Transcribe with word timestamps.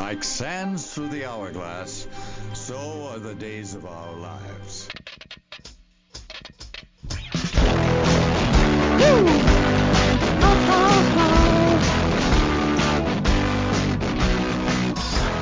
Like 0.00 0.24
sands 0.24 0.92
through 0.94 1.08
the 1.08 1.26
hourglass, 1.26 2.08
so 2.54 3.08
are 3.08 3.18
the 3.18 3.34
days 3.34 3.74
of 3.74 3.84
our 3.84 4.12
lives. 4.14 4.88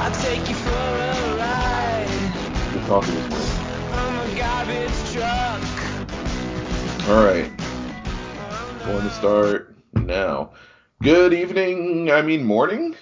I'll 0.00 0.12
take 0.22 0.48
you 0.48 0.56
for 0.56 0.70
The 2.74 2.80
coffee 2.88 3.12
is 3.12 3.28
great. 3.28 3.46
a 4.24 4.36
garbage 4.36 5.12
truck. 5.14 5.62
All 7.08 7.24
right. 7.24 7.48
Going 8.84 9.02
to 9.02 9.10
start 9.10 9.76
now. 9.92 10.50
Good 11.00 11.32
evening, 11.32 12.10
I 12.10 12.22
mean 12.22 12.44
morning? 12.44 12.96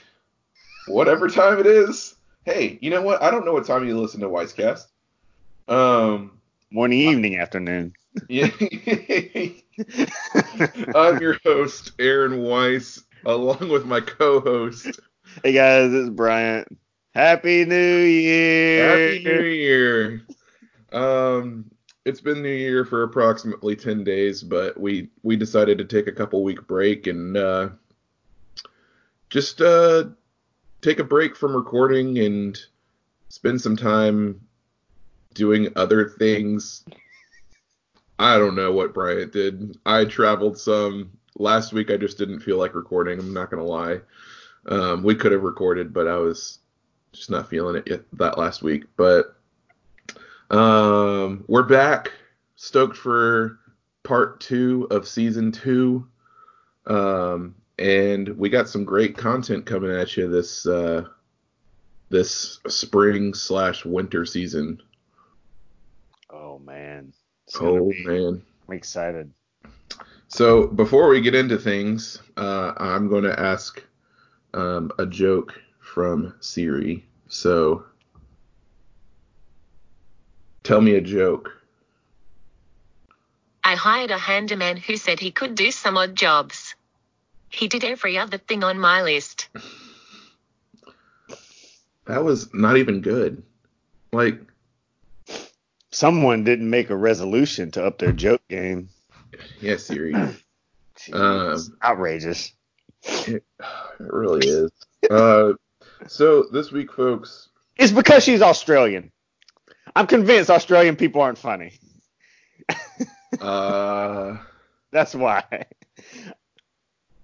Whatever 0.87 1.29
time 1.29 1.59
it 1.59 1.67
is. 1.67 2.15
Hey, 2.45 2.79
you 2.81 2.91
know 2.91 3.03
what? 3.03 3.23
I 3.23 3.31
don't 3.31 3.45
know 3.45 3.53
what 3.53 3.67
time 3.67 3.87
you 3.87 3.99
listen 3.99 4.21
to 4.21 4.29
Wisecast. 4.29 4.87
Um, 5.69 6.41
Morning, 6.71 7.01
evening, 7.01 7.39
afternoon. 7.39 7.93
yeah. 8.29 8.49
I'm 10.95 11.21
your 11.21 11.39
host, 11.45 11.93
Aaron 11.99 12.43
Weiss, 12.43 13.03
along 13.25 13.69
with 13.69 13.85
my 13.85 14.01
co-host. 14.01 15.01
Hey 15.43 15.53
guys, 15.53 15.93
it's 15.93 16.09
Bryant. 16.11 16.69
Happy 17.15 17.65
New 17.65 17.99
Year. 17.99 18.89
Happy 18.89 19.25
New 19.25 19.43
Year. 19.43 20.23
Um, 20.93 21.71
it's 22.05 22.21
been 22.21 22.43
New 22.43 22.49
Year 22.49 22.85
for 22.85 23.03
approximately 23.03 23.75
10 23.75 24.05
days, 24.05 24.43
but 24.43 24.79
we 24.79 25.11
we 25.23 25.35
decided 25.37 25.79
to 25.79 25.85
take 25.85 26.07
a 26.07 26.13
couple 26.13 26.45
week 26.45 26.67
break 26.67 27.07
and 27.09 27.37
uh, 27.37 27.71
just 29.31 29.61
uh, 29.61 30.05
take 30.87 31.01
a 31.01 31.05
break 31.05 31.35
from 31.35 31.57
recording 31.57 32.17
and 32.21 32.57
spend 33.29 33.61
some 33.61 33.77
time 33.77 34.41
doing 35.35 35.69
other 35.75 36.11
things. 36.11 36.85
I 38.21 38.39
don't 38.39 38.55
know 38.55 38.71
what 38.71 38.95
Bryant 38.95 39.33
did. 39.33 39.77
I 39.85 40.05
traveled 40.05 40.57
some. 40.57 41.11
Last 41.35 41.73
week 41.73 41.91
I 41.91 41.97
just 41.97 42.19
didn't 42.19 42.39
feel 42.39 42.57
like 42.57 42.77
recording, 42.77 43.19
I'm 43.19 43.35
not 43.35 43.51
to 43.51 43.69
lie. 43.69 43.99
Um, 44.69 45.03
we 45.03 45.17
could 45.17 45.33
have 45.33 45.43
recorded, 45.43 45.93
but 45.93 46.07
I 46.07 46.19
was 46.19 46.61
just 47.13 47.31
not 47.31 47.51
feeling 47.51 47.75
it 47.75 47.89
yet 47.89 48.03
that 48.13 48.39
last 48.39 48.63
week. 48.63 48.85
But 48.97 49.35
um, 50.53 51.45
we're 51.49 51.65
back, 51.65 52.13
stoked 52.55 52.97
for 52.97 53.59
part 54.05 54.41
two 54.41 54.87
of 54.93 55.09
season 55.09 55.51
two, 55.51 56.07
um, 56.87 57.57
and 57.79 58.29
we 58.39 58.49
got 58.49 58.69
some 58.69 58.85
great 58.85 59.17
content 59.17 59.67
coming 59.67 59.91
at 59.91 60.17
you 60.17 60.29
this 60.29 60.67
uh, 60.67 61.05
this 62.09 62.61
spring 62.67 63.35
slash 63.35 63.85
winter 63.85 64.25
season. 64.25 64.81
Oh 66.31 66.59
man. 66.59 67.13
It's 67.47 67.59
Oh 67.61 67.91
be- 67.91 68.05
man! 68.05 68.43
I'm 68.69 68.75
excited. 68.75 69.33
So 70.29 70.67
before 70.67 71.09
we 71.09 71.21
get 71.21 71.35
into 71.35 71.57
things, 71.57 72.21
uh, 72.37 72.73
I'm 72.77 73.09
going 73.09 73.23
to 73.25 73.39
ask 73.39 73.83
um, 74.55 74.91
a 74.99 75.07
joke 75.07 75.61
from 75.81 76.35
Siri. 76.41 77.05
So 77.29 77.85
tell 80.65 80.81
me 80.81 80.97
a 80.97 81.01
joke. 81.01 81.53
I 83.63 83.77
hired 83.77 84.11
a 84.11 84.19
handyman 84.19 84.77
who 84.77 84.97
said 84.97 85.21
he 85.21 85.31
could 85.31 85.55
do 85.55 85.71
some 85.71 85.97
odd 85.97 86.17
jobs. 86.17 86.66
He 87.49 87.69
did 87.69 87.85
every 87.85 88.19
other 88.19 88.39
thing 88.39 88.65
on 88.65 88.79
my 88.79 89.03
list. 89.03 89.49
That 92.07 92.23
was 92.25 92.53
not 92.55 92.77
even 92.77 93.01
good. 93.01 93.43
Like, 94.13 94.41
Someone 95.91 96.45
didn't 96.45 96.69
make 96.69 96.91
a 96.91 96.97
resolution 96.97 97.71
to 97.71 97.85
up 97.87 97.99
their 97.99 98.13
joke 98.13 98.43
game. 98.49 98.91
yeah, 99.61 99.77
Siri. 99.77 100.13
Jeez, 100.99 101.15
Um, 101.15 101.79
outrageous. 101.83 102.53
It, 103.03 103.37
it 103.37 103.43
really 104.01 104.47
is. 104.47 104.71
Uh, 105.11 105.53
so 106.07 106.45
this 106.53 106.71
week, 106.73 106.93
folks, 106.93 107.49
It's 107.77 107.93
because 107.93 108.25
she's 108.25 108.43
Australian. 108.43 109.11
I'm 109.95 110.07
convinced 110.07 110.51
Australian 110.51 110.97
people 110.97 111.23
aren't 111.23 111.39
funny. 111.39 111.79
uh, 113.41 114.37
That's 114.91 115.15
why. 115.15 115.45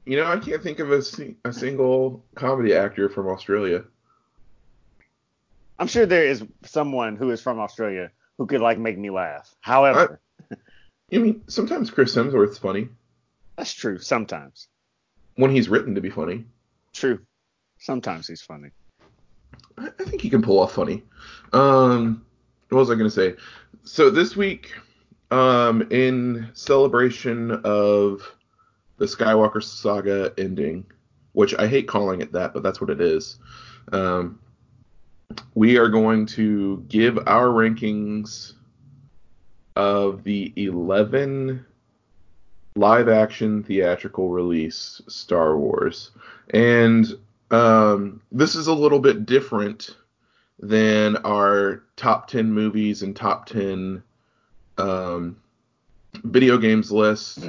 You 0.05 0.17
know, 0.17 0.27
I 0.27 0.39
can't 0.39 0.63
think 0.63 0.79
of 0.79 0.91
a, 0.91 1.03
a 1.45 1.53
single 1.53 2.25
comedy 2.35 2.75
actor 2.75 3.09
from 3.09 3.29
Australia. 3.29 3.85
I'm 5.79 5.89
sure 5.89 6.07
there 6.07 6.27
is 6.27 6.45
someone 6.65 7.17
who 7.17 7.31
is 7.31 7.41
from 7.41 7.59
Australia 7.59 8.11
who 8.39 8.47
could 8.47 8.61
like 8.61 8.79
make 8.79 8.99
me 8.99 9.11
laugh. 9.11 9.55
However, 9.61 10.21
I 11.13 11.19
mean, 11.19 11.43
sometimes 11.49 11.91
Chris 11.91 12.15
Hemsworth's 12.15 12.59
funny 12.59 12.89
that's 13.57 13.75
true. 13.75 13.99
Sometimes. 13.99 14.69
when 15.37 15.51
he's 15.51 15.69
written 15.69 15.95
to 15.95 16.01
be 16.01 16.11
funny. 16.11 16.45
True. 16.93 17.21
Sometimes 17.79 18.27
he's 18.27 18.43
funny. 18.43 18.71
I, 19.79 19.89
I 19.99 20.05
think 20.05 20.21
he 20.21 20.29
can 20.31 20.43
pull 20.43 20.59
off 20.59 20.73
funny. 20.73 21.03
Um, 21.53 22.25
what 22.69 22.79
was 22.79 22.91
I 22.91 22.95
going 22.95 23.07
to 23.07 23.11
say? 23.11 23.35
So 23.85 24.11
this 24.11 24.37
week, 24.37 24.73
um, 25.31 25.87
in 25.91 26.51
celebration 26.55 27.53
of 27.65 28.35
the 29.03 29.09
Skywalker 29.09 29.61
saga 29.61 30.33
ending, 30.39 30.87
which 31.33 31.57
I 31.59 31.67
hate 31.67 31.89
calling 31.89 32.21
it 32.21 32.31
that, 32.31 32.55
but 32.55 32.63
that's 32.63 32.81
what 32.81 32.89
it 32.89 33.01
is. 33.01 33.37
Um, 33.91 34.39
we 35.57 35.77
are 35.77 35.89
going 35.89 36.25
to 36.27 36.85
give 36.89 37.19
our 37.27 37.49
rankings 37.49 38.53
of 39.75 40.23
the 40.23 40.53
11 40.55 41.67
live 42.77 43.09
action 43.09 43.65
theatrical 43.65 44.29
release 44.29 45.03
Star 45.09 45.59
Wars. 45.59 46.13
And 46.51 47.13
um, 47.51 48.23
this 48.31 48.55
is 48.55 48.69
a 48.69 48.73
little 48.73 49.01
bit 49.01 49.27
different 49.27 49.97
than 50.61 51.17
our 51.25 51.83
top 51.97 52.29
10 52.29 52.53
movies 52.53 53.03
and 53.03 53.17
top 53.17 53.47
10 53.47 54.01
um, 54.79 55.37
video 56.23 56.57
games 56.57 56.93
list 56.93 57.49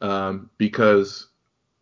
um, 0.00 0.50
because 0.58 1.28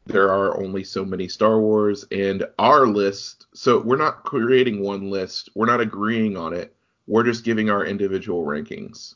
there 0.06 0.28
are 0.30 0.60
only 0.60 0.84
so 0.84 1.04
many 1.04 1.28
Star 1.28 1.60
Wars 1.60 2.04
and 2.10 2.44
our 2.58 2.86
list. 2.86 3.46
So 3.54 3.80
we're 3.80 3.96
not 3.96 4.24
creating 4.24 4.82
one 4.82 5.10
list, 5.10 5.50
we're 5.54 5.66
not 5.66 5.80
agreeing 5.80 6.36
on 6.36 6.52
it. 6.52 6.74
We're 7.06 7.24
just 7.24 7.44
giving 7.44 7.68
our 7.70 7.84
individual 7.84 8.44
rankings. 8.44 9.14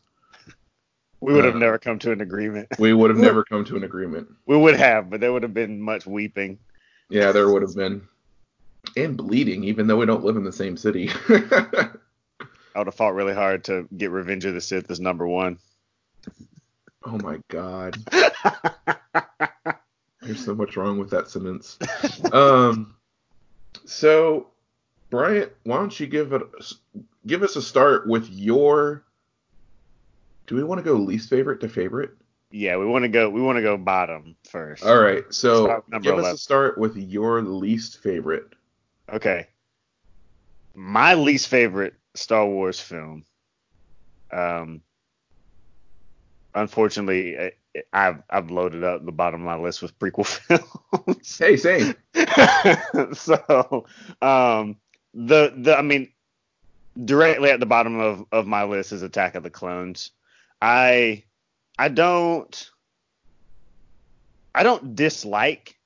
We 1.21 1.33
would 1.33 1.45
have 1.45 1.57
Uh, 1.57 1.61
never 1.61 1.79
come 1.79 1.99
to 2.01 2.13
an 2.13 2.21
agreement. 2.21 2.69
We 2.79 2.93
would 2.93 3.11
have 3.11 3.19
never 3.29 3.43
come 3.45 3.65
to 3.67 3.77
an 3.77 3.85
agreement. 3.85 4.29
We 4.47 4.57
would 4.57 4.77
have, 4.77 5.09
but 5.11 5.21
there 5.21 5.33
would 5.33 5.43
have 5.45 5.55
been 5.55 5.81
much 5.81 6.07
weeping. 6.07 6.59
Yeah, 7.09 7.33
there 7.33 7.51
would 7.51 7.63
have 7.63 7.75
been. 7.75 8.03
And 8.97 9.17
bleeding, 9.17 9.65
even 9.65 9.87
though 9.87 9.97
we 9.97 10.07
don't 10.07 10.25
live 10.25 10.37
in 10.37 10.45
the 10.45 10.53
same 10.53 10.77
city. 10.77 11.11
I 11.29 12.79
would 12.79 12.87
have 12.87 12.95
fought 12.95 13.15
really 13.15 13.35
hard 13.35 13.65
to 13.65 13.89
get 13.97 14.11
Revenge 14.11 14.45
of 14.45 14.55
the 14.55 14.61
Sith 14.61 14.91
as 14.91 15.01
number 15.01 15.27
one. 15.27 15.59
Oh 17.07 17.19
my 17.23 17.41
god. 17.49 17.97
There's 20.21 20.45
so 20.45 20.55
much 20.55 20.77
wrong 20.77 20.99
with 20.99 21.11
that 21.11 21.31
sentence. 21.31 21.79
Um, 22.33 22.97
so, 23.85 24.49
Bryant, 25.11 25.53
why 25.63 25.77
don't 25.77 25.99
you 25.99 26.07
give 26.07 26.33
it 26.33 26.43
give 27.27 27.43
us 27.43 27.57
a 27.57 27.63
start 27.63 28.09
with 28.09 28.29
your? 28.31 29.05
Do 30.47 30.57
we 30.57 30.65
want 30.65 30.79
to 30.79 30.85
go 30.85 30.95
least 30.95 31.31
favorite 31.31 31.61
to 31.61 31.69
favorite? 31.69 32.11
yeah, 32.51 32.77
we 32.77 32.87
want 32.87 33.03
to 33.03 33.09
go. 33.09 33.29
We 33.29 33.43
want 33.43 33.57
to 33.57 33.63
go 33.63 33.77
bottom 33.77 34.37
first. 34.49 34.85
All 34.85 34.99
right. 34.99 35.25
So 35.31 35.65
Start 35.65 35.85
with 35.85 35.93
number 35.93 36.11
give 36.11 36.19
us 36.25 36.35
a 36.35 36.39
start 36.39 36.79
with 36.79 36.97
your 36.97 37.43
least 37.43 38.03
favorite. 38.03 38.47
Okay. 39.13 39.49
My 40.75 41.15
least 41.15 41.49
favorite 41.49 41.95
Star 42.15 42.47
Wars 42.47 42.81
film. 42.81 43.25
Um. 44.31 44.83
Unfortunately, 46.57 47.39
I- 47.39 47.53
I've 47.93 48.23
I've 48.31 48.51
loaded 48.51 48.83
up 48.83 49.05
the 49.05 49.13
bottom 49.13 49.43
of 49.43 49.47
my 49.47 49.57
list 49.57 49.83
with 49.83 49.99
prequel 49.99 50.27
films. 51.07 51.39
Hey, 51.39 51.57
same. 51.59 51.95
so, 53.15 53.85
um, 54.23 54.77
the 55.13 55.53
the 55.55 55.77
I 55.77 55.83
mean, 55.83 56.11
directly 57.05 57.51
at 57.51 57.61
the 57.61 57.67
bottom 57.67 58.01
of 58.01 58.25
of 58.33 58.47
my 58.47 58.65
list 58.65 58.93
is 58.93 59.03
Attack 59.03 59.35
of 59.35 59.43
the 59.43 59.51
Clones. 59.51 60.13
I 60.63 61.25
I 61.79 61.89
don't 61.89 62.71
I 64.55 64.63
don't 64.63 64.97
dislike 64.97 65.79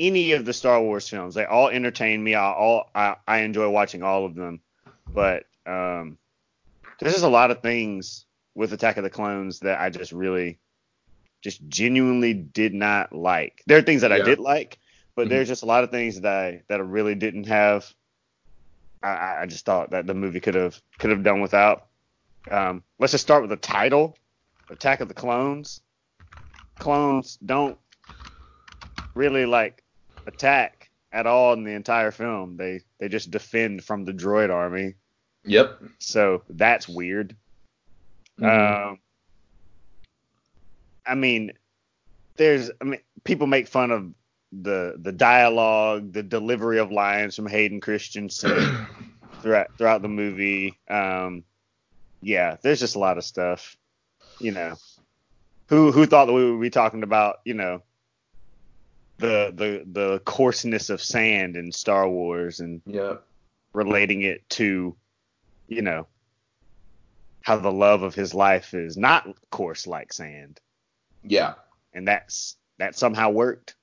any 0.00 0.32
of 0.32 0.44
the 0.44 0.52
Star 0.52 0.82
Wars 0.82 1.08
films. 1.08 1.36
They 1.36 1.44
all 1.44 1.68
entertain 1.68 2.24
me. 2.24 2.34
I 2.34 2.52
all 2.52 2.90
I, 2.92 3.14
I 3.28 3.38
enjoy 3.38 3.68
watching 3.70 4.02
all 4.02 4.26
of 4.26 4.34
them. 4.34 4.60
But 5.14 5.44
um, 5.64 6.18
there's 6.98 7.12
just 7.12 7.24
a 7.24 7.28
lot 7.28 7.52
of 7.52 7.62
things 7.62 8.26
with 8.54 8.72
Attack 8.72 8.96
of 8.96 9.04
the 9.04 9.10
Clones 9.10 9.60
that 9.60 9.80
I 9.80 9.90
just 9.90 10.12
really 10.12 10.58
just 11.42 11.66
genuinely 11.68 12.34
did 12.34 12.72
not 12.74 13.12
like. 13.12 13.62
There 13.66 13.78
are 13.78 13.82
things 13.82 14.02
that 14.02 14.12
I 14.12 14.18
did 14.24 14.38
like, 14.38 14.78
but 15.16 15.26
Mhm. 15.26 15.30
there's 15.30 15.48
just 15.48 15.62
a 15.62 15.66
lot 15.66 15.82
of 15.84 15.90
things 15.90 16.20
that 16.20 16.32
I 16.32 16.62
that 16.68 16.80
I 16.80 16.82
really 16.84 17.14
didn't 17.14 17.48
have 17.48 17.92
I, 19.02 19.38
I 19.42 19.46
just 19.46 19.64
thought 19.64 19.90
that 19.90 20.06
the 20.06 20.14
movie 20.14 20.38
could 20.40 20.54
have 20.54 20.80
could 20.98 21.10
have 21.10 21.24
done 21.24 21.40
without. 21.40 21.88
Um, 22.50 22.84
let's 22.98 23.10
just 23.12 23.24
start 23.24 23.42
with 23.42 23.50
the 23.50 23.56
title, 23.56 24.16
Attack 24.70 25.00
of 25.00 25.08
the 25.08 25.14
Clones. 25.14 25.80
Clones 26.78 27.36
don't 27.44 27.78
really 29.14 29.44
like 29.46 29.82
attack 30.26 30.90
at 31.12 31.26
all 31.26 31.52
in 31.52 31.64
the 31.64 31.72
entire 31.72 32.10
film. 32.12 32.56
They 32.56 32.80
they 32.98 33.08
just 33.08 33.30
defend 33.30 33.84
from 33.84 34.04
the 34.04 34.12
droid 34.12 34.50
army. 34.50 34.94
Yep. 35.44 35.82
So 35.98 36.44
that's 36.48 36.88
weird. 36.88 37.36
Mhm. 38.40 38.90
Um, 38.90 38.98
I 41.06 41.14
mean, 41.14 41.52
there's, 42.36 42.70
I 42.80 42.84
mean, 42.84 43.00
people 43.24 43.46
make 43.46 43.68
fun 43.68 43.90
of 43.90 44.12
the 44.52 44.96
the 44.98 45.12
dialogue, 45.12 46.12
the 46.12 46.22
delivery 46.22 46.78
of 46.78 46.92
lines 46.92 47.34
from 47.34 47.46
Hayden 47.46 47.80
Christensen 47.80 48.86
throughout 49.42 49.76
throughout 49.78 50.02
the 50.02 50.08
movie. 50.08 50.78
Um, 50.88 51.44
yeah, 52.20 52.56
there's 52.62 52.80
just 52.80 52.96
a 52.96 52.98
lot 52.98 53.18
of 53.18 53.24
stuff. 53.24 53.76
You 54.38 54.52
know, 54.52 54.74
who 55.66 55.90
who 55.90 56.06
thought 56.06 56.26
that 56.26 56.32
we 56.32 56.50
would 56.50 56.60
be 56.60 56.70
talking 56.70 57.02
about, 57.02 57.40
you 57.44 57.54
know, 57.54 57.82
the 59.18 59.52
the 59.54 59.84
the 59.90 60.18
coarseness 60.20 60.90
of 60.90 61.02
sand 61.02 61.56
in 61.56 61.72
Star 61.72 62.08
Wars 62.08 62.60
and 62.60 62.82
yeah. 62.86 63.14
relating 63.72 64.22
it 64.22 64.48
to, 64.50 64.94
you 65.68 65.82
know, 65.82 66.06
how 67.42 67.56
the 67.56 67.72
love 67.72 68.02
of 68.02 68.14
his 68.14 68.34
life 68.34 68.74
is 68.74 68.96
not 68.96 69.28
coarse 69.50 69.86
like 69.86 70.12
sand, 70.12 70.60
Yeah. 71.24 71.54
and 71.92 72.06
that's 72.08 72.56
that 72.78 72.96
somehow 72.96 73.30
worked. 73.30 73.74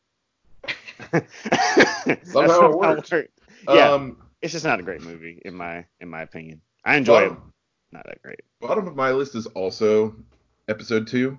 That 1.12 2.20
Somehow 2.24 2.72
it 2.72 2.78
worked. 2.78 3.12
Yeah, 3.68 3.92
Um, 3.94 4.18
it's 4.42 4.54
just 4.54 4.66
not 4.66 4.80
a 4.80 4.84
great 4.84 5.02
movie 5.02 5.42
in 5.46 5.54
my 5.56 5.86
in 6.00 6.10
my 6.10 6.22
opinion. 6.22 6.62
I 6.86 6.96
enjoy 6.96 7.24
it, 7.26 7.34
not 7.92 8.06
that 8.06 8.22
great. 8.22 8.42
bottom 8.62 8.88
of 8.88 8.96
my 8.96 9.12
list 9.12 9.36
is 9.36 9.46
also 9.48 10.16
episode 10.68 11.08
two. 11.08 11.38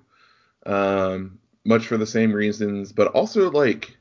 Um, 0.65 1.39
much 1.65 1.87
for 1.87 1.97
the 1.97 2.05
same 2.05 2.31
reasons, 2.31 2.91
but 2.91 3.07
also 3.09 3.49
like 3.51 3.95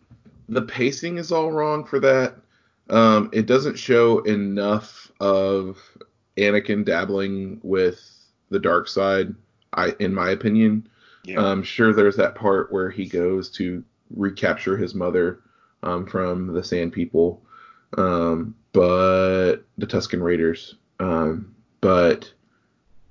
the 0.48 0.62
pacing 0.62 1.18
is 1.18 1.32
all 1.32 1.50
wrong 1.52 1.84
for 1.84 2.00
that. 2.00 2.34
Um, 2.90 3.30
it 3.32 3.46
doesn't 3.46 3.78
show 3.78 4.18
enough 4.20 5.10
of 5.20 5.78
Anakin 6.40 6.84
dabbling 6.84 7.60
with 7.62 8.00
the 8.50 8.58
dark 8.58 8.88
side. 8.88 9.34
I, 9.72 9.94
in 10.00 10.14
my 10.14 10.30
opinion, 10.30 10.88
Yeah, 11.24 11.40
I'm 11.40 11.62
sure 11.62 11.92
there's 11.92 12.16
that 12.16 12.34
part 12.34 12.72
where 12.72 12.90
he 12.90 13.06
goes 13.06 13.50
to 13.52 13.84
recapture 14.14 14.76
his 14.76 14.94
mother 14.94 15.40
um, 15.82 16.06
from 16.06 16.48
the 16.48 16.64
Sand 16.64 16.92
People, 16.92 17.42
um, 17.96 18.54
but 18.72 19.56
the 19.78 19.86
Tusken 19.86 20.22
Raiders. 20.22 20.74
Um, 20.98 21.54
but 21.80 22.32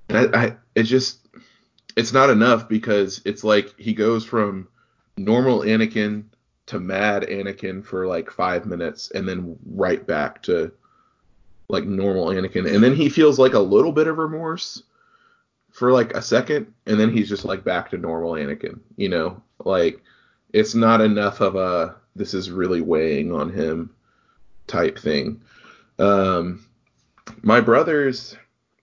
I, 0.10 0.26
I, 0.34 0.56
it 0.76 0.84
just, 0.84 1.28
it's 1.96 2.14
not 2.14 2.30
enough 2.30 2.68
because 2.68 3.22
it's 3.26 3.44
like 3.44 3.74
he 3.80 3.94
goes 3.94 4.26
from 4.26 4.68
normal 5.18 5.62
Anakin 5.62 6.26
to 6.68 6.80
mad 6.80 7.24
Anakin 7.24 7.84
for 7.84 8.06
like 8.06 8.30
five 8.30 8.66
minutes 8.66 9.12
and 9.12 9.28
then 9.28 9.58
right 9.66 10.06
back 10.06 10.44
to 10.44 10.72
like 11.69 11.86
normal 11.86 12.27
Anakin. 12.27 12.74
And 12.74 12.83
then 12.83 12.95
he 12.95 13.10
feels 13.10 13.39
like 13.39 13.54
a 13.54 13.60
little 13.60 13.92
bit 13.92 14.07
of 14.07 14.18
remorse 14.18 14.83
for 15.71 15.92
like 15.92 16.13
a 16.13 16.21
second 16.21 16.74
and 16.88 17.00
then 17.00 17.12
he's 17.12 17.30
just 17.30 17.45
like 17.45 17.63
back 17.63 17.92
to 17.92 17.98
normal 17.98 18.33
Anakin, 18.33 18.80
you 18.98 19.07
know? 19.07 19.42
Like 19.63 20.01
it's 20.51 20.74
not 20.75 21.00
enough 21.00 21.42
of 21.42 21.56
a 21.56 21.95
this 22.16 22.33
is 22.33 22.50
really 22.51 22.81
weighing 22.81 23.31
on 23.33 23.51
him 23.51 23.92
type 24.68 24.98
thing. 24.98 25.42
Um 26.00 26.66
my 27.44 27.62
brother's 27.62 28.36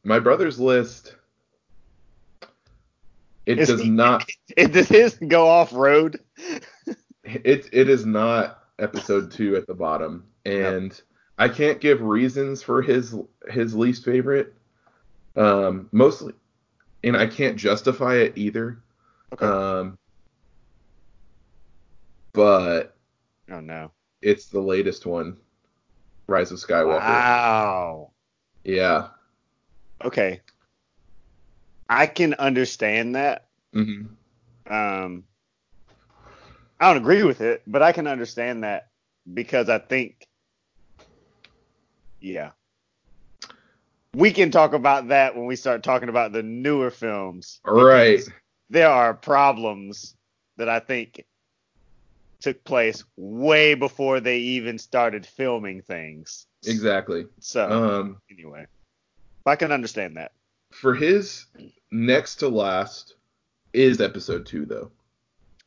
my 0.04 0.20
brother's 0.20 0.60
list 0.60 1.16
it 3.46 3.58
Is 3.58 3.68
does 3.68 3.80
he- 3.82 3.90
not 3.90 4.24
it, 4.56 4.72
does 4.72 4.88
his 4.88 5.14
go 5.14 5.46
off 5.48 5.72
road? 5.72 6.20
it 7.24 7.68
it 7.72 7.88
is 7.88 8.06
not 8.06 8.62
episode 8.78 9.32
2 9.32 9.56
at 9.56 9.66
the 9.66 9.74
bottom 9.74 10.24
and 10.44 11.00
I 11.38 11.48
can't 11.48 11.80
give 11.80 12.00
reasons 12.00 12.62
for 12.62 12.82
his 12.82 13.14
his 13.48 13.74
least 13.74 14.04
favorite. 14.04 14.54
Um 15.36 15.88
mostly 15.92 16.34
and 17.06 17.16
I 17.16 17.26
can't 17.26 17.56
justify 17.56 18.16
it 18.16 18.32
either. 18.36 18.78
Okay. 19.32 19.46
Um, 19.46 19.98
but 22.32 22.96
oh 23.50 23.60
no! 23.60 23.92
it's 24.22 24.46
the 24.46 24.60
latest 24.60 25.06
one, 25.06 25.38
Rise 26.26 26.52
of 26.52 26.58
Skywalker. 26.58 27.00
Wow. 27.00 28.10
Yeah. 28.64 29.08
Okay. 30.04 30.40
I 31.88 32.06
can 32.06 32.34
understand 32.34 33.14
that. 33.14 33.46
hmm 33.72 34.06
Um, 34.68 35.24
I 36.80 36.88
don't 36.88 36.96
agree 36.96 37.22
with 37.22 37.40
it, 37.40 37.62
but 37.66 37.82
I 37.82 37.92
can 37.92 38.08
understand 38.08 38.64
that 38.64 38.88
because 39.32 39.68
I 39.68 39.78
think, 39.78 40.26
yeah, 42.20 42.50
we 44.14 44.30
can 44.32 44.50
talk 44.50 44.72
about 44.72 45.08
that 45.08 45.36
when 45.36 45.46
we 45.46 45.56
start 45.56 45.82
talking 45.82 46.08
about 46.08 46.32
the 46.32 46.42
newer 46.42 46.90
films. 46.90 47.60
Right. 47.64 48.20
There 48.70 48.88
are 48.88 49.14
problems 49.14 50.16
that 50.56 50.68
I 50.68 50.80
think 50.80 51.24
took 52.40 52.62
place 52.64 53.04
way 53.16 53.74
before 53.74 54.20
they 54.20 54.38
even 54.38 54.78
started 54.78 55.24
filming 55.26 55.82
things. 55.82 56.46
Exactly. 56.64 57.26
So 57.40 57.70
Um, 57.70 58.20
anyway, 58.30 58.66
I 59.44 59.56
can 59.56 59.72
understand 59.72 60.16
that. 60.16 60.32
for 60.72 60.94
his 60.94 61.46
next 61.90 62.36
to 62.36 62.48
last 62.48 63.14
is 63.72 64.00
episode 64.00 64.46
two 64.46 64.64
though, 64.66 64.90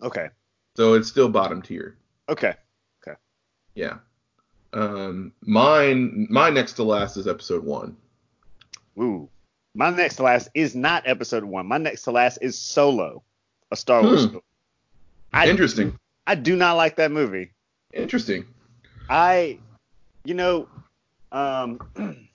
Okay. 0.02 0.30
so 0.76 0.94
it's 0.96 1.08
still 1.08 1.30
bottom 1.30 1.62
tier. 1.62 1.98
Okay. 2.28 2.54
Okay. 3.02 3.18
Yeah. 3.76 4.00
Um, 4.74 5.32
mine, 5.42 6.28
my 6.30 6.50
next 6.50 6.74
to 6.74 6.84
last 6.84 7.18
is 7.18 7.28
episode 7.28 7.64
one. 7.64 7.98
Ooh. 9.00 9.30
My 9.76 9.90
next 9.92 10.16
to 10.18 10.24
last 10.24 10.50
is 10.54 10.76
not 10.76 11.04
episode 11.08 11.44
one. 11.44 11.66
My 11.68 11.78
next 11.78 12.04
to 12.04 12.12
last 12.12 12.40
is 12.42 12.58
Solo, 12.58 13.24
a 13.72 13.76
Star 13.76 14.02
Wars 14.04 14.26
Hmm. 14.26 14.32
film. 14.32 14.42
I, 15.32 15.48
Interesting. 15.48 15.98
I 16.28 16.36
do 16.36 16.56
not 16.56 16.74
like 16.76 16.96
that 16.98 17.12
movie. 17.12 17.52
Interesting. 17.94 18.46
I, 19.10 19.60
you 20.26 20.34
know, 20.34 20.68
um, 21.32 21.80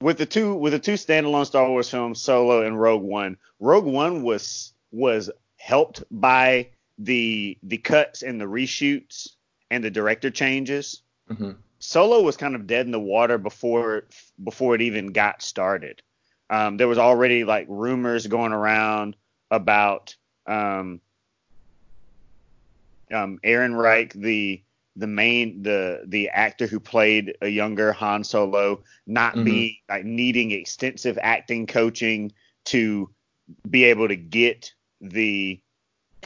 with 0.00 0.18
the 0.18 0.26
two 0.26 0.54
with 0.54 0.72
the 0.72 0.78
two 0.78 0.94
standalone 0.94 1.46
Star 1.46 1.68
Wars 1.68 1.88
films, 1.90 2.20
Solo 2.20 2.62
and 2.62 2.80
Rogue 2.80 3.02
One. 3.02 3.36
Rogue 3.60 3.84
One 3.86 4.22
was 4.22 4.72
was 4.90 5.30
helped 5.58 6.02
by 6.10 6.68
the 6.98 7.56
the 7.62 7.78
cuts 7.78 8.22
and 8.22 8.40
the 8.40 8.44
reshoots 8.46 9.35
and 9.70 9.82
the 9.84 9.90
director 9.90 10.30
changes. 10.30 11.02
hmm 11.28 11.52
Solo 11.78 12.22
was 12.22 12.38
kind 12.38 12.54
of 12.54 12.66
dead 12.66 12.86
in 12.86 12.92
the 12.92 12.98
water 13.00 13.36
before 13.36 14.06
before 14.42 14.74
it 14.74 14.80
even 14.82 15.08
got 15.08 15.42
started. 15.42 16.02
Um, 16.48 16.78
there 16.78 16.88
was 16.88 16.98
already 16.98 17.44
like 17.44 17.66
rumors 17.68 18.26
going 18.26 18.52
around 18.52 19.16
about 19.50 20.16
um, 20.46 21.00
um, 23.12 23.38
Ehrenreich, 23.44 24.12
the 24.12 24.62
the 24.96 25.06
main 25.06 25.62
the 25.62 26.02
the 26.06 26.30
actor 26.30 26.66
who 26.66 26.80
played 26.80 27.36
a 27.42 27.48
younger 27.48 27.92
Han 27.92 28.24
Solo, 28.24 28.82
not 29.06 29.34
Mhm. 29.34 29.44
being 29.44 29.76
like 29.88 30.04
needing 30.04 30.50
extensive 30.52 31.18
acting 31.20 31.66
coaching 31.66 32.32
to 32.66 33.10
be 33.68 33.84
able 33.84 34.08
to 34.08 34.16
get 34.16 34.72
the 35.00 35.60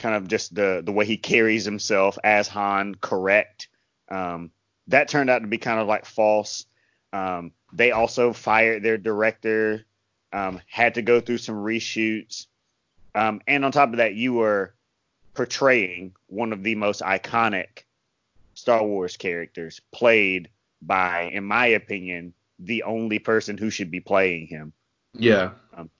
kind 0.00 0.16
of 0.16 0.26
just 0.26 0.54
the 0.54 0.83
the 0.85 0.92
way 0.92 1.04
he 1.04 1.16
carries 1.16 1.64
himself 1.64 2.19
as 2.25 2.49
Han 2.49 2.97
correct. 2.97 3.69
Um, 4.09 4.50
that 4.88 5.09
turned 5.09 5.30
out 5.30 5.42
to 5.42 5.47
be 5.47 5.59
kind 5.59 5.78
of 5.78 5.87
like 5.87 6.04
false. 6.04 6.66
Um, 7.12 7.52
they 7.73 7.92
also 7.92 8.33
fired 8.33 8.83
their 8.83 8.99
director, 8.99 9.85
um, 10.33 10.61
had 10.66 10.95
to 10.95 11.02
go 11.02 11.21
through 11.21 11.38
some 11.38 11.54
reshoots. 11.54 12.47
Um, 13.14 13.40
and 13.47 13.64
on 13.64 13.73
top 13.73 13.90
of 13.90 13.99
that, 13.99 14.14
you 14.14 14.35
were 14.35 14.75
portraying 15.35 16.14
one 16.26 16.52
of 16.52 16.62
the 16.62 16.75
most 16.75 17.02
iconic 17.02 17.85
Star 18.54 18.85
Wars 18.85 19.16
characters, 19.16 19.80
played 19.92 20.49
by, 20.83 21.30
in 21.33 21.45
my 21.45 21.66
opinion, 21.66 22.35
the 22.59 22.83
only 22.83 23.19
person 23.19 23.57
who 23.57 23.71
should 23.71 23.90
be 23.90 24.00
playing 24.00 24.47
him. 24.47 24.73
Yeah. 25.14 25.52
Um, 25.76 25.90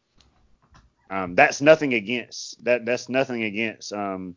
that's 1.11 1.61
nothing 1.61 1.95
against 1.95 2.64
that. 2.64 2.87
That's 2.87 3.09
nothing 3.09 3.43
against 3.43 3.93
um, 3.93 4.37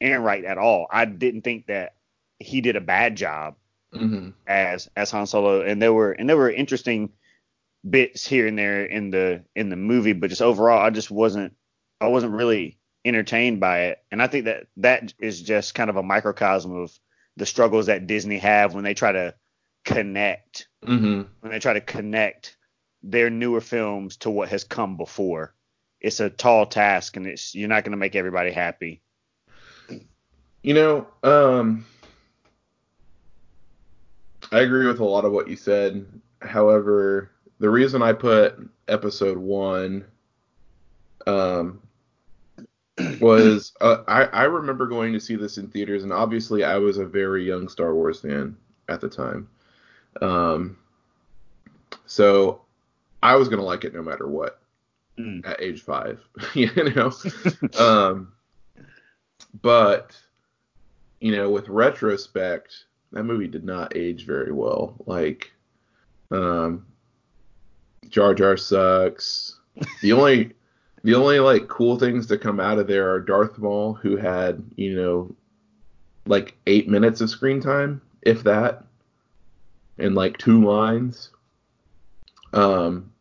Aaron 0.00 0.22
Wright 0.22 0.44
at 0.44 0.58
all. 0.58 0.86
I 0.90 1.04
didn't 1.04 1.42
think 1.42 1.66
that 1.66 1.94
he 2.38 2.60
did 2.60 2.76
a 2.76 2.80
bad 2.80 3.16
job 3.16 3.56
hmm 3.92 4.30
as 4.46 4.88
as 4.96 5.10
Han 5.12 5.26
Solo, 5.26 5.62
and 5.62 5.80
there 5.82 5.92
were 5.92 6.12
and 6.12 6.28
there 6.28 6.36
were 6.36 6.50
interesting 6.50 7.12
bits 7.88 8.26
here 8.26 8.46
and 8.46 8.58
there 8.58 8.84
in 8.84 9.10
the 9.10 9.44
in 9.56 9.70
the 9.70 9.76
movie, 9.76 10.12
but 10.14 10.30
just 10.30 10.42
overall, 10.42 10.80
I 10.80 10.90
just 10.90 11.10
wasn't 11.10 11.54
I 12.00 12.08
wasn't 12.08 12.34
really 12.34 12.78
entertained 13.04 13.60
by 13.60 13.86
it, 13.86 13.98
and 14.10 14.22
I 14.22 14.28
think 14.28 14.46
that 14.46 14.68
that 14.78 15.14
is 15.18 15.42
just 15.42 15.74
kind 15.74 15.90
of 15.90 15.96
a 15.96 16.02
microcosm 16.04 16.72
of 16.74 16.98
the 17.36 17.46
struggles 17.46 17.86
that 17.86 18.06
Disney 18.08 18.38
have 18.38 18.74
when 18.74 18.84
they 18.84 18.94
try 18.94 19.12
to 19.12 19.34
connect 19.84 20.68
hmm 20.84 21.22
when 21.40 21.52
they 21.52 21.60
try 21.60 21.74
to 21.74 21.80
connect 21.82 22.56
their 23.02 23.30
newer 23.30 23.62
films 23.62 24.18
to 24.18 24.30
what 24.30 24.50
has 24.50 24.64
come 24.64 24.98
before. 24.98 25.55
It's 26.00 26.20
a 26.20 26.30
tall 26.30 26.66
task, 26.66 27.16
and 27.16 27.26
it's 27.26 27.54
you're 27.54 27.68
not 27.68 27.84
going 27.84 27.92
to 27.92 27.96
make 27.96 28.14
everybody 28.14 28.52
happy. 28.52 29.02
You 30.62 30.74
know, 30.74 31.06
um, 31.22 31.86
I 34.52 34.60
agree 34.60 34.86
with 34.86 35.00
a 35.00 35.04
lot 35.04 35.24
of 35.24 35.32
what 35.32 35.48
you 35.48 35.56
said. 35.56 36.06
However, 36.42 37.30
the 37.58 37.70
reason 37.70 38.02
I 38.02 38.12
put 38.12 38.58
episode 38.88 39.38
one 39.38 40.04
um, 41.26 41.80
was 43.20 43.72
uh, 43.80 44.02
I, 44.06 44.24
I 44.24 44.42
remember 44.44 44.86
going 44.86 45.12
to 45.12 45.20
see 45.20 45.36
this 45.36 45.58
in 45.58 45.68
theaters, 45.68 46.02
and 46.02 46.12
obviously 46.12 46.64
I 46.64 46.76
was 46.76 46.98
a 46.98 47.06
very 47.06 47.44
young 47.46 47.68
Star 47.68 47.94
Wars 47.94 48.20
fan 48.20 48.56
at 48.88 49.00
the 49.00 49.08
time. 49.08 49.48
Um, 50.20 50.76
so 52.06 52.62
I 53.22 53.36
was 53.36 53.48
gonna 53.48 53.62
like 53.62 53.84
it 53.84 53.94
no 53.94 54.02
matter 54.02 54.26
what 54.26 54.60
Mm. 55.18 55.46
at 55.48 55.60
age 55.62 55.82
five, 55.82 56.20
you 56.54 56.70
know. 56.94 57.12
um, 57.78 58.32
but 59.62 60.16
you 61.20 61.34
know, 61.34 61.50
with 61.50 61.68
retrospect, 61.68 62.84
that 63.12 63.24
movie 63.24 63.48
did 63.48 63.64
not 63.64 63.96
age 63.96 64.26
very 64.26 64.52
well. 64.52 64.94
Like, 65.06 65.52
um, 66.30 66.86
Jar 68.08 68.34
Jar 68.34 68.56
sucks. 68.56 69.58
The 70.02 70.12
only 70.12 70.52
the 71.02 71.14
only 71.14 71.38
like 71.38 71.68
cool 71.68 71.98
things 71.98 72.26
to 72.26 72.38
come 72.38 72.60
out 72.60 72.78
of 72.78 72.86
there 72.86 73.10
are 73.10 73.20
Darth 73.20 73.58
Maul, 73.58 73.94
who 73.94 74.16
had 74.16 74.62
you 74.76 74.96
know 74.96 75.34
like 76.26 76.56
eight 76.66 76.88
minutes 76.88 77.20
of 77.20 77.30
screen 77.30 77.60
time, 77.60 78.02
if 78.22 78.42
that, 78.44 78.84
and 79.98 80.14
like 80.14 80.36
two 80.36 80.64
lines. 80.64 81.30
Um, 82.52 83.12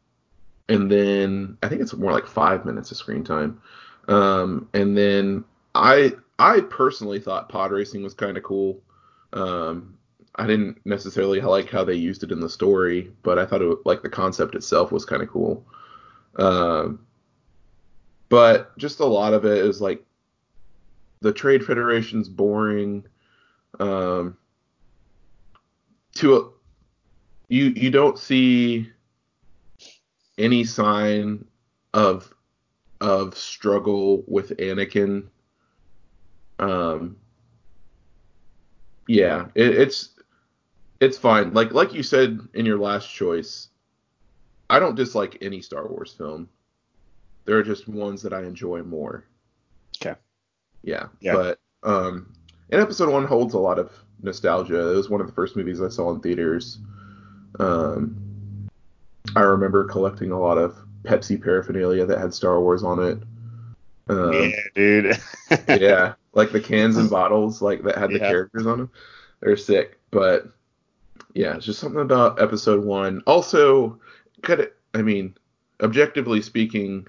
and 0.69 0.91
then 0.91 1.57
I 1.61 1.67
think 1.67 1.81
it's 1.81 1.93
more 1.93 2.11
like 2.11 2.27
five 2.27 2.65
minutes 2.65 2.91
of 2.91 2.97
screen 2.97 3.23
time. 3.23 3.61
Um, 4.07 4.67
and 4.73 4.97
then 4.97 5.43
I 5.73 6.13
I 6.39 6.61
personally 6.61 7.19
thought 7.19 7.49
pod 7.49 7.71
racing 7.71 8.03
was 8.03 8.13
kind 8.13 8.37
of 8.37 8.43
cool. 8.43 8.81
Um, 9.33 9.97
I 10.35 10.47
didn't 10.47 10.85
necessarily 10.85 11.39
like 11.41 11.69
how 11.69 11.83
they 11.83 11.95
used 11.95 12.23
it 12.23 12.31
in 12.31 12.39
the 12.39 12.49
story, 12.49 13.11
but 13.23 13.39
I 13.39 13.45
thought 13.45 13.61
it 13.61 13.85
like 13.85 14.01
the 14.01 14.09
concept 14.09 14.55
itself 14.55 14.91
was 14.91 15.05
kind 15.05 15.21
of 15.21 15.29
cool. 15.29 15.65
Um, 16.37 17.05
but 18.29 18.77
just 18.77 18.99
a 18.99 19.05
lot 19.05 19.33
of 19.33 19.45
it 19.45 19.59
is 19.59 19.81
like 19.81 20.03
the 21.21 21.31
Trade 21.31 21.63
Federation's 21.63 22.27
boring. 22.27 23.05
Um, 23.79 24.37
to 26.15 26.35
a, 26.35 26.49
you 27.49 27.65
you 27.75 27.91
don't 27.91 28.17
see 28.17 28.89
any 30.37 30.63
sign 30.63 31.45
of 31.93 32.33
of 33.01 33.37
struggle 33.37 34.23
with 34.27 34.57
Anakin. 34.57 35.27
Um, 36.59 37.17
yeah, 39.07 39.47
it, 39.55 39.77
it's 39.77 40.09
it's 40.99 41.17
fine. 41.17 41.53
Like 41.53 41.73
like 41.73 41.93
you 41.93 42.03
said 42.03 42.39
in 42.53 42.65
your 42.65 42.79
last 42.79 43.13
choice, 43.13 43.69
I 44.69 44.79
don't 44.79 44.95
dislike 44.95 45.37
any 45.41 45.61
Star 45.61 45.87
Wars 45.87 46.13
film. 46.17 46.49
There 47.45 47.57
are 47.57 47.63
just 47.63 47.87
ones 47.87 48.21
that 48.23 48.33
I 48.33 48.43
enjoy 48.43 48.81
more. 48.83 49.25
Okay. 50.01 50.17
Yeah. 50.83 51.07
Yeah. 51.19 51.33
But 51.33 51.59
um, 51.83 52.33
and 52.71 52.81
episode 52.81 53.09
one 53.09 53.25
holds 53.25 53.53
a 53.53 53.59
lot 53.59 53.77
of 53.77 53.91
nostalgia. 54.21 54.91
It 54.91 54.95
was 54.95 55.09
one 55.09 55.21
of 55.21 55.27
the 55.27 55.33
first 55.33 55.55
movies 55.55 55.81
I 55.81 55.89
saw 55.89 56.11
in 56.11 56.21
theaters. 56.21 56.79
Um, 57.59 58.34
I 59.35 59.41
remember 59.41 59.85
collecting 59.85 60.31
a 60.31 60.39
lot 60.39 60.57
of 60.57 60.75
Pepsi 61.03 61.41
paraphernalia 61.41 62.05
that 62.05 62.19
had 62.19 62.33
Star 62.33 62.59
Wars 62.59 62.83
on 62.83 63.03
it. 63.03 63.19
Um, 64.07 64.33
yeah, 64.33 64.61
dude. 64.75 65.17
yeah, 65.81 66.13
like 66.33 66.51
the 66.51 66.59
cans 66.61 66.97
and 66.97 67.09
bottles 67.09 67.61
like 67.61 67.83
that 67.83 67.97
had 67.97 68.09
the 68.09 68.19
Yeah. 68.19 68.29
characters 68.29 68.65
on 68.65 68.77
them. 68.79 68.91
They're 69.41 69.57
sick, 69.57 69.99
but 70.11 70.47
yeah, 71.33 71.55
it's 71.55 71.65
just 71.65 71.79
something 71.79 72.01
about 72.01 72.41
episode 72.41 72.83
one. 72.83 73.21
Also, 73.27 73.99
could 74.41 74.59
it, 74.61 74.75
I 74.93 75.01
mean, 75.01 75.35
objectively 75.81 76.41
speaking, 76.41 77.07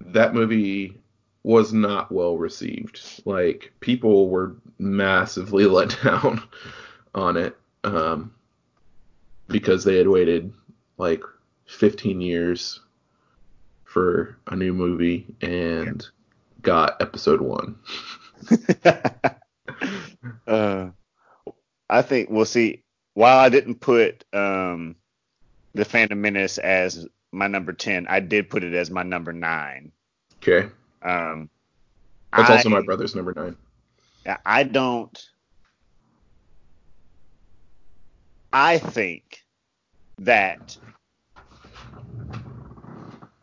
that 0.00 0.34
movie 0.34 0.98
was 1.42 1.72
not 1.72 2.10
well 2.10 2.36
received. 2.38 3.22
Like 3.24 3.72
people 3.80 4.28
were 4.30 4.56
massively 4.78 5.66
let 5.66 5.96
down 6.02 6.42
on 7.14 7.36
it 7.36 7.56
um, 7.84 8.33
because 9.48 9.84
they 9.84 9.96
had 9.96 10.08
waited 10.08 10.52
like 10.98 11.22
15 11.66 12.20
years 12.20 12.80
for 13.84 14.36
a 14.48 14.56
new 14.56 14.72
movie 14.72 15.26
and 15.40 16.06
got 16.62 17.00
episode 17.00 17.40
one. 17.40 17.76
uh, 20.46 20.88
I 21.88 22.02
think 22.02 22.30
we'll 22.30 22.44
see. 22.44 22.82
While 23.14 23.38
I 23.38 23.48
didn't 23.48 23.76
put 23.76 24.24
um, 24.32 24.96
the 25.74 25.84
Phantom 25.84 26.20
Menace 26.20 26.58
as 26.58 27.06
my 27.30 27.46
number 27.46 27.72
ten, 27.72 28.06
I 28.08 28.18
did 28.20 28.50
put 28.50 28.64
it 28.64 28.74
as 28.74 28.90
my 28.90 29.04
number 29.04 29.32
nine. 29.32 29.92
Okay, 30.42 30.68
Um, 31.02 31.48
that's 32.36 32.50
I, 32.50 32.56
also 32.56 32.68
my 32.68 32.82
brother's 32.82 33.14
number 33.14 33.32
nine. 33.34 33.56
I 34.44 34.64
don't. 34.64 35.16
I 38.54 38.78
think 38.78 39.42
that 40.18 40.78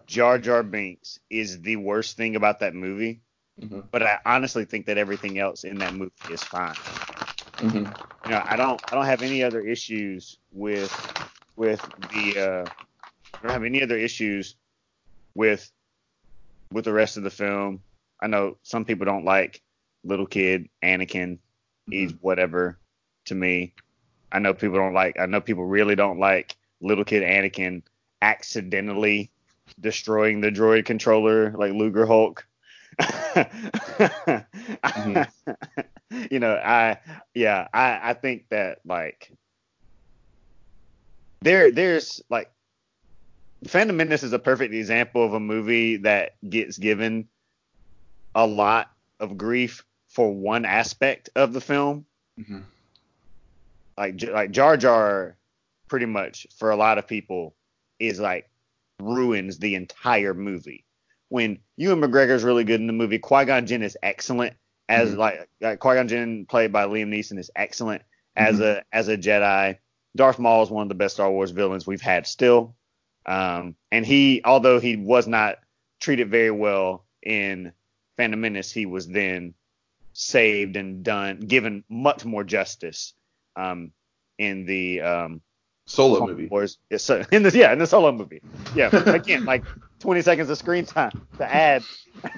Jar 0.08 0.40
Jar 0.40 0.64
Binks 0.64 1.20
is 1.30 1.62
the 1.62 1.76
worst 1.76 2.16
thing 2.16 2.38
about 2.38 2.60
that 2.60 2.74
movie, 2.74 3.20
Mhm. 3.62 3.84
but 3.92 4.04
I 4.04 4.20
honestly 4.26 4.64
think 4.64 4.86
that 4.86 4.98
everything 4.98 5.38
else 5.38 5.66
in 5.66 5.80
that 5.80 5.94
movie 5.94 6.12
is 6.30 6.42
fine. 6.42 6.76
hmm 7.60 7.84
you 8.24 8.32
know, 8.32 8.42
I 8.46 8.56
don't 8.56 8.82
I 8.92 8.96
don't 8.96 9.06
have 9.06 9.22
any 9.22 9.44
other 9.44 9.60
issues 9.60 10.38
with 10.54 10.92
with 11.58 11.82
the 12.14 12.38
uh, 12.40 12.66
I 12.66 13.44
don't 13.44 13.52
have 13.52 13.64
any 13.66 13.84
other 13.84 13.98
issues 13.98 14.56
with 15.36 15.70
with 16.72 16.86
the 16.86 16.94
rest 16.94 17.18
of 17.18 17.24
the 17.24 17.30
film. 17.32 17.84
I 18.22 18.28
know 18.28 18.58
some 18.64 18.86
people 18.86 19.06
don't 19.06 19.26
like 19.26 19.62
little 20.06 20.26
kid 20.28 20.70
Anakin. 20.82 21.40
He's 21.90 22.14
whatever 22.22 22.80
to 23.26 23.36
me. 23.36 23.74
I 24.32 24.40
know 24.40 24.54
people 24.54 24.78
don't 24.78 24.94
like. 24.94 25.20
I 25.20 25.26
know 25.26 25.42
people 25.42 25.66
really 25.66 25.96
don't 25.96 26.20
like 26.20 26.56
little 26.82 27.04
kid 27.04 27.24
Anakin 27.24 27.82
accidentally 28.22 29.32
destroying 29.80 30.42
the 30.42 30.52
droid 30.52 30.86
controller 30.86 31.52
like 31.52 31.72
Lucrehulk. 31.72 32.40
you 36.32 36.40
know, 36.40 36.56
I 36.56 37.00
yeah, 37.34 37.68
I 37.74 38.12
I 38.12 38.14
think 38.14 38.50
that 38.50 38.80
like 38.86 39.32
there 41.42 41.72
there's 41.72 42.22
like 42.30 42.52
Phantom 43.68 43.96
Menace 43.96 44.24
is 44.24 44.34
a 44.34 44.40
perfect 44.40 44.74
example 44.74 45.24
of 45.24 45.34
a 45.34 45.40
movie 45.40 45.98
that 45.98 46.36
gets 46.48 46.78
given 46.78 47.28
a 48.36 48.46
lot 48.46 48.92
of 49.20 49.38
grief 49.38 49.84
for 50.10 50.32
one 50.32 50.66
aspect 50.66 51.30
of 51.36 51.54
the 51.54 51.62
film. 51.62 52.06
Mhm. 52.40 52.64
Like 53.98 54.22
like 54.24 54.52
Jar 54.52 54.78
Jar 54.78 55.38
pretty 55.88 56.06
much 56.06 56.48
for 56.58 56.72
a 56.72 56.76
lot 56.76 56.98
of 56.98 57.08
people 57.08 57.56
is 58.00 58.20
like 58.20 58.50
ruins 59.00 59.60
the 59.60 59.76
entire 59.76 60.34
movie. 60.34 60.86
When 61.30 61.60
Ewan 61.78 62.02
McGregor's 62.02 62.44
really 62.44 62.64
good 62.64 62.80
in 62.82 62.88
the 62.88 62.94
movie, 62.94 63.20
Qui-Gon 63.20 63.66
Jinn 63.66 63.84
is 63.84 63.98
excellent 64.04 64.56
as 64.90 65.12
Mhm. 65.14 65.18
like, 65.18 65.50
like 65.62 65.80
Qui-Gon 65.80 66.08
Jinn 66.08 66.46
played 66.46 66.72
by 66.72 66.86
Liam 66.86 67.08
Neeson 67.10 67.38
is 67.40 67.52
excellent 67.56 68.04
as 68.36 68.60
a 68.60 68.84
as 68.92 69.08
a 69.08 69.18
Jedi. 69.18 69.78
Darth 70.16 70.40
Maul 70.40 70.64
is 70.64 70.70
one 70.70 70.84
of 70.84 70.90
the 70.90 70.96
best 70.96 71.16
Star 71.16 71.32
Wars 71.32 71.52
villains 71.52 71.88
we've 71.88 72.02
had 72.02 72.28
still. 72.28 72.76
Um, 73.26 73.76
and 73.92 74.06
he, 74.06 74.42
although 74.44 74.80
he 74.80 74.96
was 74.98 75.28
not 75.28 75.60
treated 76.00 76.30
very 76.30 76.52
well 76.52 77.06
in 77.24 77.72
Phantom 78.18 78.42
Menace, 78.42 78.72
he 78.72 78.86
was 78.86 79.08
then 79.08 79.54
saved 80.14 80.76
and 80.76 81.04
done, 81.04 81.40
given 81.40 81.84
much 81.88 82.26
more 82.26 82.44
justice 82.44 83.14
um, 83.56 83.92
in 84.38 84.66
the 84.66 85.02
um, 85.02 85.42
Solo 85.86 86.26
movie. 86.28 86.48
Wars. 86.48 86.78
Yes, 86.90 87.10
in 87.32 87.44
the 87.44 87.52
yeah, 87.54 87.74
in 87.74 87.80
the 87.80 87.88
solo 87.88 88.12
movie. 88.12 88.42
Yeah, 88.76 88.90
again, 89.10 89.46
like 89.46 89.64
20 90.00 90.22
seconds 90.22 90.50
of 90.50 90.58
screen 90.58 90.86
time 90.86 91.12
to 91.38 91.54
add, 91.54 91.84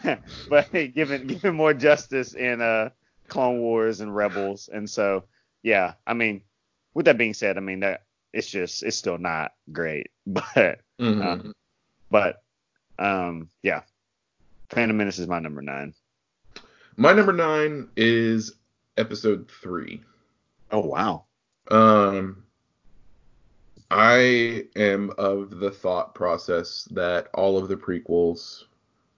but 0.49 0.67
hey, 0.71 0.87
given 0.87 1.27
given 1.27 1.55
more 1.55 1.73
justice 1.73 2.33
in 2.33 2.61
uh 2.61 2.89
Clone 3.27 3.59
Wars 3.59 4.01
and 4.01 4.15
Rebels, 4.15 4.69
and 4.71 4.89
so 4.89 5.25
yeah, 5.61 5.93
I 6.07 6.13
mean, 6.13 6.41
with 6.93 7.05
that 7.05 7.17
being 7.17 7.33
said, 7.33 7.57
I 7.57 7.61
mean 7.61 7.81
that 7.81 8.03
it's 8.33 8.49
just 8.49 8.81
it's 8.83 8.97
still 8.97 9.17
not 9.17 9.53
great, 9.71 10.09
but 10.27 10.79
Mhm. 10.99 11.21
uh, 11.47 11.51
but 12.09 12.41
um 12.97 13.49
yeah, 13.61 13.81
Phantom 14.69 14.95
Menace 14.97 15.19
is 15.19 15.27
my 15.27 15.39
number 15.39 15.61
nine. 15.61 15.93
My 16.95 17.13
number 17.13 17.33
nine 17.33 17.89
is 17.95 18.53
episode 18.97 19.51
three. 19.61 20.01
Oh 20.73 20.79
wow. 20.79 21.25
Um, 21.69 22.43
I 23.91 24.65
am 24.75 25.11
of 25.19 25.59
the 25.59 25.69
thought 25.69 26.15
process 26.15 26.87
that 26.91 27.27
all 27.35 27.57
of 27.59 27.67
the 27.69 27.77
prequels 27.77 28.63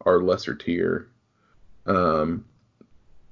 are 0.06 0.22
lesser 0.22 0.54
tier. 0.54 1.08
Um, 1.86 2.44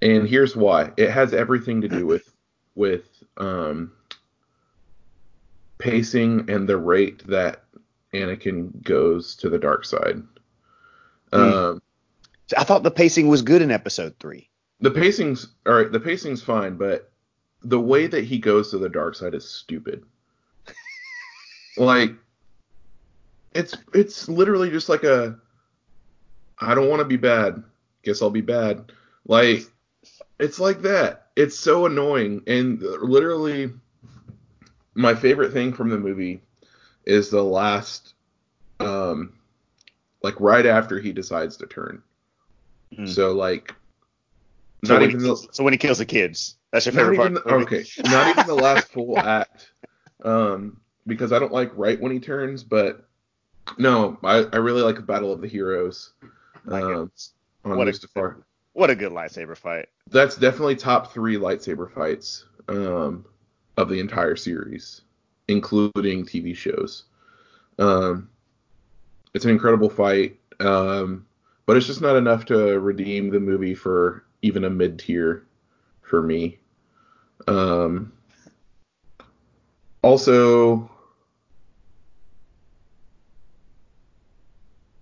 and 0.01 0.27
here's 0.27 0.55
why. 0.55 0.91
It 0.95 1.11
has 1.11 1.33
everything 1.33 1.81
to 1.81 1.89
do 1.89 2.07
with 2.07 2.33
with 2.75 3.09
um, 3.37 3.91
pacing 5.77 6.49
and 6.49 6.67
the 6.67 6.77
rate 6.77 7.27
that 7.27 7.65
Anakin 8.13 8.81
goes 8.83 9.35
to 9.35 9.49
the 9.49 9.59
dark 9.59 9.83
side. 9.83 10.23
Um, 11.33 11.81
I 12.57 12.63
thought 12.63 12.83
the 12.83 12.91
pacing 12.91 13.27
was 13.27 13.41
good 13.41 13.61
in 13.61 13.69
episode 13.69 14.15
three. 14.19 14.49
the 14.79 14.91
pacing's 14.91 15.47
all 15.65 15.73
right. 15.73 15.91
The 15.91 15.99
pacing's 15.99 16.41
fine, 16.41 16.77
but 16.77 17.12
the 17.63 17.79
way 17.79 18.07
that 18.07 18.23
he 18.23 18.37
goes 18.37 18.71
to 18.71 18.77
the 18.77 18.89
dark 18.89 19.15
side 19.15 19.33
is 19.33 19.49
stupid. 19.49 20.03
like, 21.77 22.11
it's 23.53 23.75
it's 23.93 24.27
literally 24.27 24.69
just 24.69 24.89
like 24.89 25.03
a. 25.03 25.37
I 26.59 26.75
don't 26.75 26.89
want 26.89 26.99
to 26.99 27.05
be 27.05 27.17
bad. 27.17 27.63
Guess 28.03 28.21
I'll 28.21 28.29
be 28.29 28.41
bad. 28.41 28.91
Like, 29.25 29.63
it's 30.39 30.59
like 30.59 30.81
that. 30.81 31.29
It's 31.35 31.57
so 31.57 31.85
annoying, 31.85 32.43
and 32.47 32.81
literally, 32.81 33.71
my 34.93 35.15
favorite 35.15 35.53
thing 35.53 35.73
from 35.73 35.89
the 35.89 35.97
movie 35.97 36.41
is 37.05 37.29
the 37.29 37.43
last, 37.43 38.13
um, 38.79 39.33
like 40.21 40.39
right 40.39 40.65
after 40.65 40.99
he 40.99 41.11
decides 41.11 41.57
to 41.57 41.67
turn. 41.67 42.03
Mm. 42.97 43.09
So 43.09 43.33
like, 43.33 43.73
So 44.85 44.93
not 44.93 45.01
when, 45.01 45.09
even 45.09 45.21
he 45.21 45.27
the, 45.27 45.47
so 45.51 45.63
when 45.63 45.73
he 45.73 45.77
kills 45.77 45.97
the 45.97 46.05
kids, 46.05 46.57
that's 46.73 46.85
your 46.85 46.93
favorite 46.93 47.15
part. 47.15 47.33
the- 47.33 47.39
of 47.39 47.45
the 47.45 47.51
movie? 47.51 47.65
okay, 47.77 48.09
not 48.09 48.27
even 48.27 48.45
the 48.47 48.55
last 48.55 48.91
full 48.91 49.17
act, 49.25 49.71
um, 50.23 50.81
because 51.07 51.31
I 51.31 51.39
don't 51.39 51.53
like 51.53 51.71
right 51.77 51.99
when 52.01 52.11
he 52.11 52.19
turns, 52.19 52.63
but 52.63 53.07
no, 53.77 54.17
I, 54.23 54.39
I 54.51 54.57
really 54.57 54.81
like 54.81 55.05
Battle 55.05 55.31
of 55.31 55.39
the 55.39 55.47
Heroes, 55.47 56.11
My 56.65 56.81
um, 56.81 57.11
on 57.63 57.77
What 57.77 57.87
a- 57.87 58.35
What 58.73 58.89
a 58.89 58.95
good 58.95 59.11
lightsaber 59.11 59.55
fight. 59.55 59.87
That's 60.09 60.35
definitely 60.35 60.75
top 60.75 61.13
three 61.13 61.37
lightsaber 61.37 61.89
fights, 61.93 62.45
um, 62.67 63.25
of 63.77 63.87
the 63.89 63.99
entire 63.99 64.35
series, 64.35 65.01
including 65.47 66.25
TV 66.25 66.55
shows. 66.55 67.03
Um, 67.79 68.29
it's 69.33 69.45
an 69.45 69.51
incredible 69.51 69.89
fight, 69.89 70.39
um, 70.59 71.25
but 71.65 71.77
it's 71.77 71.87
just 71.87 72.01
not 72.01 72.15
enough 72.15 72.45
to 72.45 72.79
redeem 72.79 73.29
the 73.29 73.39
movie 73.39 73.75
for 73.75 74.25
even 74.41 74.63
a 74.65 74.69
mid 74.69 74.99
tier 74.99 75.45
for 76.01 76.21
me. 76.21 76.59
Um, 77.47 78.11
also, 80.01 80.89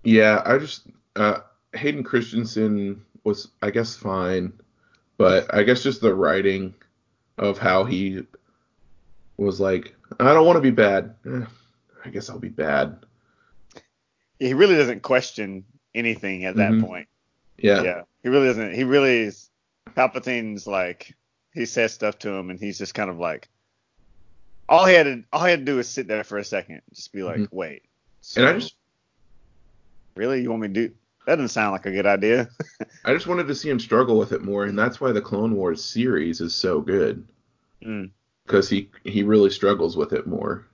yeah, 0.04 0.42
I 0.44 0.58
just 0.58 0.86
uh, 1.16 1.38
Hayden 1.74 2.02
Christensen 2.02 3.04
was, 3.24 3.48
I 3.62 3.70
guess, 3.70 3.94
fine, 3.96 4.52
but 5.18 5.52
I 5.54 5.62
guess 5.62 5.82
just 5.82 6.00
the 6.00 6.14
writing 6.14 6.74
of 7.38 7.58
how 7.58 7.84
he 7.84 8.22
was 9.36 9.60
like, 9.60 9.94
I 10.20 10.32
don't 10.34 10.46
want 10.46 10.56
to 10.56 10.60
be 10.60 10.70
bad. 10.70 11.14
Eh, 11.26 11.44
I 12.04 12.08
guess 12.10 12.28
I'll 12.28 12.38
be 12.38 12.48
bad. 12.48 13.04
He 14.38 14.54
really 14.54 14.76
doesn't 14.76 15.02
question 15.02 15.64
anything 15.94 16.44
at 16.44 16.56
that 16.56 16.72
Mhm. 16.72 16.84
point. 16.84 17.08
Yeah. 17.58 17.82
Yeah. 17.82 18.02
He 18.22 18.28
really 18.28 18.46
doesn't. 18.46 18.74
He 18.74 18.84
really 18.84 19.20
is. 19.20 19.50
Palpatine's 19.94 20.66
like, 20.66 21.14
he 21.54 21.66
says 21.66 21.92
stuff 21.92 22.18
to 22.20 22.30
him, 22.30 22.50
and 22.50 22.58
he's 22.58 22.78
just 22.78 22.94
kind 22.94 23.10
of 23.10 23.18
like, 23.18 23.48
all 24.68 24.86
he 24.86 24.94
had 24.94 25.04
to, 25.04 25.24
all 25.32 25.44
he 25.44 25.50
had 25.50 25.60
to 25.60 25.64
do 25.64 25.76
was 25.76 25.88
sit 25.88 26.08
there 26.08 26.24
for 26.24 26.38
a 26.38 26.44
second, 26.44 26.82
just 26.94 27.12
be 27.12 27.22
like, 27.22 27.40
Mhm. 27.40 27.48
wait. 27.52 27.82
And 28.36 28.46
I 28.46 28.52
just 28.54 28.74
really, 30.16 30.42
you 30.42 30.50
want 30.50 30.62
me 30.62 30.68
to 30.68 30.74
do? 30.74 30.94
That 31.26 31.36
doesn't 31.36 31.48
sound 31.48 31.72
like 31.72 31.86
a 31.86 31.92
good 31.92 32.06
idea. 32.06 32.48
I 33.04 33.12
just 33.14 33.26
wanted 33.26 33.46
to 33.48 33.54
see 33.54 33.68
him 33.70 33.78
struggle 33.80 34.18
with 34.18 34.32
it 34.32 34.42
more, 34.42 34.64
and 34.64 34.78
that's 34.78 35.00
why 35.00 35.12
the 35.12 35.20
Clone 35.20 35.54
Wars 35.56 35.84
series 35.84 36.40
is 36.40 36.54
so 36.54 36.80
good 36.80 37.26
Mm. 37.84 38.10
because 38.46 38.68
he 38.68 38.88
he 39.04 39.24
really 39.24 39.50
struggles 39.50 39.96
with 39.96 40.12
it 40.12 40.26
more 40.28 40.66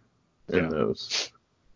in 0.49 0.65
Yeah. 0.65 0.69
those. 0.71 1.31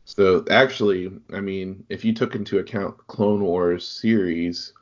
So 0.04 0.44
actually, 0.50 1.10
I 1.32 1.40
mean, 1.40 1.86
if 1.88 2.04
you 2.04 2.12
took 2.12 2.34
into 2.34 2.58
account 2.58 2.98
the 2.98 3.04
Clone 3.04 3.40
Wars 3.42 3.86
series, 3.88 4.74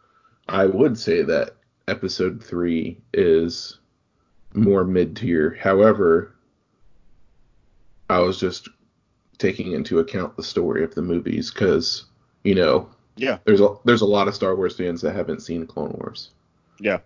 I 0.49 0.67
would 0.67 0.99
say 0.99 1.23
that 1.23 1.55
Episode 1.89 2.43
three 2.43 2.99
is 3.15 3.80
more 4.55 4.85
mid 4.85 5.17
tier. 5.17 5.57
However, 5.61 6.35
I 8.09 8.19
was 8.19 8.39
just 8.41 8.69
taking 9.39 9.73
into 9.73 10.01
account 10.01 10.37
the 10.37 10.43
story 10.43 10.85
of 10.85 10.95
the 10.95 11.03
movies 11.03 11.51
because 11.51 12.05
you 12.45 12.55
know 12.55 12.89
Yeah. 13.17 13.39
there's 13.45 13.61
a 13.61 13.75
there's 13.85 14.03
a 14.03 14.07
lot 14.07 14.29
of 14.29 14.35
Star 14.35 14.55
Wars 14.57 14.77
fans 14.77 15.01
that 15.03 15.15
haven't 15.15 15.41
seen 15.41 15.67
Clone 15.67 15.95
Wars. 15.99 16.31
Yeah. 16.79 16.99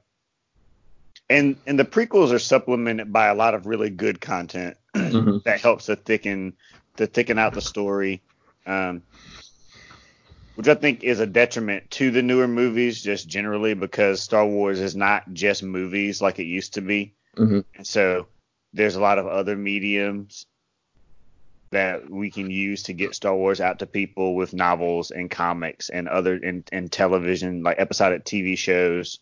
And 1.31 1.57
and 1.67 1.79
the 1.79 1.85
prequels 1.85 2.33
are 2.33 2.39
supplemented 2.39 3.13
by 3.13 3.27
a 3.29 3.35
lot 3.35 3.55
of 3.55 3.67
really 3.67 3.91
good 3.91 4.21
content 4.21 4.77
Mhm. 4.95 5.43
that 5.45 5.61
helps 5.61 5.87
to 5.87 5.97
thicken 5.97 6.55
to 6.97 7.07
thicken 7.07 7.39
out 7.39 7.55
the 7.55 7.61
story. 7.63 8.23
Um, 8.67 9.03
which 10.55 10.69
I 10.69 10.75
think 10.77 11.03
is 11.03 11.19
a 11.19 11.27
detriment 11.27 11.91
to 11.93 12.13
the 12.13 12.23
newer 12.23 12.47
movies 12.47 13.03
just 13.03 13.29
generally 13.29 13.75
because 13.75 14.23
Star 14.23 14.47
Wars 14.47 14.79
is 14.81 14.95
not 14.95 15.33
just 15.33 15.63
movies 15.65 16.23
like 16.23 16.39
it 16.39 16.45
used 16.45 16.75
to 16.75 16.81
be. 16.81 17.13
Mhm. 17.37 17.65
And 17.77 17.87
so 17.87 18.29
there's 18.73 18.97
a 18.97 19.01
lot 19.01 19.19
of 19.19 19.27
other 19.27 19.57
mediums 19.57 20.47
that 21.73 22.09
we 22.09 22.31
can 22.31 22.51
use 22.51 22.85
to 22.85 22.93
get 22.93 23.15
Star 23.15 23.35
Wars 23.35 23.61
out 23.61 23.81
to 23.81 23.87
people 23.87 24.37
with 24.37 24.55
novels 24.55 25.11
and 25.11 25.31
comics 25.31 25.89
and 25.89 26.09
other 26.09 26.35
and, 26.35 26.69
and 26.71 26.91
television 26.91 27.63
like 27.63 27.79
episodic 27.79 28.25
TV 28.25 28.57
shows, 28.57 29.19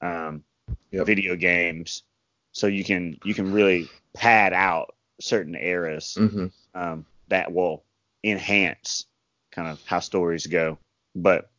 um, 0.00 0.44
Yep. 0.90 1.06
video 1.06 1.34
games. 1.34 2.04
So 2.52 2.66
you 2.68 2.84
can 2.84 3.18
you 3.24 3.34
can 3.34 3.52
really 3.52 3.88
pad 4.14 4.52
out 4.52 4.94
certain 5.20 5.56
eras 5.56 6.14
hmm 6.16 6.46
um, 6.74 7.06
that 7.28 7.52
will 7.52 7.84
enhance 8.22 9.06
kind 9.50 9.68
of 9.68 9.80
how 9.86 10.00
stories 10.00 10.46
go. 10.46 10.78
But 11.16 11.50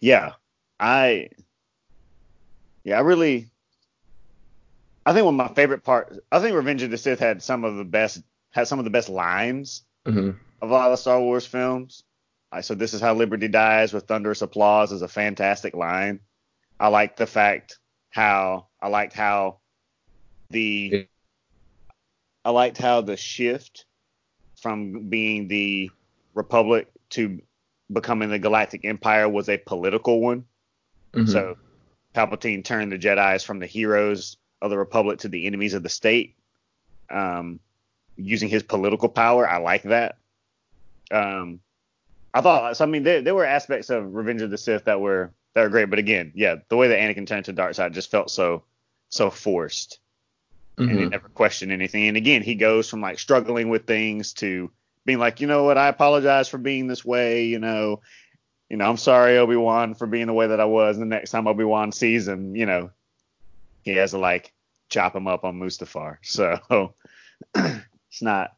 yeah, 0.00 0.32
I 0.80 1.28
yeah, 2.84 2.98
I 2.98 3.00
really 3.00 3.50
I 5.08 5.14
think 5.14 5.24
one 5.24 5.40
of 5.40 5.48
my 5.48 5.54
favorite 5.54 5.84
parts 5.84 6.18
I 6.30 6.38
think 6.38 6.54
Revenge 6.54 6.82
of 6.82 6.90
the 6.90 6.98
Sith 6.98 7.18
had 7.18 7.42
some 7.42 7.64
of 7.64 7.76
the 7.76 7.84
best 7.84 8.22
had 8.50 8.68
some 8.68 8.78
of 8.78 8.84
the 8.84 8.90
best 8.90 9.08
lines 9.08 9.82
hmm 10.04 10.32
of 10.60 10.70
all 10.70 10.90
the 10.90 10.96
Star 10.96 11.18
Wars 11.18 11.46
films. 11.46 12.04
I 12.52 12.60
so 12.60 12.74
this 12.74 12.92
is 12.92 13.00
how 13.00 13.14
Liberty 13.14 13.48
dies 13.48 13.94
with 13.94 14.06
thunderous 14.06 14.42
applause 14.42 14.92
is 14.92 15.00
a 15.00 15.08
fantastic 15.08 15.74
line. 15.74 16.20
I 16.78 16.88
like 16.88 17.16
the 17.16 17.26
fact 17.26 17.78
how 18.10 18.66
I 18.82 18.88
liked 18.88 19.14
how 19.14 19.60
the 20.50 21.08
I 22.44 22.50
liked 22.50 22.76
how 22.76 23.00
the 23.00 23.16
shift 23.16 23.86
from 24.60 25.08
being 25.08 25.48
the 25.48 25.90
Republic 26.34 26.86
to 27.10 27.40
becoming 27.90 28.28
the 28.28 28.38
Galactic 28.38 28.84
Empire 28.84 29.26
was 29.26 29.48
a 29.48 29.56
political 29.56 30.20
one. 30.20 30.44
hmm 31.14 31.24
So 31.24 31.56
Palpatine 32.14 32.62
turned 32.62 32.92
the 32.92 32.98
Jedi's 32.98 33.42
from 33.42 33.58
the 33.58 33.66
heroes 33.66 34.36
of 34.60 34.70
the 34.70 34.78
Republic 34.78 35.20
to 35.20 35.28
the 35.28 35.46
enemies 35.46 35.74
of 35.74 35.82
the 35.82 35.88
state, 35.88 36.36
um, 37.10 37.60
using 38.16 38.48
his 38.48 38.62
political 38.62 39.08
power. 39.08 39.48
I 39.48 39.58
like 39.58 39.84
that. 39.84 40.16
Um, 41.10 41.60
I 42.34 42.40
thought, 42.40 42.76
so 42.76 42.84
I 42.84 42.88
mean, 42.88 43.02
there, 43.02 43.22
there 43.22 43.34
were 43.34 43.44
aspects 43.46 43.90
of 43.90 44.14
Revenge 44.14 44.42
of 44.42 44.50
the 44.50 44.58
Sith 44.58 44.84
that 44.84 45.00
were 45.00 45.32
that 45.54 45.62
were 45.62 45.68
great, 45.70 45.90
but 45.90 45.98
again, 45.98 46.32
yeah, 46.34 46.56
the 46.68 46.76
way 46.76 46.88
that 46.88 46.98
Anakin 46.98 47.26
turned 47.26 47.46
to 47.46 47.52
the 47.52 47.56
dark 47.56 47.74
side 47.74 47.94
just 47.94 48.10
felt 48.10 48.30
so 48.30 48.64
so 49.08 49.30
forced, 49.30 50.00
and 50.76 50.90
he 50.90 50.96
Mhm. 51.06 51.10
never 51.10 51.28
questioned 51.30 51.72
anything. 51.72 52.08
And 52.08 52.16
again, 52.16 52.42
he 52.42 52.54
goes 52.54 52.88
from 52.90 53.00
like 53.00 53.18
struggling 53.18 53.70
with 53.70 53.86
things 53.86 54.34
to 54.34 54.70
being 55.06 55.18
like, 55.18 55.40
you 55.40 55.46
know 55.46 55.64
what, 55.64 55.78
I 55.78 55.88
apologize 55.88 56.48
for 56.48 56.58
being 56.58 56.86
this 56.86 57.04
way, 57.04 57.44
you 57.46 57.58
know, 57.58 58.02
you 58.68 58.76
know, 58.76 58.84
I'm 58.88 58.98
sorry, 58.98 59.38
Obi 59.38 59.56
Wan, 59.56 59.94
for 59.94 60.06
being 60.06 60.26
the 60.26 60.34
way 60.34 60.48
that 60.48 60.60
I 60.60 60.66
was. 60.66 60.98
And 60.98 61.10
the 61.10 61.16
next 61.16 61.30
time 61.30 61.46
Obi 61.46 61.64
Wan 61.64 61.90
sees 61.92 62.28
him, 62.28 62.54
you 62.54 62.66
know, 62.66 62.90
he 63.88 63.96
has 63.96 64.10
to 64.10 64.18
like 64.18 64.52
chop 64.88 65.14
him 65.14 65.26
up 65.26 65.44
on 65.44 65.58
Mustafar. 65.58 66.18
So 66.22 66.94
it's 67.54 68.22
not 68.22 68.52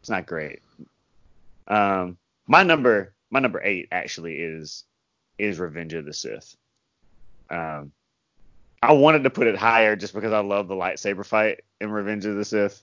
it's 0.00 0.10
not 0.10 0.26
great. 0.26 0.60
Um, 1.68 2.18
my 2.46 2.62
number 2.62 3.14
my 3.30 3.40
number 3.40 3.60
eight 3.62 3.88
actually 3.92 4.36
is 4.36 4.84
is 5.38 5.58
Revenge 5.58 5.94
of 5.94 6.04
the 6.04 6.12
Sith. 6.12 6.56
Um, 7.50 7.92
I 8.82 8.92
wanted 8.92 9.24
to 9.24 9.30
put 9.30 9.46
it 9.46 9.56
higher 9.56 9.96
just 9.96 10.14
because 10.14 10.32
I 10.32 10.40
love 10.40 10.68
the 10.68 10.74
lightsaber 10.74 11.24
fight 11.24 11.60
in 11.80 11.90
Revenge 11.90 12.26
of 12.26 12.36
the 12.36 12.44
Sith. 12.44 12.82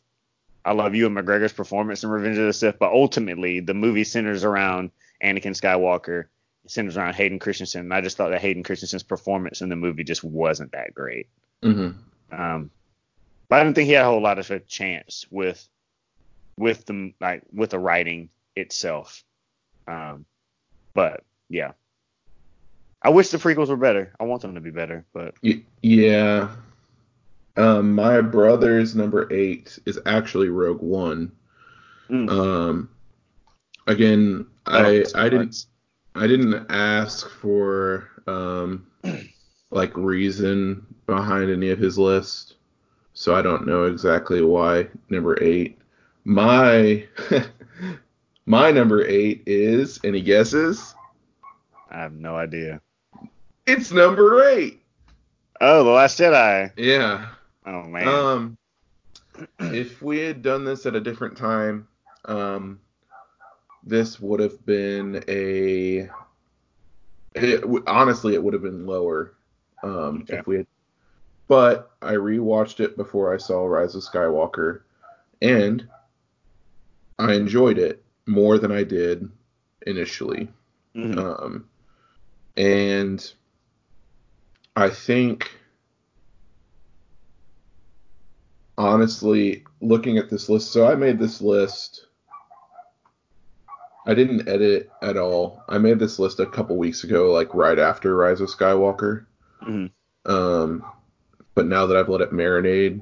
I 0.65 0.71
love 0.71 0.95
Ewan 0.95 1.13
McGregor's 1.13 1.53
performance 1.53 2.03
in 2.03 2.09
Revenge 2.09 2.37
of 2.37 2.45
the 2.45 2.53
Sith, 2.53 2.79
but 2.79 2.91
ultimately 2.91 3.59
the 3.59 3.73
movie 3.73 4.05
centers 4.05 4.43
around 4.43 4.91
Anakin 5.21 5.59
Skywalker. 5.59 6.25
It 6.63 6.71
centers 6.71 6.95
around 6.95 7.15
Hayden 7.15 7.39
Christensen. 7.39 7.81
And 7.81 7.93
I 7.93 7.99
just 7.99 8.15
thought 8.15 8.29
that 8.29 8.41
Hayden 8.41 8.63
Christensen's 8.63 9.03
performance 9.03 9.61
in 9.61 9.67
the 9.67 9.75
movie 9.75 10.05
just 10.05 10.23
wasn't 10.23 10.71
that 10.71 10.93
great. 10.93 11.27
Hmm 11.63 11.89
Um, 12.31 12.69
but 13.49 13.59
I 13.59 13.63
didn't 13.63 13.75
think 13.75 13.87
he 13.87 13.93
had 13.93 14.03
a 14.03 14.09
whole 14.09 14.21
lot 14.21 14.39
of 14.39 14.49
a 14.51 14.59
chance 14.59 15.25
with 15.29 15.67
with 16.57 16.85
the 16.85 17.13
like 17.19 17.43
with 17.51 17.71
the 17.71 17.79
writing 17.79 18.29
itself. 18.55 19.23
Um, 19.87 20.25
but 20.93 21.23
yeah, 21.49 21.71
I 23.01 23.09
wish 23.09 23.29
the 23.29 23.37
prequels 23.37 23.69
were 23.69 23.77
better. 23.77 24.13
I 24.19 24.23
want 24.23 24.41
them 24.41 24.55
to 24.55 24.61
be 24.61 24.71
better, 24.71 25.05
but 25.13 25.35
yeah. 25.81 26.49
Um, 27.55 27.93
my 27.93 28.19
brother's 28.21 28.95
number 28.95 29.31
eight 29.31 29.77
is 29.85 29.99
actually 30.07 30.49
Rogue 30.49 30.81
One. 30.81 31.31
Mm. 32.09 32.29
Um, 32.29 32.89
again, 33.85 34.47
I 34.65 35.03
I 35.13 35.29
didn't 35.29 35.65
I 36.15 36.27
didn't 36.27 36.65
ask 36.69 37.29
for 37.29 38.09
um 38.27 38.87
like 39.73 39.95
reason 39.97 40.85
behind 41.05 41.49
any 41.49 41.69
of 41.71 41.79
his 41.79 41.97
list, 41.97 42.55
so 43.13 43.35
I 43.35 43.41
don't 43.41 43.65
know 43.65 43.85
exactly 43.85 44.41
why 44.41 44.87
number 45.09 45.41
eight. 45.43 45.79
My 46.23 47.05
my 48.45 48.71
number 48.71 49.05
eight 49.05 49.43
is 49.45 49.99
any 50.03 50.21
guesses? 50.21 50.95
I 51.89 51.97
have 51.97 52.13
no 52.13 52.35
idea. 52.35 52.81
It's 53.65 53.91
number 53.91 54.47
eight. 54.49 54.81
Oh, 55.59 55.83
the 55.83 55.89
Last 55.89 56.19
Jedi. 56.19 56.71
Yeah. 56.77 57.27
Oh 57.65 57.83
man. 57.83 58.07
Um, 58.07 58.57
if 59.59 60.01
we 60.01 60.19
had 60.19 60.41
done 60.41 60.65
this 60.65 60.85
at 60.85 60.95
a 60.95 61.01
different 61.01 61.37
time, 61.37 61.87
um, 62.25 62.79
this 63.83 64.19
would 64.19 64.39
have 64.39 64.65
been 64.65 65.23
a. 65.27 66.09
It, 67.35 67.63
honestly, 67.87 68.35
it 68.35 68.43
would 68.43 68.53
have 68.53 68.61
been 68.61 68.85
lower. 68.85 69.33
Um, 69.83 70.25
if 70.29 70.47
we 70.47 70.57
had. 70.57 70.67
But 71.47 71.91
I 72.01 72.13
rewatched 72.13 72.79
it 72.79 72.95
before 72.97 73.33
I 73.33 73.37
saw 73.37 73.65
Rise 73.65 73.95
of 73.95 74.01
Skywalker, 74.01 74.81
and 75.41 75.87
I 77.19 77.33
enjoyed 77.33 77.77
it 77.77 78.01
more 78.25 78.57
than 78.57 78.71
I 78.71 78.83
did 78.83 79.29
initially. 79.85 80.49
Mhm. 80.95 81.17
Um, 81.17 81.69
and 82.55 83.33
I 84.75 84.89
think, 84.89 85.51
honestly, 88.77 89.65
looking 89.81 90.17
at 90.17 90.29
this 90.29 90.49
list, 90.49 90.71
so 90.71 90.87
I 90.87 90.95
made 90.95 91.19
this 91.19 91.41
list. 91.41 92.07
I 94.05 94.13
didn't 94.13 94.47
edit 94.47 94.89
at 95.01 95.17
all. 95.17 95.61
I 95.69 95.77
made 95.77 95.99
this 95.99 96.19
list 96.19 96.39
a 96.39 96.45
couple 96.45 96.77
weeks 96.77 97.03
ago, 97.03 97.31
like 97.31 97.53
right 97.53 97.79
after 97.79 98.15
Rise 98.15 98.41
of 98.41 98.49
Skywalker. 98.49 99.25
Mhm. 99.63 99.91
Um, 100.25 100.83
but 101.55 101.65
now 101.67 101.85
that 101.85 101.97
I've 101.97 102.09
let 102.09 102.21
it 102.21 102.31
marinate, 102.31 103.01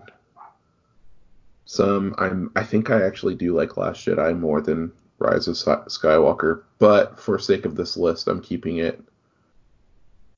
some 1.65 2.15
I'm 2.17 2.51
I 2.55 2.63
think 2.63 2.89
I 2.89 3.03
actually 3.03 3.35
do 3.35 3.55
like 3.55 3.77
Last 3.77 4.05
Jedi 4.05 4.37
more 4.37 4.61
than 4.61 4.91
Rise 5.19 5.47
of 5.47 5.55
Skywalker. 5.55 6.63
But 6.79 7.19
for 7.19 7.37
sake 7.39 7.65
of 7.65 7.75
this 7.75 7.95
list, 7.95 8.27
I'm 8.27 8.41
keeping 8.41 8.77
it 8.77 9.01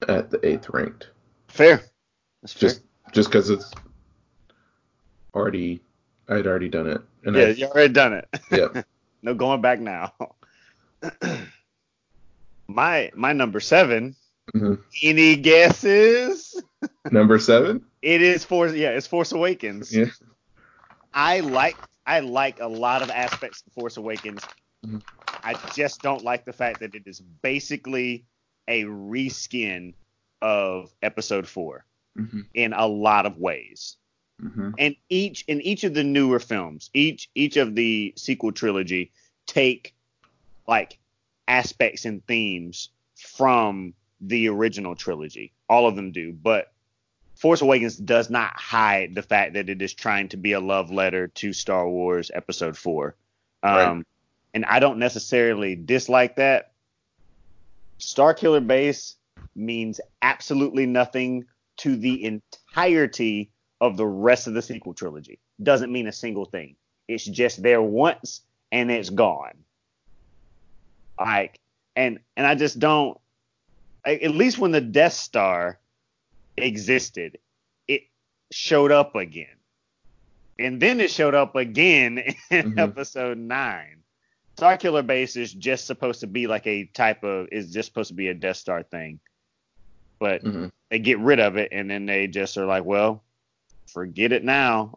at 0.08 0.30
the 0.30 0.46
eighth 0.46 0.70
ranked. 0.70 1.08
Fair. 1.48 1.82
That's 2.42 2.54
fair. 2.54 2.70
Just 2.70 2.82
just 3.12 3.30
because 3.30 3.50
it's 3.50 3.72
already 5.34 5.82
I'd 6.30 6.48
already 6.48 6.70
done 6.70 6.88
it. 6.88 7.02
And 7.24 7.36
yeah, 7.36 7.44
I, 7.44 7.50
you 7.50 7.66
already 7.68 7.94
done 7.94 8.14
it. 8.14 8.28
yeah. 8.52 8.84
no 9.22 9.34
going 9.34 9.62
back 9.62 9.80
now. 9.80 10.14
my 12.68 13.12
my 13.16 13.34
number 13.34 13.60
seven. 13.60 14.16
Mhm. 14.56 14.80
Any 15.02 15.36
guesses? 15.38 16.62
Number 17.12 17.40
seven. 17.40 17.86
It 18.02 18.22
is 18.22 18.44
Force. 18.44 18.74
Yeah, 18.74 18.90
it's 18.90 19.08
Force 19.08 19.32
Awakens. 19.32 19.96
Yeah. 19.96 20.06
I 21.14 21.40
like 21.40 21.78
I 22.06 22.20
like 22.20 22.60
a 22.60 22.68
lot 22.68 23.02
of 23.02 23.10
aspects 23.10 23.64
of 23.66 23.74
Force 23.74 23.98
Awakens. 23.98 24.42
Mhm. 24.86 25.02
I 25.44 25.54
just 25.74 26.02
don't 26.02 26.24
like 26.24 26.46
the 26.46 26.54
fact 26.54 26.80
that 26.82 26.96
it 26.96 27.04
is 27.06 27.20
basically 27.20 28.26
a 28.68 28.84
reskin 28.84 29.94
of 30.42 30.94
Episode 31.02 31.48
Four 31.48 31.86
hmm 32.16 32.42
in 32.54 32.74
a 32.74 32.86
lot 32.88 33.26
of 33.26 33.38
ways. 33.38 33.98
hmm 34.40 34.72
and 34.78 34.96
each 35.10 35.44
in 35.48 35.62
each 35.62 35.84
of 35.84 35.94
the 35.94 36.04
newer 36.04 36.40
films, 36.40 36.90
each 36.94 37.30
each 37.36 37.58
of 37.58 37.76
the 37.76 38.14
sequel 38.18 38.52
trilogy 38.52 39.12
take 39.48 39.94
like 40.68 41.00
aspects 41.48 42.06
and 42.06 42.26
themes 42.26 42.90
from 43.16 43.94
the 44.28 44.50
original 44.50 44.96
trilogy. 44.96 45.54
All 45.70 45.88
of 45.88 45.96
them 45.96 46.12
do, 46.12 46.32
but 46.34 46.72
Force 47.36 47.62
Awakens 47.62 47.98
does 47.98 48.30
not 48.30 48.60
hide 48.60 49.16
the 49.16 49.22
fact 49.22 49.54
that 49.54 49.70
it 49.70 49.82
is 49.82 49.94
trying 49.94 50.30
to 50.30 50.38
be 50.38 50.54
a 50.54 50.60
love 50.60 50.92
letter 50.92 51.28
to 51.28 51.54
Star 51.54 51.88
Wars 51.88 52.32
Episode 52.34 52.78
Four. 52.78 53.16
Um, 53.62 53.76
Right. 53.76 54.06
And 54.56 54.66
I 54.66 54.80
don't 54.80 55.00
necessarily 55.00 55.76
dislike 55.76 56.36
that. 56.36 56.74
Starkiller 58.00 58.66
Base 58.66 59.16
means 59.56 60.00
absolutely 60.22 60.86
nothing 60.86 61.46
to 61.78 61.96
the 61.96 62.24
entirety 62.24 63.50
of 63.82 63.98
the 63.98 64.06
rest 64.06 64.48
of 64.48 64.54
the 64.54 64.62
sequel 64.62 64.94
trilogy. 64.94 65.40
Doesn't 65.62 65.92
mean 65.92 66.08
a 66.08 66.12
single 66.12 66.46
thing. 66.46 66.76
It's 67.08 67.26
just 67.26 67.64
there 67.64 67.82
once 67.82 68.42
and 68.72 68.92
it's 68.92 69.10
gone. 69.10 69.54
Like, 71.20 71.60
and 71.96 72.20
and 72.36 72.46
I 72.46 72.56
just 72.56 72.80
don't. 72.80 73.18
At 74.06 74.32
least 74.36 74.60
when 74.60 74.72
the 74.72 74.82
Death 74.82 75.14
Star 75.14 75.80
existed, 76.58 77.38
it 77.88 78.04
showed 78.52 78.92
up 78.92 79.16
again, 79.16 79.56
and 80.60 80.82
then 80.82 81.00
it 81.00 81.10
showed 81.12 81.36
up 81.36 81.56
again 81.56 82.18
in 82.18 82.36
Mhm. 82.74 82.78
Episode 82.78 83.38
Nine. 83.38 84.04
Killer 84.80 85.02
Base 85.04 85.36
is 85.36 85.52
just 85.54 85.88
supposed 85.88 86.22
to 86.22 86.28
be 86.28 86.48
like 86.48 86.68
a 86.68 86.86
type 86.86 87.24
of 87.24 87.48
is 87.52 87.72
just 87.74 87.88
supposed 87.88 88.10
to 88.10 88.14
be 88.14 88.28
a 88.28 88.34
Death 88.34 88.58
Star 88.58 88.84
thing, 88.84 89.20
but 90.20 90.42
hmm 90.42 90.68
they 90.92 91.00
get 91.00 91.18
rid 91.20 91.40
of 91.40 91.58
it 91.58 91.70
and 91.72 91.90
then 91.90 92.06
they 92.06 92.28
just 92.28 92.56
are 92.56 92.68
like, 92.68 92.86
well, 92.86 93.24
forget 93.88 94.32
it 94.32 94.44
now. 94.44 94.94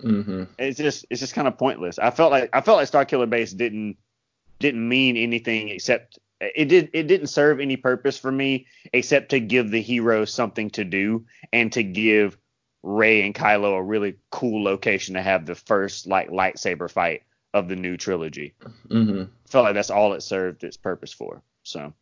hmm 0.00 0.44
It's 0.58 0.78
just 0.78 1.06
it's 1.10 1.20
just 1.20 1.34
kind 1.34 1.48
of 1.48 1.58
pointless. 1.58 1.98
I 1.98 2.10
felt 2.10 2.30
like 2.30 2.50
I 2.52 2.60
felt 2.60 2.76
like 2.78 2.90
Starkiller 2.90 3.28
Base 3.28 3.52
didn't 3.52 3.96
didn't 4.60 4.86
mean 4.88 5.16
anything 5.16 5.70
except 5.70 6.18
it 6.54 6.66
did 6.66 6.90
it 6.92 7.04
didn't 7.06 7.28
serve 7.28 7.60
any 7.60 7.76
purpose 7.76 8.18
for 8.18 8.30
me 8.32 8.66
except 8.92 9.30
to 9.30 9.40
give 9.40 9.70
the 9.70 9.80
hero 9.82 10.24
something 10.24 10.70
to 10.70 10.84
do 10.84 11.24
and 11.52 11.72
to 11.72 11.82
give 11.82 12.36
Rey 12.82 13.22
and 13.22 13.34
Kylo 13.34 13.78
a 13.78 13.82
really 13.82 14.16
cool 14.30 14.62
location 14.62 15.14
to 15.14 15.22
have 15.22 15.46
the 15.46 15.54
first 15.54 16.06
like 16.06 16.28
lightsaber 16.30 16.90
fight 16.90 17.22
of 17.54 17.68
the 17.68 17.76
new 17.76 17.96
trilogy. 17.96 18.54
hmm 18.90 19.24
felt 19.48 19.64
like 19.64 19.74
that's 19.74 19.90
all 19.90 20.12
it 20.14 20.22
served 20.22 20.64
its 20.64 20.76
purpose 20.76 21.12
for. 21.12 21.42
So 21.62 21.92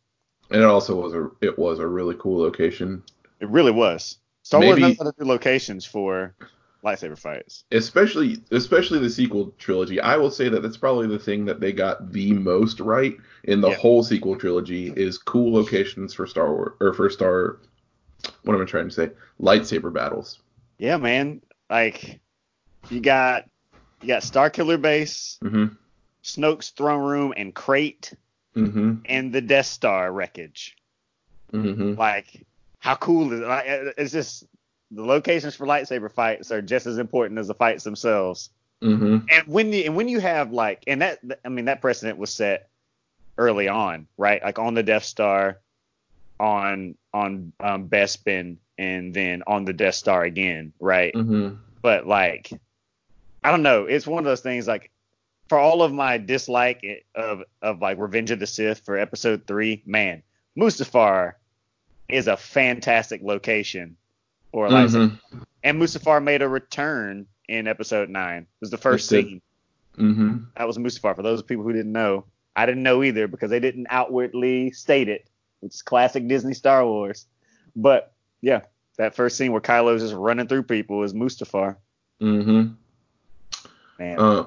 And 0.49 0.61
it 0.61 0.65
also 0.65 0.99
was 1.01 1.13
a 1.13 1.29
it 1.41 1.57
was 1.57 1.79
a 1.79 1.87
really 1.87 2.15
cool 2.19 2.39
location, 2.41 3.03
it 3.39 3.47
really 3.49 3.71
was. 3.71 4.17
Star 4.41 4.59
Wars 4.61 4.75
Maybe- 4.79 4.81
knows 4.89 4.97
how 4.97 5.03
to 5.05 5.13
do 5.17 5.25
locations 5.25 5.85
for 5.85 6.35
lightsaber 6.83 7.17
fights. 7.17 7.63
especially 7.71 8.37
especially 8.51 8.99
the 8.99 9.09
sequel 9.09 9.53
trilogy. 9.57 9.99
I 10.01 10.17
will 10.17 10.31
say 10.31 10.49
that 10.49 10.61
that's 10.61 10.77
probably 10.77 11.07
the 11.07 11.19
thing 11.19 11.45
that 11.45 11.59
they 11.59 11.71
got 11.71 12.11
the 12.11 12.33
most 12.33 12.79
right 12.79 13.15
in 13.45 13.61
the 13.61 13.69
Yeah. 13.69 13.75
whole 13.75 14.03
sequel 14.03 14.35
trilogy 14.35 14.91
is 14.95 15.17
cool 15.17 15.53
locations 15.53 16.13
for 16.13 16.27
Star 16.27 16.53
Wars 16.53 16.73
or 16.81 16.93
for 16.93 17.09
Star. 17.09 17.59
What 18.43 18.55
am 18.55 18.61
I 18.61 18.65
trying 18.65 18.89
to 18.89 18.93
say? 18.93 19.11
Lightsaber 19.39 19.93
battles. 19.93 20.39
Yeah, 20.77 20.97
man. 20.97 21.41
Like 21.69 22.19
you 22.89 22.99
got 22.99 23.45
you 24.01 24.07
got 24.09 24.21
Starkiller 24.23 24.81
Base, 24.81 25.37
hmm 25.41 25.67
Snoke's 26.23 26.69
throne 26.71 27.03
room 27.03 27.33
and 27.37 27.53
Crait, 27.55 28.13
hmm 28.53 28.95
and 29.05 29.31
the 29.33 29.41
Death 29.41 29.65
Star 29.67 30.11
wreckage. 30.11 30.75
hmm 31.51 31.93
Like 31.95 32.45
how 32.79 32.95
cool 32.95 33.31
is 33.31 33.39
it? 33.39 33.47
Like, 33.47 33.63
it's 33.97 34.11
just 34.11 34.43
the 34.95 35.03
locations 35.03 35.55
for 35.55 35.65
lightsaber 35.65 36.11
fights 36.11 36.51
are 36.51 36.61
just 36.61 36.85
as 36.85 36.97
important 36.97 37.39
as 37.39 37.47
the 37.47 37.55
fights 37.55 37.83
themselves. 37.83 38.49
hmm 38.81 39.19
and 39.29 39.47
when 39.47 39.73
you 39.73 39.83
and 39.85 39.95
when 39.95 40.07
you 40.07 40.19
have 40.19 40.51
like 40.51 40.83
and 40.87 41.01
that 41.01 41.19
I 41.43 41.49
mean 41.49 41.65
that 41.65 41.81
precedent 41.81 42.17
was 42.17 42.33
set 42.33 42.69
early 43.37 43.67
on, 43.67 44.07
right? 44.17 44.43
Like 44.43 44.59
on 44.59 44.73
the 44.73 44.83
Death 44.83 45.03
Star, 45.03 45.59
on 46.39 46.95
on 47.13 47.53
um, 47.59 47.87
Bespin, 47.89 48.57
and 48.77 49.13
then 49.13 49.43
on 49.47 49.65
the 49.65 49.73
Death 49.73 49.95
Star 49.95 50.23
again, 50.23 50.73
right? 50.79 51.15
hmm 51.15 51.49
But 51.81 52.07
like, 52.07 52.51
I 53.43 53.51
don't 53.51 53.63
know. 53.63 53.85
It's 53.85 54.07
one 54.07 54.19
of 54.19 54.25
those 54.25 54.41
things 54.41 54.67
like 54.67 54.91
for 55.49 55.57
all 55.57 55.81
of 55.81 55.93
my 55.93 56.17
dislike 56.17 56.83
of 57.15 57.43
of 57.61 57.81
like 57.81 57.97
Revenge 57.97 58.31
of 58.31 58.39
the 58.39 58.47
Sith 58.47 58.79
for 58.85 58.97
Episode 58.97 59.47
Three, 59.47 59.81
man, 59.85 60.23
Mustafar 60.57 61.33
is 62.09 62.27
a 62.27 62.37
fantastic 62.37 63.21
location 63.23 63.97
for 64.53 64.67
a 64.67 64.69
lightsaber 64.69 65.19
hmm 65.31 65.39
and 65.65 65.81
Mustafar 65.81 66.21
made 66.23 66.41
a 66.41 66.47
return 66.47 67.25
in 67.47 67.67
episode 67.67 68.09
nine. 68.09 68.43
It 68.43 68.47
was 68.61 68.69
the 68.69 68.77
first 68.77 69.07
scene. 69.09 69.41
hmm 69.95 70.37
That 70.57 70.67
was 70.67 70.77
Mustafar. 70.77 71.15
For 71.15 71.23
those 71.23 71.41
people 71.41 71.63
who 71.63 71.71
didn't 71.73 71.91
know, 71.93 72.25
I 72.55 72.65
didn't 72.65 72.83
know 72.83 73.01
either 73.03 73.27
because 73.29 73.49
they 73.49 73.59
didn't 73.61 73.87
outwardly 73.89 74.71
state 74.71 75.07
it, 75.09 75.27
It's 75.61 75.81
classic 75.81 76.27
Disney 76.27 76.53
Star 76.53 76.85
Wars. 76.85 77.25
But 77.77 78.11
yeah, 78.41 78.61
that 78.97 79.15
first 79.15 79.37
scene 79.37 79.51
where 79.53 79.61
Kylo's 79.61 80.01
just 80.01 80.13
running 80.13 80.47
through 80.47 80.63
people 80.63 81.01
is 81.03 81.13
Mustafar. 81.13 81.77
Mm-hmm. 82.21 82.73
Man, 83.99 84.19
Uh, 84.19 84.45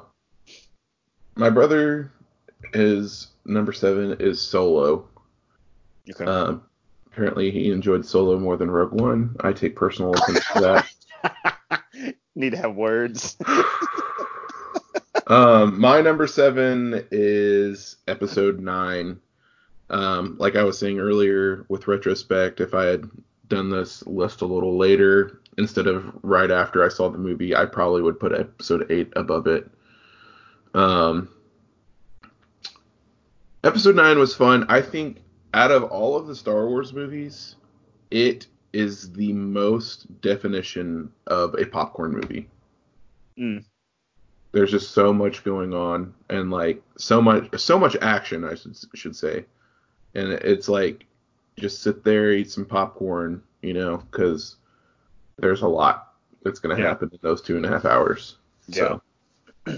my 1.34 1.48
brother 1.50 2.12
is 2.74 3.28
number 3.46 3.72
seven 3.72 4.16
is 4.20 4.40
Solo. 4.40 5.08
okay. 6.10 6.24
Um, 6.24 6.62
apparently 7.16 7.50
he 7.50 7.70
enjoyed 7.70 8.04
Solo 8.04 8.38
more 8.38 8.58
than 8.58 8.70
Rogue 8.70 8.92
One. 8.92 9.34
I 9.40 9.54
take 9.54 9.74
personal 9.74 10.12
offense 10.12 10.44
to 10.52 10.84
that. 11.22 11.82
Need 12.34 12.50
to 12.50 12.58
have 12.58 12.76
words. 12.76 13.36
Um, 15.28 15.80
my 15.80 16.02
number 16.02 16.28
seven 16.28 17.04
is 17.10 17.96
episode 18.06 18.60
nine. 18.60 19.18
Um, 19.90 20.36
like 20.38 20.54
I 20.54 20.62
was 20.62 20.78
saying 20.78 21.00
earlier, 21.00 21.66
with 21.68 21.88
retrospect, 21.88 22.60
if 22.60 22.74
I 22.74 22.84
had 22.84 23.10
done 23.48 23.68
this 23.68 24.06
list 24.06 24.42
a 24.42 24.46
little 24.46 24.78
later 24.78 25.40
instead 25.58 25.88
of 25.88 26.16
right 26.22 26.52
after 26.52 26.84
I 26.84 26.90
saw 26.90 27.08
the 27.08 27.18
movie, 27.18 27.56
I 27.56 27.64
probably 27.64 28.02
would 28.02 28.20
put 28.20 28.38
episode 28.38 28.86
eight 28.88 29.12
above 29.16 29.48
it. 29.48 29.68
Um, 30.74 31.28
episode 33.64 33.96
nine 33.96 34.20
was 34.20 34.32
fun. 34.32 34.66
I 34.68 34.80
think 34.80 35.22
out 35.54 35.70
of 35.70 35.84
all 35.84 36.16
of 36.16 36.26
the 36.26 36.34
Star 36.34 36.66
Wars 36.68 36.92
movies, 36.92 37.56
it 38.10 38.46
is 38.72 39.12
the 39.12 39.32
most 39.32 40.20
definition 40.20 41.10
of 41.26 41.54
a 41.58 41.64
popcorn 41.66 42.12
movie. 42.12 42.48
Mm. 43.38 43.64
there's 44.52 44.70
just 44.70 44.92
so 44.92 45.12
much 45.12 45.44
going 45.44 45.74
on 45.74 46.14
and 46.30 46.50
like 46.50 46.82
so 46.96 47.20
much 47.20 47.46
so 47.60 47.78
much 47.78 47.94
action 48.00 48.44
I 48.44 48.54
should 48.54 48.74
should 48.94 49.14
say. 49.14 49.44
And 50.14 50.32
it's 50.32 50.68
like 50.70 51.04
just 51.58 51.82
sit 51.82 52.02
there 52.02 52.32
eat 52.32 52.50
some 52.50 52.64
popcorn 52.64 53.42
you 53.60 53.74
know 53.74 53.98
because 54.10 54.56
there's 55.38 55.60
a 55.60 55.68
lot 55.68 56.14
that's 56.42 56.58
gonna 56.60 56.78
Yeah. 56.78 56.88
happen 56.88 57.10
in 57.12 57.18
those 57.20 57.42
two 57.42 57.56
and 57.56 57.66
a 57.66 57.68
half 57.68 57.84
hours. 57.84 58.36
So. 58.70 59.02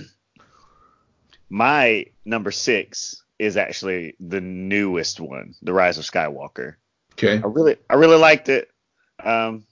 My 1.51 2.07
number 2.25 2.51
six 2.51 3.25
is 3.39 3.57
actually 3.57 4.17
the 4.21 4.41
newest 4.41 5.21
one, 5.21 5.55
The 5.63 5.73
Rise 5.73 5.99
of 5.99 6.05
Skywalker. 6.05 6.75
okay 7.13 7.41
I 7.43 7.47
really, 7.47 7.77
I 7.89 7.95
really 7.95 8.19
liked 8.19 8.49
it. 8.49 8.71
Um, 9.23 9.65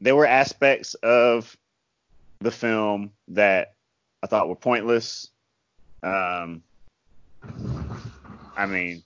there 0.00 0.16
were 0.16 0.26
aspects 0.26 0.94
of 0.94 1.56
the 2.40 2.50
film 2.50 3.12
that 3.28 3.74
I 4.22 4.26
thought 4.26 4.48
were 4.48 4.56
pointless. 4.56 5.30
Um, 6.02 6.62
I 8.56 8.66
mean, 8.66 9.02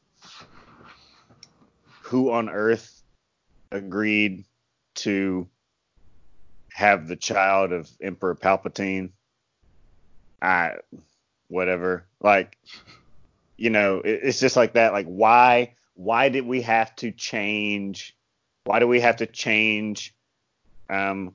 who 2.02 2.30
on 2.32 2.48
earth 2.48 3.02
agreed 3.70 4.44
to 4.96 5.48
have 6.72 7.06
the 7.06 7.16
child 7.16 7.72
of 7.72 7.90
Emperor 8.00 8.34
Palpatine? 8.34 9.11
I, 10.40 10.76
whatever. 11.48 12.06
Like, 12.20 12.56
you 13.59 13.71
know, 13.71 13.99
it, 13.99 14.21
it's 14.23 14.40
just 14.40 14.57
like 14.57 14.75
that. 14.75 14.92
Like, 14.92 15.07
why? 15.07 15.75
Why 15.94 16.31
did 16.31 16.47
we 16.47 16.62
have 16.62 16.94
to 16.97 17.11
change? 17.11 18.16
Why 18.64 18.79
do 18.79 18.87
we 18.87 19.01
have 19.01 19.16
to 19.16 19.27
change 19.27 20.14
um, 20.88 21.35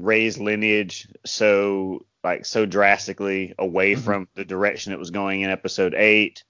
Rey's 0.00 0.38
lineage 0.38 1.08
so 1.26 2.06
like 2.24 2.46
so 2.46 2.64
drastically 2.64 3.54
away 3.58 3.96
from 3.96 4.28
the 4.34 4.44
direction 4.44 4.92
it 4.92 4.98
was 4.98 5.10
going 5.10 5.42
in 5.42 5.50
Episode 5.50 5.94
Eight? 5.94 6.44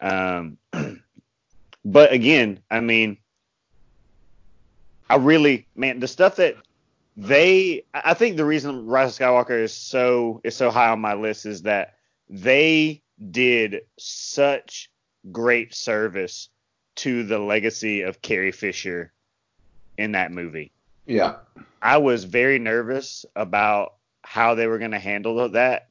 Um, 0.00 0.56
but 1.84 2.12
again, 2.12 2.60
I 2.70 2.80
mean, 2.80 3.18
I 5.10 5.16
really, 5.16 5.66
man, 5.76 6.00
the 6.00 6.08
stuff 6.08 6.36
that 6.36 6.56
they, 7.16 7.84
I 7.92 8.02
I 8.06 8.14
think 8.14 8.36
the 8.36 8.44
reason 8.46 8.86
Rise 8.86 9.18
of 9.18 9.26
Skywalker 9.26 9.62
is 9.62 9.74
so 9.74 10.40
is 10.42 10.56
so 10.56 10.70
high 10.70 10.88
on 10.88 11.00
my 11.00 11.14
list 11.14 11.44
is 11.44 11.62
that 11.62 11.96
they 12.30 13.02
did 13.30 13.82
such 13.98 14.90
great 15.32 15.74
service 15.74 16.48
to 16.96 17.24
the 17.24 17.38
legacy 17.38 18.02
of 18.02 18.22
Carrie 18.22 18.52
Fisher 18.52 19.12
in 19.96 20.12
that 20.12 20.32
movie. 20.32 20.72
yeah 21.06 21.36
I 21.80 21.98
was 21.98 22.24
very 22.24 22.58
nervous 22.58 23.24
about 23.36 23.94
how 24.22 24.54
they 24.54 24.66
were 24.66 24.78
going 24.78 24.90
to 24.90 24.98
handle 24.98 25.48
that, 25.48 25.88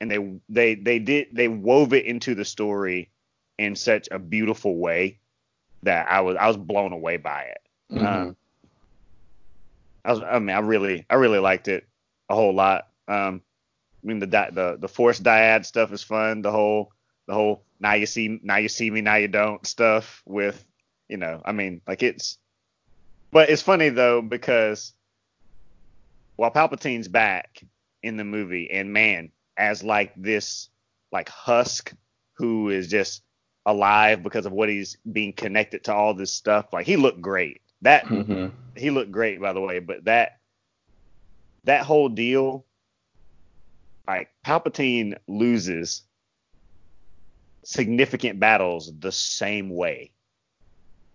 and 0.00 0.10
they 0.10 0.38
they 0.48 0.74
they 0.76 0.98
did 0.98 1.28
they 1.32 1.48
wove 1.48 1.92
it 1.92 2.04
into 2.06 2.34
the 2.34 2.44
story 2.44 3.10
in 3.58 3.74
such 3.74 4.08
a 4.10 4.18
beautiful 4.18 4.76
way 4.76 5.18
that 5.82 6.10
I 6.10 6.20
was 6.20 6.36
I 6.36 6.46
was 6.48 6.56
blown 6.56 6.92
away 6.92 7.16
by 7.16 7.42
it. 7.42 7.60
Mhm. 7.92 8.06
Um, 8.06 8.36
I 10.04 10.12
was 10.12 10.20
I 10.22 10.38
mean 10.38 10.54
I 10.56 10.60
really 10.60 11.04
I 11.10 11.16
really 11.16 11.38
liked 11.40 11.68
it 11.68 11.86
a 12.28 12.34
whole 12.34 12.54
lot. 12.54 12.88
Um, 13.08 13.42
I 14.06 14.08
mean 14.08 14.20
the 14.20 14.26
the 14.26 14.76
the 14.78 14.88
force 14.88 15.18
dyad 15.18 15.66
stuff 15.66 15.92
is 15.92 16.02
fun. 16.04 16.42
The 16.42 16.52
whole 16.52 16.92
the 17.26 17.34
whole 17.34 17.64
now 17.80 17.94
you 17.94 18.06
see 18.06 18.38
now 18.42 18.56
you 18.58 18.68
see 18.68 18.88
me 18.88 19.00
now 19.00 19.16
you 19.16 19.26
don't 19.26 19.66
stuff 19.66 20.22
with 20.24 20.64
you 21.08 21.16
know 21.16 21.42
I 21.44 21.50
mean 21.52 21.80
like 21.88 22.04
it's 22.04 22.38
but 23.32 23.50
it's 23.50 23.62
funny 23.62 23.88
though 23.88 24.22
because 24.22 24.92
while 26.36 26.52
Palpatine's 26.52 27.08
back 27.08 27.62
in 28.02 28.16
the 28.16 28.24
movie 28.24 28.70
and 28.70 28.92
man 28.92 29.32
as 29.56 29.82
like 29.82 30.12
this 30.16 30.68
like 31.10 31.28
husk 31.28 31.92
who 32.34 32.68
is 32.68 32.88
just 32.88 33.22
alive 33.64 34.22
because 34.22 34.46
of 34.46 34.52
what 34.52 34.68
he's 34.68 34.98
being 35.10 35.32
connected 35.32 35.82
to 35.84 35.94
all 35.94 36.14
this 36.14 36.32
stuff 36.32 36.72
like 36.72 36.86
he 36.86 36.96
looked 36.96 37.20
great 37.20 37.60
that 37.82 38.04
Mhm. 38.06 38.52
he 38.76 38.90
looked 38.90 39.10
great 39.10 39.40
by 39.40 39.52
the 39.52 39.60
way 39.60 39.80
but 39.80 40.04
that 40.04 40.38
that 41.64 41.84
whole 41.84 42.08
deal 42.08 42.64
like 44.06 44.28
palpatine 44.44 45.16
loses 45.26 46.02
significant 47.64 48.38
battles 48.40 48.92
the 48.98 49.12
same 49.12 49.70
way. 49.70 50.12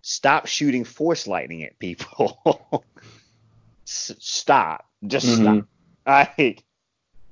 Stop 0.01 0.47
shooting 0.47 0.83
force 0.83 1.27
lightning 1.27 1.63
at 1.63 1.79
people. 1.79 2.83
S- 3.87 4.15
stop. 4.19 4.85
Just 5.05 5.27
Mhm. 5.27 5.41
stop. 5.41 5.65
I, 6.05 6.55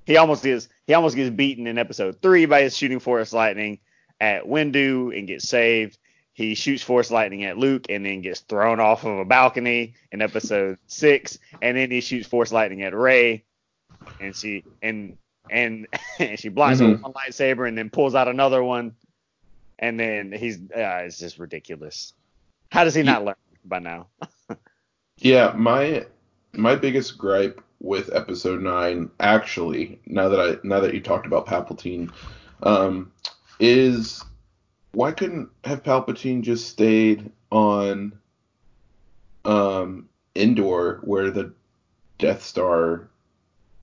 he 0.06 0.18
almost 0.18 0.44
gets 0.44 0.70
he 0.88 0.94
almost 0.94 1.16
gets 1.16 1.30
beaten 1.36 1.68
in 1.68 1.78
episode 1.78 2.22
three 2.22 2.46
by 2.46 2.62
his 2.62 2.76
shooting 2.78 3.00
force 3.00 3.34
lightning 3.34 3.80
at 4.20 4.44
Windu 4.46 5.18
and 5.18 5.28
gets 5.28 5.48
saved. 5.48 5.98
He 6.34 6.56
shoots 6.56 6.84
force 6.84 7.12
lightning 7.12 7.44
at 7.46 7.58
Luke 7.58 7.86
and 7.90 8.06
then 8.06 8.22
gets 8.22 8.40
thrown 8.42 8.80
off 8.80 9.04
of 9.04 9.18
a 9.18 9.26
balcony 9.26 9.96
in 10.12 10.22
episode 10.22 10.78
six, 10.88 11.38
and 11.62 11.76
then 11.78 11.92
he 11.92 12.02
shoots 12.02 12.28
force 12.28 12.52
lightning 12.52 12.84
at 12.84 12.96
Rey, 12.96 13.44
and 14.22 14.36
she 14.36 14.64
and 14.82 15.18
and, 15.50 15.88
and 16.20 16.40
she 16.40 16.50
blocks 16.50 16.80
Mhm. 16.80 16.92
with 16.94 17.02
one 17.02 17.14
lightsaber 17.14 17.68
and 17.68 17.78
then 17.78 17.90
pulls 17.90 18.16
out 18.16 18.28
another 18.28 18.64
one, 18.64 18.96
and 19.80 20.00
then 20.00 20.32
he's 20.32 20.58
uh, 20.58 21.04
it's 21.06 21.20
just 21.20 21.40
ridiculous. 21.40 22.14
How 22.72 22.84
does 22.84 22.96
he 22.96 23.04
not 23.04 23.26
learn 23.26 23.36
by 23.66 23.80
now? 23.80 24.08
Yeah, 25.22 25.54
my 25.58 26.06
my 26.54 26.76
biggest 26.76 27.18
gripe 27.18 27.62
with 27.82 28.10
episode 28.16 28.62
nine, 28.62 29.10
actually, 29.20 30.00
now 30.06 30.30
that 30.30 30.40
I 30.40 30.56
now 30.66 30.80
that 30.80 30.94
you 30.94 31.02
talked 31.02 31.26
about 31.26 31.46
Palpatine, 31.46 32.10
um, 32.64 33.12
is 33.60 34.24
why 34.94 35.12
couldn't 35.12 35.50
have 35.66 35.84
Palpatine 35.84 36.42
just 36.42 36.70
stayed 36.70 37.30
on 37.52 38.14
um 39.46 40.08
Endor 40.36 41.00
where 41.04 41.32
the 41.32 41.52
Death 42.18 42.42
Star 42.44 43.10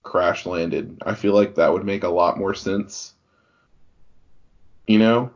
crash 0.06 0.46
landed? 0.46 1.02
I 1.04 1.14
feel 1.14 1.34
like 1.34 1.56
that 1.56 1.72
would 1.72 1.84
make 1.84 2.04
a 2.04 2.08
lot 2.08 2.38
more 2.38 2.54
sense. 2.54 3.12
You 4.86 4.98
know? 5.00 5.30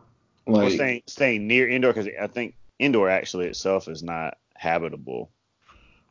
Like 0.46 0.72
staying 0.72 1.02
staying 1.06 1.46
near 1.46 1.68
Endor 1.68 1.92
because 1.92 2.08
I 2.20 2.26
think 2.28 2.54
Endor 2.78 3.08
actually 3.10 3.46
itself 3.48 3.88
is 3.88 4.02
not 4.02 4.38
habitable. 4.56 5.30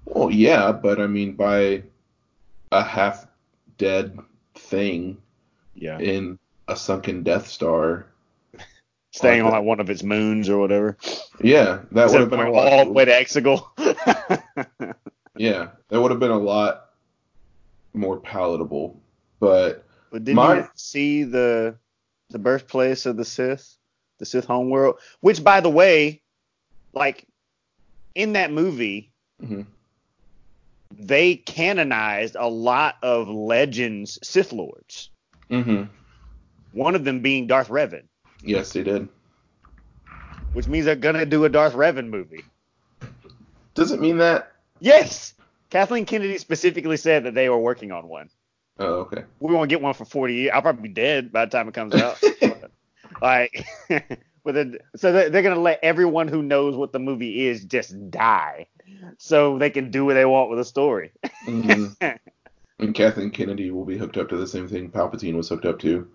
Well, 0.06 0.30
yeah, 0.30 0.72
but 0.72 1.00
I 1.00 1.08
mean, 1.08 1.34
by 1.34 1.84
a 2.72 2.84
half 2.84 3.28
dead 3.78 4.18
thing 4.56 5.18
Yeah. 5.74 6.00
in 6.00 6.38
a 6.68 6.76
sunken 6.76 7.24
Death 7.24 7.48
Star, 7.48 8.06
staying 9.12 9.42
on 9.42 9.52
like 9.52 9.64
one 9.64 9.80
of 9.80 9.90
its 9.90 10.04
moons 10.04 10.50
or 10.50 10.58
whatever. 10.60 10.98
yeah, 11.42 11.80
that 11.92 12.10
would 12.12 12.20
have 12.22 12.30
been 12.30 12.40
a 12.40 12.52
lot. 12.52 12.68
all 12.72 12.86
the 12.86 12.92
way 12.92 13.06
to 13.06 13.12
Exegol. 13.12 13.66
Yeah, 15.36 15.70
that 15.90 16.02
would 16.02 16.12
have 16.12 16.20
been 16.20 16.32
a 16.32 16.38
lot 16.38 16.89
more 18.00 18.20
palatable. 18.20 19.00
But 19.40 19.86
but 20.12 20.24
did 20.24 20.36
My- 20.36 20.58
you 20.60 20.68
see 20.76 21.24
the 21.24 21.78
the 22.30 22.40
birthplace 22.40 23.06
of 23.06 23.18
the 23.18 23.26
Sith, 23.26 23.78
the 24.20 24.26
Sith 24.26 24.46
homeworld? 24.46 25.00
Which, 25.20 25.44
by 25.44 25.62
the 25.62 25.70
way, 25.70 26.22
like 26.94 27.26
in 28.16 28.34
that 28.34 28.52
movie, 28.52 29.12
mhm, 29.42 29.66
they 30.92 31.36
canonized 31.36 32.36
a 32.40 32.48
lot 32.48 32.96
of 33.04 33.28
legends 33.28 34.18
Sith 34.24 34.52
lords. 34.54 35.10
mhm, 35.50 35.90
One 36.72 36.96
of 36.96 37.04
them 37.04 37.22
being 37.22 37.48
Darth 37.48 37.70
Revan, 37.70 38.08
yes, 38.42 38.74
they 38.74 38.84
did. 38.84 39.08
which 40.54 40.68
means 40.68 40.86
they're 40.86 40.96
gonna 40.96 41.26
do 41.26 41.46
a 41.46 41.50
Darth 41.50 41.74
Revan 41.74 42.10
movie. 42.10 42.44
Does 43.76 43.92
it 43.92 44.02
mean 44.02 44.18
that? 44.18 44.52
Yes, 44.80 45.34
Kathleen 45.70 46.06
Kennedy 46.06 46.38
specifically 46.38 46.98
said 46.98 47.26
that 47.26 47.34
they 47.36 47.50
were 47.50 47.60
working 47.60 47.92
on 47.92 48.08
one. 48.08 48.30
Oh, 48.80 49.02
okay. 49.02 49.24
We're 49.40 49.54
gonna 49.54 49.68
get 49.68 49.82
one 49.82 49.94
for 49.94 50.06
40 50.06 50.34
years. 50.34 50.52
I'll 50.54 50.62
probably 50.62 50.84
be 50.84 50.94
dead 50.94 51.32
by 51.32 51.46
the 51.46 51.52
time 51.52 51.68
it 51.68 51.74
comes 51.74 51.94
out. 51.96 52.22
like, 53.22 53.66
but 53.90 54.56
then, 54.56 54.80
so 54.96 55.12
they're, 55.12 55.30
they're 55.30 55.44
gonna 55.44 55.60
let 55.60 55.80
everyone 55.84 56.28
who 56.28 56.42
knows 56.42 56.76
what 56.76 56.94
the 56.94 57.00
movie 57.00 57.48
is 57.48 57.66
just 57.66 58.10
die, 58.10 58.68
so 59.18 59.58
they 59.58 59.70
can 59.70 59.92
do 59.92 60.06
what 60.06 60.14
they 60.14 60.26
want 60.26 60.50
with 60.50 60.60
the 60.60 60.66
story. 60.66 61.12
Mhm. 61.46 62.20
And 62.82 62.96
Kathleen 62.96 63.30
Kennedy 63.30 63.72
will 63.72 63.84
be 63.84 63.98
hooked 63.98 64.16
up 64.16 64.30
to 64.30 64.38
the 64.38 64.48
same 64.48 64.66
thing 64.66 64.90
Palpatine 64.90 65.36
was 65.36 65.50
hooked 65.50 65.66
up 65.66 65.80
to. 65.80 66.10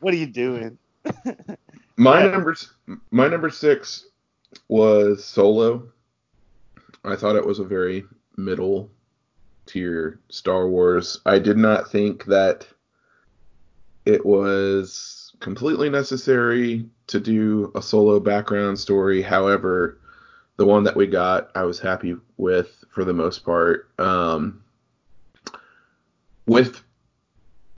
what 0.00 0.14
are 0.14 0.16
you 0.16 0.24
doing? 0.24 0.78
My 1.98 2.26
number 2.26 2.56
my 3.10 3.28
number 3.28 3.50
six 3.50 4.06
was 4.68 5.24
Solo. 5.24 5.88
I 7.04 7.16
thought 7.16 7.36
it 7.36 7.46
was 7.46 7.58
a 7.58 7.64
very 7.64 8.04
middle 8.36 8.90
tier 9.66 10.20
Star 10.28 10.68
Wars. 10.68 11.20
I 11.26 11.38
did 11.38 11.56
not 11.56 11.90
think 11.90 12.24
that 12.26 12.66
it 14.04 14.24
was 14.24 15.32
completely 15.40 15.90
necessary 15.90 16.88
to 17.08 17.20
do 17.20 17.72
a 17.74 17.82
solo 17.82 18.20
background 18.20 18.78
story. 18.78 19.22
However, 19.22 19.98
the 20.56 20.66
one 20.66 20.84
that 20.84 20.96
we 20.96 21.06
got, 21.06 21.50
I 21.54 21.64
was 21.64 21.78
happy 21.78 22.16
with 22.36 22.84
for 22.90 23.04
the 23.04 23.12
most 23.12 23.44
part. 23.44 23.88
Um, 23.98 24.62
with 26.46 26.82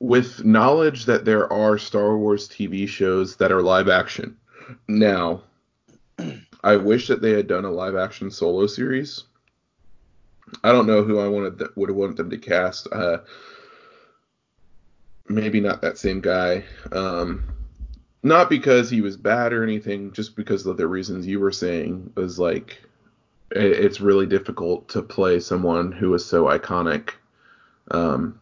with 0.01 0.45
knowledge 0.45 1.07
that 1.07 1.25
there 1.25 1.51
are 1.53 1.79
Star 1.79 2.19
Wars 2.19 2.49
TV 2.49 2.87
shows 2.87 3.37
that 3.37 3.53
are 3.53 3.63
live 3.63 3.89
action. 3.89 4.37
Now, 4.89 5.43
I 6.65 6.77
wish 6.77 7.09
that 7.09 7.21
they 7.21 7.33
had 7.33 7.47
done 7.47 7.67
a 7.67 7.71
live 7.71 7.95
action 7.95 8.31
solo 8.31 8.67
series. 8.67 9.25
I 10.65 10.73
don't 10.73 10.87
know 10.87 11.03
who 11.03 11.19
I 11.19 11.29
wanted 11.29 11.59
that 11.59 11.77
would 11.77 11.91
wanted 11.91 12.17
them 12.17 12.31
to 12.31 12.39
cast. 12.39 12.89
Uh, 12.91 13.19
maybe 15.29 15.61
not 15.61 15.83
that 15.83 15.99
same 15.99 16.23
guy. 16.23 16.65
Um, 16.91 17.45
not 18.23 18.49
because 18.49 18.89
he 18.89 19.03
was 19.03 19.19
bad 19.19 19.53
or 19.53 19.63
anything, 19.63 20.11
just 20.13 20.37
because 20.37 20.65
of 20.65 20.79
the 20.79 20.87
reasons 20.87 21.27
you 21.27 21.39
were 21.39 21.53
saying 21.53 22.11
was 22.17 22.39
like 22.39 22.83
it, 23.51 23.65
it's 23.65 24.01
really 24.01 24.27
difficult 24.27 24.89
to 24.89 25.03
play 25.03 25.41
someone 25.41 25.93
who 25.93 26.15
is 26.15 26.25
so 26.25 26.45
iconic. 26.45 27.11
Um, 27.91 28.41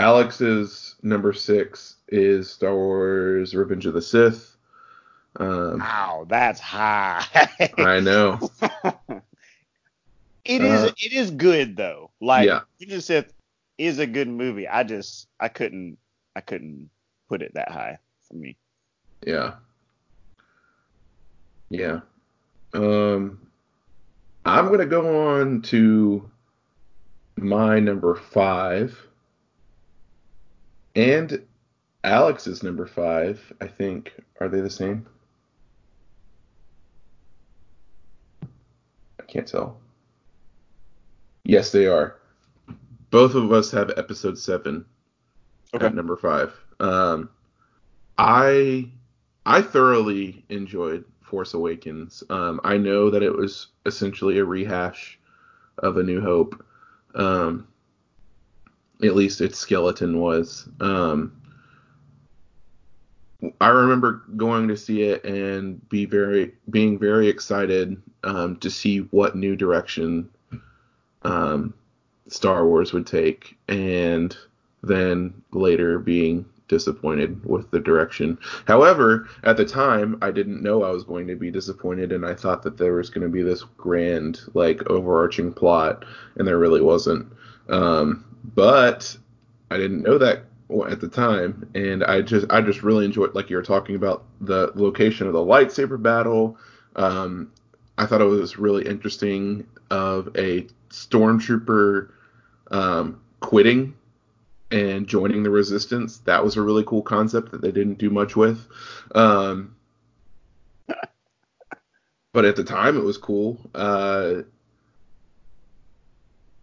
Alex's 0.00 0.96
number 1.04 1.32
six 1.32 1.96
is 2.08 2.50
Star 2.50 2.74
Wars: 2.74 3.54
Revenge 3.54 3.86
of 3.86 3.94
the 3.94 4.02
Sith. 4.02 4.56
Um, 5.36 5.78
Wow, 5.78 6.26
that's 6.28 6.60
high. 6.60 7.24
I 7.78 8.00
know. 8.00 8.38
It 10.44 10.62
is. 10.62 10.82
Uh, 10.84 10.92
it 10.98 11.12
is 11.12 11.30
good 11.30 11.76
though. 11.76 12.10
Like 12.20 12.46
Yeah. 12.46 12.60
you 12.78 12.86
just 12.86 13.06
said, 13.06 13.32
is 13.78 13.98
a 13.98 14.06
good 14.06 14.26
movie. 14.26 14.66
I 14.66 14.82
just 14.84 15.28
I 15.38 15.48
couldn't 15.48 15.98
I 16.34 16.40
couldn't 16.40 16.90
put 17.28 17.42
it 17.42 17.52
that 17.54 17.70
high 17.70 17.98
for 18.26 18.34
me. 18.34 18.56
Yeah. 19.24 19.54
Yeah. 21.68 22.00
Um, 22.72 23.46
I'm 24.44 24.70
gonna 24.70 24.86
go 24.86 25.28
on 25.38 25.62
to 25.62 26.28
my 27.36 27.78
number 27.78 28.14
five, 28.14 28.98
and 30.96 31.46
Alex's 32.02 32.62
number 32.62 32.86
five. 32.86 33.52
I 33.60 33.66
think 33.66 34.12
are 34.40 34.48
they 34.48 34.60
the 34.60 34.70
same? 34.70 35.06
Can't 39.30 39.46
tell. 39.46 39.78
Yes, 41.44 41.72
they 41.72 41.86
are. 41.86 42.16
Both 43.10 43.34
of 43.34 43.52
us 43.52 43.70
have 43.70 43.90
episode 43.96 44.38
seven 44.38 44.84
Okay. 45.74 45.86
at 45.86 45.94
number 45.94 46.16
five. 46.16 46.52
Um, 46.80 47.30
I 48.18 48.90
I 49.46 49.62
thoroughly 49.62 50.44
enjoyed 50.48 51.04
Force 51.22 51.54
Awakens. 51.54 52.22
Um, 52.28 52.60
I 52.64 52.76
know 52.76 53.10
that 53.10 53.22
it 53.22 53.34
was 53.34 53.68
essentially 53.86 54.38
a 54.38 54.44
rehash 54.44 55.18
of 55.78 55.96
A 55.96 56.02
New 56.02 56.20
Hope. 56.20 56.62
Um, 57.14 57.66
at 59.02 59.14
least 59.16 59.40
its 59.40 59.58
skeleton 59.58 60.18
was. 60.20 60.68
Um, 60.80 61.39
I 63.60 63.68
remember 63.68 64.22
going 64.36 64.68
to 64.68 64.76
see 64.76 65.02
it 65.02 65.24
and 65.24 65.86
be 65.88 66.06
very 66.06 66.52
being 66.70 66.98
very 66.98 67.28
excited 67.28 68.00
um, 68.24 68.56
to 68.56 68.70
see 68.70 68.98
what 68.98 69.36
new 69.36 69.54
direction 69.54 70.30
um, 71.22 71.74
Star 72.28 72.66
Wars 72.66 72.92
would 72.92 73.06
take, 73.06 73.56
and 73.68 74.36
then 74.82 75.42
later 75.52 75.98
being 75.98 76.46
disappointed 76.68 77.44
with 77.44 77.70
the 77.70 77.80
direction. 77.80 78.38
However, 78.66 79.28
at 79.42 79.56
the 79.56 79.64
time, 79.64 80.16
I 80.22 80.30
didn't 80.30 80.62
know 80.62 80.84
I 80.84 80.90
was 80.90 81.04
going 81.04 81.26
to 81.26 81.34
be 81.34 81.50
disappointed, 81.50 82.12
and 82.12 82.24
I 82.24 82.34
thought 82.34 82.62
that 82.62 82.78
there 82.78 82.94
was 82.94 83.10
going 83.10 83.26
to 83.26 83.28
be 83.28 83.42
this 83.42 83.64
grand, 83.76 84.40
like, 84.54 84.88
overarching 84.88 85.52
plot, 85.52 86.04
and 86.36 86.46
there 86.46 86.58
really 86.58 86.80
wasn't. 86.80 87.30
Um, 87.68 88.24
but 88.54 89.16
I 89.70 89.76
didn't 89.76 90.02
know 90.02 90.16
that 90.18 90.44
at 90.88 91.00
the 91.00 91.08
time, 91.08 91.68
and 91.74 92.04
I 92.04 92.22
just, 92.22 92.46
I 92.50 92.60
just 92.60 92.82
really 92.82 93.04
enjoyed, 93.04 93.34
like 93.34 93.50
you 93.50 93.56
were 93.56 93.62
talking 93.62 93.96
about, 93.96 94.24
the 94.40 94.72
location 94.74 95.26
of 95.26 95.32
the 95.32 95.40
lightsaber 95.40 96.00
battle. 96.00 96.56
Um, 96.96 97.52
I 97.98 98.06
thought 98.06 98.20
it 98.20 98.24
was 98.24 98.58
really 98.58 98.86
interesting 98.86 99.66
of 99.90 100.28
a 100.36 100.66
stormtrooper 100.90 102.10
um, 102.70 103.20
quitting 103.40 103.94
and 104.70 105.06
joining 105.06 105.42
the 105.42 105.50
resistance. 105.50 106.18
That 106.18 106.44
was 106.44 106.56
a 106.56 106.62
really 106.62 106.84
cool 106.84 107.02
concept 107.02 107.50
that 107.52 107.60
they 107.60 107.72
didn't 107.72 107.98
do 107.98 108.10
much 108.10 108.36
with. 108.36 108.66
Um, 109.14 109.74
but 112.32 112.44
at 112.44 112.56
the 112.56 112.64
time, 112.64 112.96
it 112.96 113.04
was 113.04 113.18
cool. 113.18 113.58
Uh, 113.74 114.42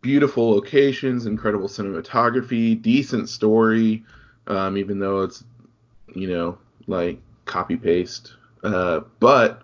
beautiful 0.08 0.52
locations, 0.52 1.26
incredible 1.26 1.68
cinematography, 1.68 2.82
decent 2.82 3.28
story, 3.28 4.06
um, 4.48 4.78
even 4.78 5.00
though 5.00 5.20
it's, 5.20 5.44
you 6.16 6.30
know, 6.30 6.58
like 6.88 7.20
copy 7.44 7.76
paste. 7.76 8.34
Uh, 8.64 9.02
but 9.20 9.64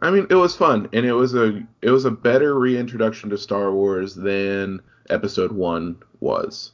I 0.00 0.10
mean, 0.10 0.26
it 0.30 0.36
was 0.36 0.56
fun, 0.56 0.88
and 0.94 1.04
it 1.04 1.12
was 1.12 1.34
a 1.34 1.62
it 1.82 1.90
was 1.90 2.06
a 2.06 2.10
better 2.10 2.58
reintroduction 2.58 3.28
to 3.28 3.36
Star 3.36 3.70
Wars 3.70 4.14
than 4.14 4.80
Episode 5.10 5.52
One 5.52 6.02
was. 6.20 6.72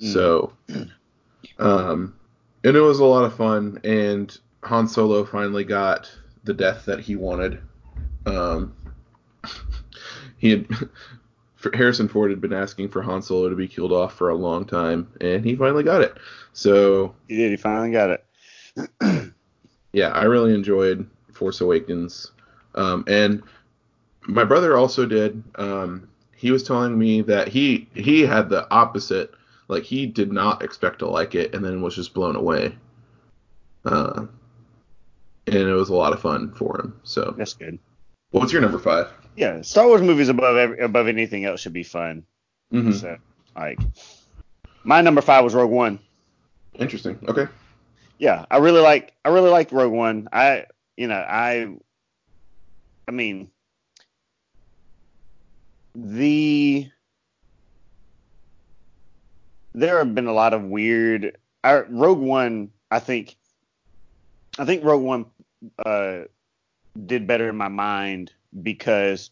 Mm. 0.00 0.12
So, 0.12 0.52
um, 1.58 2.14
and 2.62 2.76
it 2.76 2.80
was 2.80 3.00
a 3.00 3.04
lot 3.04 3.24
of 3.24 3.34
fun, 3.34 3.80
and 3.82 4.38
Han 4.62 4.86
Solo 4.86 5.24
finally 5.24 5.64
got 5.64 6.08
the 6.44 6.54
death 6.54 6.84
that 6.84 7.00
he 7.00 7.16
wanted. 7.16 7.60
Um, 8.26 8.76
he 10.38 10.50
had 10.50 10.68
Harrison 11.74 12.08
Ford 12.08 12.30
had 12.30 12.40
been 12.40 12.52
asking 12.52 12.88
for 12.88 13.02
Han 13.02 13.22
Solo 13.22 13.48
to 13.48 13.56
be 13.56 13.66
killed 13.66 13.92
off 13.92 14.14
for 14.14 14.28
a 14.28 14.34
long 14.34 14.64
time, 14.64 15.08
and 15.20 15.44
he 15.44 15.56
finally 15.56 15.82
got 15.82 16.02
it. 16.02 16.16
So 16.52 17.14
He 17.28 17.36
did. 17.36 17.50
He 17.50 17.56
finally 17.56 17.90
got 17.90 18.10
it. 18.10 19.32
yeah, 19.92 20.08
I 20.08 20.24
really 20.24 20.54
enjoyed 20.54 21.08
Force 21.32 21.60
Awakens. 21.60 22.32
Um, 22.74 23.04
and 23.08 23.42
my 24.26 24.44
brother 24.44 24.76
also 24.76 25.04
did. 25.06 25.42
Um, 25.56 26.08
he 26.36 26.52
was 26.52 26.62
telling 26.62 26.96
me 26.96 27.22
that 27.22 27.48
he 27.48 27.88
he 27.94 28.22
had 28.22 28.48
the 28.48 28.70
opposite. 28.70 29.32
Like 29.66 29.82
he 29.82 30.06
did 30.06 30.32
not 30.32 30.62
expect 30.62 31.00
to 31.00 31.08
like 31.08 31.34
it, 31.34 31.54
and 31.54 31.64
then 31.64 31.82
was 31.82 31.96
just 31.96 32.14
blown 32.14 32.36
away. 32.36 32.74
Uh, 33.84 34.26
and 35.46 35.56
it 35.56 35.74
was 35.74 35.88
a 35.88 35.94
lot 35.94 36.12
of 36.12 36.20
fun 36.20 36.52
for 36.52 36.78
him. 36.78 37.00
So, 37.04 37.34
That's 37.36 37.54
good. 37.54 37.78
What's 38.30 38.52
your 38.52 38.62
number 38.62 38.78
five? 38.78 39.10
Yeah, 39.36 39.62
Star 39.62 39.86
Wars 39.86 40.02
movies 40.02 40.28
above 40.28 40.56
every, 40.56 40.78
above 40.78 41.06
anything 41.08 41.44
else 41.44 41.60
should 41.60 41.72
be 41.72 41.84
fun. 41.84 42.24
Mm-hmm. 42.72 42.92
So 42.92 43.16
like, 43.56 43.78
my 44.84 45.00
number 45.00 45.20
five 45.20 45.44
was 45.44 45.54
Rogue 45.54 45.70
One. 45.70 45.98
Interesting. 46.74 47.18
Okay. 47.28 47.46
yeah, 48.18 48.44
I 48.50 48.58
really 48.58 48.80
like 48.80 49.12
I 49.24 49.30
really 49.30 49.50
like 49.50 49.72
Rogue 49.72 49.92
One. 49.92 50.28
I 50.32 50.66
you 50.96 51.08
know 51.08 51.18
I 51.18 51.74
I 53.06 53.10
mean 53.10 53.50
the 55.94 56.88
there 59.74 59.98
have 59.98 60.14
been 60.14 60.26
a 60.26 60.32
lot 60.32 60.54
of 60.54 60.62
weird 60.64 61.36
I, 61.64 61.80
Rogue 61.80 62.18
One. 62.20 62.70
I 62.90 62.98
think 63.00 63.36
I 64.58 64.64
think 64.64 64.84
Rogue 64.84 65.02
One 65.02 65.26
uh, 65.84 66.20
did 67.06 67.26
better 67.26 67.48
in 67.48 67.56
my 67.56 67.68
mind 67.68 68.32
because 68.62 69.30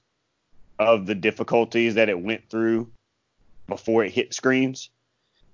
of 0.78 1.06
the 1.06 1.14
difficulties 1.14 1.94
that 1.94 2.08
it 2.08 2.20
went 2.20 2.48
through 2.48 2.90
before 3.66 4.04
it 4.04 4.12
hit 4.12 4.34
screens. 4.34 4.90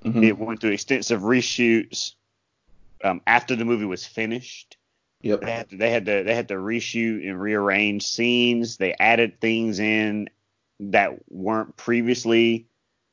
Mhm. 0.04 0.24
It 0.24 0.38
went 0.38 0.60
through 0.60 0.72
extensive 0.72 1.22
reshoots 1.22 2.14
um, 3.04 3.20
after 3.26 3.56
the 3.56 3.64
movie 3.64 3.84
was 3.84 4.06
finished. 4.06 4.76
Yep. 5.22 5.40
They 5.42 5.52
had 5.52 5.70
to, 5.70 5.76
they 5.76 5.90
had 5.90 6.06
to 6.06 6.22
they 6.24 6.34
had 6.34 6.48
to 6.48 6.54
reshoot 6.54 7.28
and 7.28 7.40
rearrange 7.40 8.04
scenes. 8.04 8.76
They 8.76 8.94
added 8.98 9.40
things 9.40 9.78
in 9.78 10.28
that 10.80 11.18
weren't 11.30 11.76
previously. 11.76 12.66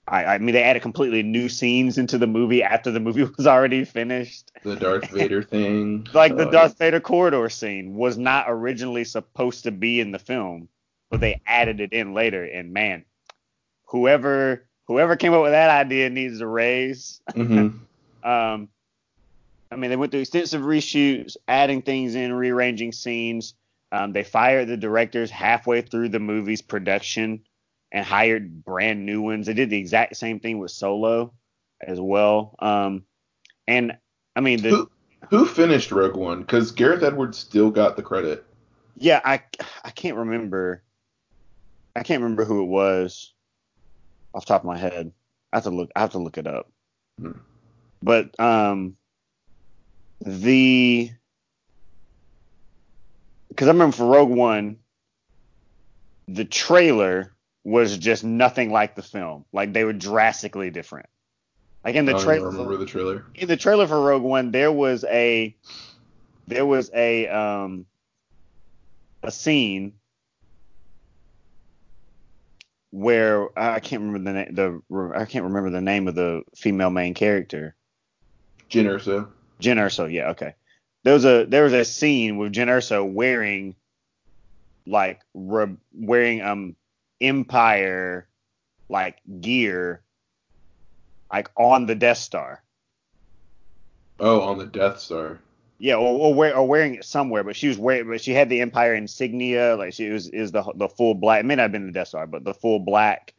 I, 0.10 0.26
I 0.26 0.38
mean, 0.40 0.54
they 0.54 0.64
added 0.64 0.82
completely 0.82 1.22
new 1.22 1.50
scenes 1.50 1.98
into 1.98 2.18
the 2.18 2.28
movie 2.28 2.64
after 2.64 2.92
the 2.92 3.00
movie 3.00 3.24
was 3.38 3.46
already 3.48 3.86
finished. 3.86 4.52
The 4.64 4.76
Darth 4.76 5.10
Vader 5.12 5.44
thing. 5.44 6.08
Like 6.14 6.36
the 6.36 6.48
uh, 6.48 6.52
Darth 6.52 6.78
Vader 6.78 7.00
corridor 7.00 7.50
scene 7.50 7.94
was 7.94 8.18
not 8.18 8.46
originally 8.48 9.04
supposed 9.04 9.64
to 9.64 9.72
be 9.72 10.00
in 10.00 10.12
the 10.12 10.20
film, 10.20 10.68
but 11.10 11.20
they 11.20 11.42
added 11.46 11.80
it 11.80 11.94
in 11.94 12.14
later. 12.14 12.44
And 12.44 12.74
man, 12.74 13.06
whoever 13.86 14.66
whoever 14.88 15.16
came 15.16 15.34
up 15.34 15.44
with 15.44 15.52
that 15.52 15.70
idea 15.70 16.10
needs 16.10 16.42
a 16.42 16.48
raise. 16.48 17.22
mhm. 17.32 17.80
Um, 18.22 18.68
I 19.72 19.78
mean, 19.78 19.92
they 19.92 19.96
went 19.96 20.12
through 20.12 20.20
extensive 20.20 20.62
reshoots, 20.62 21.38
adding 21.48 21.82
things 21.82 22.16
in, 22.16 22.34
rearranging 22.34 22.92
scenes. 22.92 23.54
Um, 23.94 24.12
they 24.12 24.26
fired 24.26 24.68
the 24.68 24.76
directors 24.76 25.32
halfway 25.32 25.82
through 25.82 26.10
the 26.10 26.20
movie's 26.20 26.62
production 26.62 27.46
and 27.92 28.06
hired 28.06 28.64
brand 28.64 29.06
new 29.06 29.22
ones. 29.22 29.48
They 29.48 29.54
did 29.54 29.70
the 29.70 29.78
exact 29.78 30.16
same 30.16 30.40
thing 30.40 30.60
with 30.60 30.72
Solo 30.72 31.34
as 31.82 32.00
well. 32.00 32.56
Um, 32.60 33.04
and 33.68 33.98
I 34.36 34.42
mean, 34.42 34.62
the, 34.62 34.70
Who 34.70 34.90
who 35.30 35.46
finished 35.46 35.92
Rogue 35.92 36.16
One? 36.16 36.42
Because 36.42 36.72
Gareth 36.72 37.04
Edwards 37.04 37.38
still 37.38 37.72
got 37.72 37.96
the 37.96 38.04
credit. 38.04 38.46
yeah, 38.96 39.22
I 39.24 39.42
I 39.84 39.92
can't 39.92 40.18
remember. 40.18 40.84
I 41.96 42.04
can't 42.04 42.22
remember 42.22 42.46
who 42.46 42.62
it 42.64 42.68
was 42.68 43.34
off 44.34 44.46
the 44.46 44.54
top 44.54 44.62
of 44.62 44.68
my 44.68 44.78
head. 44.78 45.12
I 45.52 45.58
have 45.58 45.64
to 45.64 45.72
look. 45.72 45.90
I 45.96 46.02
have 46.02 46.12
to 46.12 46.20
look 46.20 46.38
it 46.38 46.48
up. 46.48 46.72
Hmm. 47.20 47.32
But 48.02 48.40
um, 48.40 48.96
the 50.22 51.12
because 53.50 53.68
I 53.68 53.72
remember 53.72 53.98
for 53.98 54.06
Rogue 54.06 54.30
One, 54.30 54.78
the 56.28 56.46
trailer 56.46 57.34
was 57.64 57.98
just 57.98 58.24
nothing 58.24 58.72
like 58.72 58.96
the 58.96 59.04
film. 59.04 59.46
Like 59.52 59.74
they 59.74 59.84
were 59.84 59.94
drastically 59.94 60.70
different. 60.70 61.08
Like 61.84 61.96
in 61.96 62.06
the 62.06 62.12
I 62.12 62.16
don't 62.16 62.24
trailer, 62.24 62.50
remember 62.50 62.78
the 62.78 62.86
trailer. 62.86 63.26
in 63.36 63.48
the 63.48 63.58
trailer 63.58 63.88
for 63.88 64.02
Rogue 64.02 64.24
One, 64.24 64.52
there 64.52 64.72
was 64.72 65.04
a 65.06 65.56
there 66.48 66.66
was 66.66 66.90
a 66.94 67.28
um 67.28 67.86
a 69.24 69.32
scene 69.32 69.94
where 72.92 73.48
I 73.58 73.80
can't 73.80 74.02
remember 74.02 74.32
the 74.32 74.34
name 74.34 74.56
the 74.56 75.14
I 75.16 75.26
can't 75.26 75.46
remember 75.46 75.70
the 75.70 75.82
name 75.82 76.08
of 76.08 76.16
the 76.16 76.44
female 76.56 76.90
main 76.90 77.14
character. 77.14 77.76
Jyn 78.70 78.86
Erso. 78.86 79.28
Jyn 79.62 79.78
Erso, 79.78 80.12
yeah, 80.12 80.30
okay. 80.32 80.56
There 81.04 81.14
was 81.14 81.26
a 81.26 81.46
there 81.46 81.64
was 81.64 81.74
a 81.74 81.86
scene 81.86 82.38
with 82.38 82.54
Jyn 82.54 82.68
Erso 82.68 83.10
wearing 83.10 83.76
like 84.86 85.22
re, 85.34 85.68
wearing 85.94 86.42
um 86.42 86.76
Empire 87.22 88.28
like 88.90 89.18
gear 89.42 90.02
like 91.32 91.50
on 91.56 91.86
the 91.86 91.96
Death 91.96 92.18
Star. 92.18 92.64
Oh, 94.20 94.42
on 94.42 94.58
the 94.58 94.66
Death 94.66 95.00
Star. 95.00 95.40
Yeah, 95.78 95.96
or, 95.96 96.20
or, 96.20 96.34
wear, 96.34 96.58
or 96.58 96.68
wearing 96.68 96.96
it 96.96 97.06
somewhere, 97.06 97.44
but 97.44 97.56
she 97.56 97.70
was 97.70 97.78
wearing, 97.78 98.10
but 98.10 98.20
she 98.20 98.34
had 98.34 98.50
the 98.50 98.60
Empire 98.60 98.94
insignia, 98.94 99.76
like 99.78 99.94
she 99.94 100.10
was 100.10 100.28
is 100.28 100.52
the 100.52 100.64
the 100.76 100.90
full 100.90 101.14
black. 101.16 101.40
It 101.40 101.46
may 101.46 101.56
not 101.56 101.64
have 101.64 101.72
been 101.72 101.86
the 101.86 101.94
Death 101.94 102.10
Star, 102.10 102.28
but 102.28 102.44
the 102.44 102.54
full 102.54 102.80
black, 102.80 103.34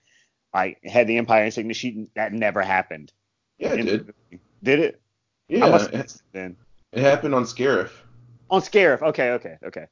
like 0.55 0.79
had 0.85 1.07
the 1.07 1.19
Empire 1.19 1.45
insignia. 1.45 1.75
She 1.75 2.09
that 2.15 2.33
never 2.33 2.63
happened. 2.63 3.13
Yeah, 3.59 3.75
it 3.75 3.81
in 3.81 3.87
did. 3.87 4.15
Did 4.63 4.79
it? 4.81 5.01
I 5.51 5.55
Yeah, 5.55 5.69
must 5.69 5.91
have 5.91 6.01
it, 6.01 6.07
it 6.07 6.23
then. 6.33 6.57
it 6.93 7.03
happened 7.03 7.35
on 7.35 7.45
Scarif. 7.45 7.91
On 8.49 8.63
Scarif. 8.63 9.03
Okay, 9.03 9.33
okay, 9.33 9.59
okay. 9.63 9.87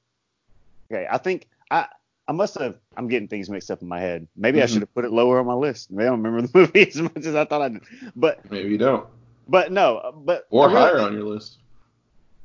Okay, 0.90 1.06
I 1.10 1.18
think 1.18 1.48
I 1.70 1.88
I 2.28 2.32
must 2.32 2.58
have. 2.58 2.76
I'm 2.96 3.08
getting 3.08 3.26
things 3.26 3.48
mixed 3.48 3.70
up 3.70 3.80
in 3.80 3.88
my 3.88 4.00
head. 4.00 4.28
Maybe 4.36 4.60
I 4.62 4.66
Mhm. 4.66 4.68
should 4.72 4.80
have 4.82 4.94
put 4.94 5.06
it 5.06 5.12
lower 5.12 5.40
on 5.40 5.46
my 5.46 5.54
list. 5.54 5.90
Maybe 5.90 6.06
I 6.06 6.10
don't 6.10 6.22
remember 6.22 6.46
the 6.52 6.58
movie 6.58 6.86
as 6.88 6.96
much 7.00 7.24
as 7.24 7.34
I 7.34 7.44
thought 7.46 7.62
I 7.62 7.68
did. 7.70 7.82
But 8.14 8.50
Maybe 8.50 8.68
you 8.70 8.78
don't. 8.78 9.06
but 9.48 9.72
no, 9.72 10.12
but 10.24 10.46
Or 10.50 10.68
really- 10.68 10.78
higher 10.80 11.00
on 11.00 11.14
your 11.14 11.24
list. 11.24 11.56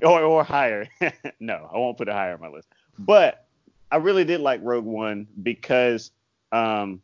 or 0.02 0.22
or 0.22 0.44
higher. 0.44 0.88
no, 1.40 1.70
I 1.74 1.78
won't 1.78 1.98
put 1.98 2.08
it 2.08 2.14
higher 2.14 2.34
on 2.34 2.42
my 2.42 2.48
list. 2.50 2.68
But 2.98 3.46
I 3.92 3.98
really 3.98 4.24
did 4.26 4.40
like 4.42 4.62
Rogue 4.64 4.86
One 4.86 5.28
because 5.42 6.12
um 6.52 7.02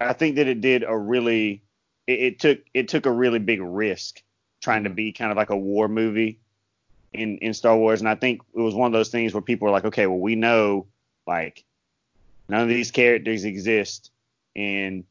I 0.00 0.12
think 0.12 0.36
that 0.36 0.46
it 0.46 0.60
did 0.60 0.84
a 0.84 0.96
really 0.96 1.62
it, 2.06 2.20
it 2.20 2.38
took 2.38 2.60
it 2.74 2.88
took 2.88 3.04
a 3.06 3.10
really 3.12 3.38
big 3.40 3.60
risk 3.60 4.22
trying 4.60 4.84
to 4.84 4.90
be 4.90 5.12
kind 5.12 5.30
of 5.30 5.36
like 5.36 5.50
a 5.50 5.56
war 5.56 5.88
movie 5.88 6.38
in 7.12 7.38
in 7.38 7.52
Star 7.54 7.76
Wars 7.76 8.00
and 8.00 8.08
I 8.08 8.14
think 8.14 8.42
it 8.54 8.60
was 8.60 8.74
one 8.74 8.86
of 8.86 8.92
those 8.92 9.08
things 9.10 9.34
where 9.34 9.42
people 9.42 9.66
were 9.66 9.72
like 9.72 9.84
okay 9.86 10.06
well 10.06 10.18
we 10.18 10.34
know 10.34 10.86
like 11.28 11.62
none 12.48 12.62
of 12.62 12.68
these 12.68 12.90
characters 12.90 13.44
exist 13.44 14.10
in 14.56 15.04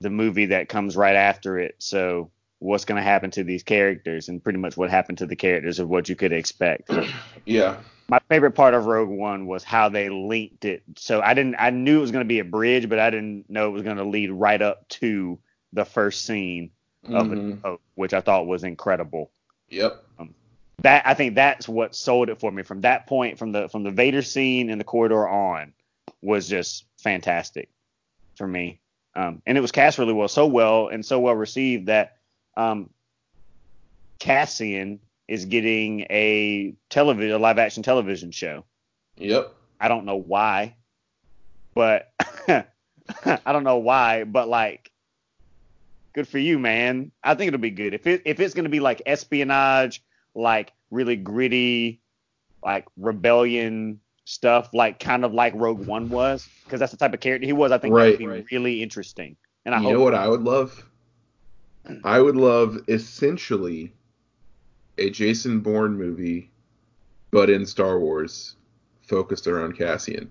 the 0.00 0.10
movie 0.10 0.46
that 0.46 0.68
comes 0.68 0.96
right 0.96 1.14
after 1.14 1.58
it 1.58 1.76
so 1.78 2.30
what's 2.58 2.84
going 2.84 2.96
to 2.96 3.02
happen 3.02 3.30
to 3.30 3.44
these 3.44 3.62
characters 3.62 4.28
and 4.28 4.42
pretty 4.42 4.58
much 4.58 4.76
what 4.76 4.90
happened 4.90 5.18
to 5.18 5.26
the 5.26 5.36
characters 5.36 5.78
of 5.78 5.88
what 5.88 6.08
you 6.08 6.16
could 6.16 6.32
expect 6.32 6.90
Yeah. 7.44 7.76
my 8.08 8.18
favorite 8.28 8.52
part 8.52 8.74
of 8.74 8.86
Rogue 8.86 9.08
One 9.10 9.46
was 9.46 9.62
how 9.64 9.88
they 9.88 10.08
linked 10.08 10.64
it. 10.64 10.82
So 10.96 11.20
I 11.20 11.34
didn't 11.34 11.56
I 11.58 11.70
knew 11.70 11.98
it 11.98 12.00
was 12.00 12.10
going 12.12 12.24
to 12.24 12.28
be 12.28 12.38
a 12.38 12.44
bridge, 12.44 12.88
but 12.88 12.98
I 13.00 13.10
didn't 13.10 13.48
know 13.50 13.68
it 13.68 13.72
was 13.72 13.82
going 13.82 13.96
to 13.96 14.04
lead 14.04 14.30
right 14.30 14.62
up 14.62 14.88
to 15.00 15.38
the 15.72 15.84
first 15.84 16.24
scene 16.24 16.70
of 17.08 17.28
Mhm. 17.28 17.64
it, 17.64 17.80
which 17.94 18.14
I 18.14 18.20
thought 18.20 18.46
was 18.46 18.62
incredible. 18.64 19.32
Yep. 19.70 20.04
That 20.78 21.06
I 21.06 21.14
think 21.14 21.34
that's 21.34 21.68
what 21.68 21.94
sold 21.94 22.28
it 22.28 22.40
for 22.40 22.50
me. 22.50 22.62
From 22.62 22.80
that 22.80 23.06
point, 23.06 23.38
from 23.38 23.52
the 23.52 23.68
from 23.68 23.82
the 23.84 23.90
Vader 23.90 24.22
scene 24.22 24.70
in 24.70 24.78
the 24.78 24.84
corridor 24.84 25.28
on, 25.28 25.72
was 26.22 26.48
just 26.48 26.86
fantastic 26.98 27.68
for 28.36 28.46
me. 28.46 28.80
Um, 29.14 29.42
and 29.46 29.58
it 29.58 29.60
was 29.60 29.72
cast 29.72 29.98
really 29.98 30.14
well, 30.14 30.28
so 30.28 30.46
well 30.46 30.88
and 30.88 31.04
so 31.04 31.20
well 31.20 31.34
received 31.34 31.86
that 31.86 32.16
um, 32.56 32.90
Cassian 34.18 35.00
is 35.28 35.44
getting 35.44 36.00
a 36.10 36.74
television, 36.88 37.32
a 37.32 37.38
live 37.38 37.58
action 37.58 37.82
television 37.82 38.30
show. 38.30 38.64
Yep. 39.16 39.54
I 39.80 39.88
don't 39.88 40.04
know 40.04 40.16
why, 40.16 40.76
but 41.74 42.12
I 42.48 43.52
don't 43.52 43.64
know 43.64 43.78
why, 43.78 44.24
but 44.24 44.48
like, 44.48 44.90
good 46.12 46.28
for 46.28 46.38
you, 46.38 46.58
man. 46.58 47.12
I 47.22 47.34
think 47.34 47.48
it'll 47.48 47.60
be 47.60 47.70
good. 47.70 47.94
If 47.94 48.06
it 48.06 48.22
if 48.24 48.40
it's 48.40 48.54
gonna 48.54 48.68
be 48.68 48.80
like 48.80 49.02
espionage, 49.06 50.02
like 50.34 50.72
really 50.90 51.16
gritty, 51.16 52.00
like 52.64 52.86
rebellion 52.96 54.00
stuff, 54.24 54.72
like 54.72 55.00
kind 55.00 55.24
of 55.24 55.32
like 55.32 55.52
Rogue 55.54 55.86
One 55.86 56.08
was, 56.08 56.48
because 56.64 56.80
that's 56.80 56.92
the 56.92 56.98
type 56.98 57.14
of 57.14 57.20
character 57.20 57.46
he 57.46 57.52
was. 57.52 57.72
I 57.72 57.78
think 57.78 57.94
that 57.94 58.02
would 58.02 58.18
be 58.18 58.26
right. 58.26 58.44
really 58.50 58.82
interesting. 58.82 59.36
And 59.64 59.74
I 59.74 59.78
you 59.78 59.84
hope 59.84 59.92
know 59.94 60.00
what 60.00 60.14
I 60.14 60.28
would 60.28 60.42
love? 60.42 60.84
I 62.04 62.20
would 62.20 62.36
love 62.36 62.78
essentially 62.88 63.92
a 64.98 65.10
Jason 65.10 65.60
Bourne 65.60 65.96
movie, 65.96 66.50
but 67.30 67.50
in 67.50 67.66
Star 67.66 67.98
Wars, 67.98 68.56
focused 69.02 69.46
around 69.46 69.76
Cassian. 69.76 70.30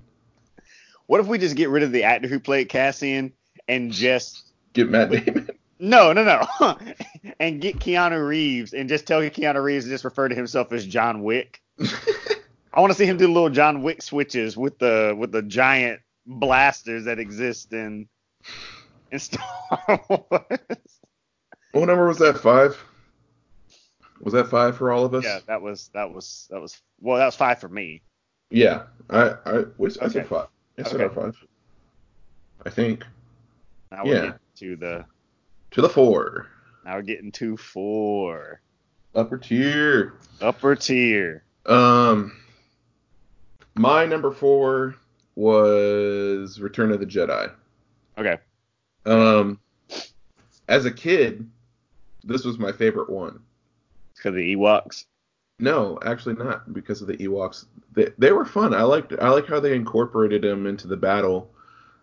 What 1.07 1.19
if 1.19 1.27
we 1.27 1.37
just 1.37 1.55
get 1.55 1.69
rid 1.69 1.83
of 1.83 1.91
the 1.91 2.03
actor 2.03 2.29
who 2.29 2.39
played 2.39 2.69
Cassian 2.69 3.33
and 3.67 3.91
just 3.91 4.51
Get 4.73 4.89
Matt 4.89 5.11
Damon. 5.11 5.40
No, 5.81 6.13
no, 6.13 6.23
no. 6.23 6.77
and 7.39 7.59
get 7.59 7.79
Keanu 7.79 8.25
Reeves 8.25 8.73
and 8.73 8.87
just 8.87 9.07
tell 9.07 9.19
Keanu 9.21 9.63
Reeves 9.63 9.85
to 9.85 9.89
just 9.89 10.05
refer 10.05 10.27
to 10.29 10.35
himself 10.35 10.71
as 10.71 10.85
John 10.85 11.23
Wick. 11.23 11.59
I 12.73 12.79
want 12.79 12.93
to 12.93 12.97
see 12.97 13.05
him 13.07 13.17
do 13.17 13.27
little 13.27 13.49
John 13.49 13.81
Wick 13.81 14.03
switches 14.03 14.55
with 14.55 14.77
the 14.77 15.15
with 15.17 15.31
the 15.31 15.41
giant 15.41 15.99
blasters 16.27 17.05
that 17.05 17.17
exist 17.17 17.73
in 17.73 18.07
in 19.11 19.17
Star 19.19 19.43
Wars. 20.07 20.99
what 21.71 21.85
number 21.87 22.07
was 22.07 22.19
that? 22.19 22.37
Five. 22.37 22.77
Was 24.21 24.33
that 24.33 24.49
five 24.49 24.77
for 24.77 24.91
all 24.91 25.03
of 25.03 25.15
us? 25.15 25.23
yeah, 25.23 25.39
that 25.47 25.63
was 25.63 25.89
that 25.95 26.13
was 26.13 26.47
that 26.51 26.61
was 26.61 26.79
well, 27.01 27.17
that 27.17 27.25
was 27.25 27.35
five 27.35 27.59
for 27.59 27.67
me. 27.69 28.03
Yeah. 28.51 28.83
I 29.09 29.33
I, 29.45 29.51
which, 29.77 29.97
I 29.99 30.05
Okay. 30.05 30.13
said 30.13 30.27
five. 30.27 30.47
I 30.77 30.83
said 30.83 31.01
Okay. 31.01 31.15
five. 31.15 31.35
I 32.67 32.69
think 32.69 33.03
Now 33.91 34.05
we're 34.05 34.25
Yeah. 34.25 34.33
to 34.57 34.75
the 34.75 35.05
to 35.71 35.81
the 35.81 35.89
four. 35.89 36.47
now 36.85 36.95
we're 36.95 37.01
getting 37.01 37.31
to 37.33 37.57
four 37.57 38.61
Upper 39.13 39.37
tier. 39.37 40.13
upper 40.41 40.75
tier. 40.75 41.43
Um, 41.65 42.31
my 43.75 44.05
number 44.05 44.31
four 44.31 44.95
was 45.35 46.59
Return 46.61 46.91
of 46.91 46.99
the 47.01 47.05
Jedi. 47.05 47.51
Okay, 48.17 48.37
Um, 49.05 49.59
as 50.69 50.85
a 50.85 50.91
kid, 50.91 51.49
this 52.23 52.45
was 52.45 52.57
my 52.57 52.71
favorite 52.71 53.09
one. 53.09 53.39
because 54.15 54.33
the 54.35 54.55
Ewoks. 54.55 55.05
No, 55.59 55.99
actually 56.05 56.35
not 56.35 56.73
because 56.73 57.01
of 57.01 57.07
the 57.07 57.17
Ewoks. 57.17 57.65
They, 57.93 58.09
they 58.17 58.31
were 58.31 58.45
fun. 58.45 58.73
I 58.73 58.83
liked 58.83 59.13
I 59.21 59.29
like 59.29 59.47
how 59.47 59.59
they 59.59 59.75
incorporated 59.75 60.41
them 60.43 60.65
into 60.67 60.87
the 60.87 60.97
battle. 60.97 61.51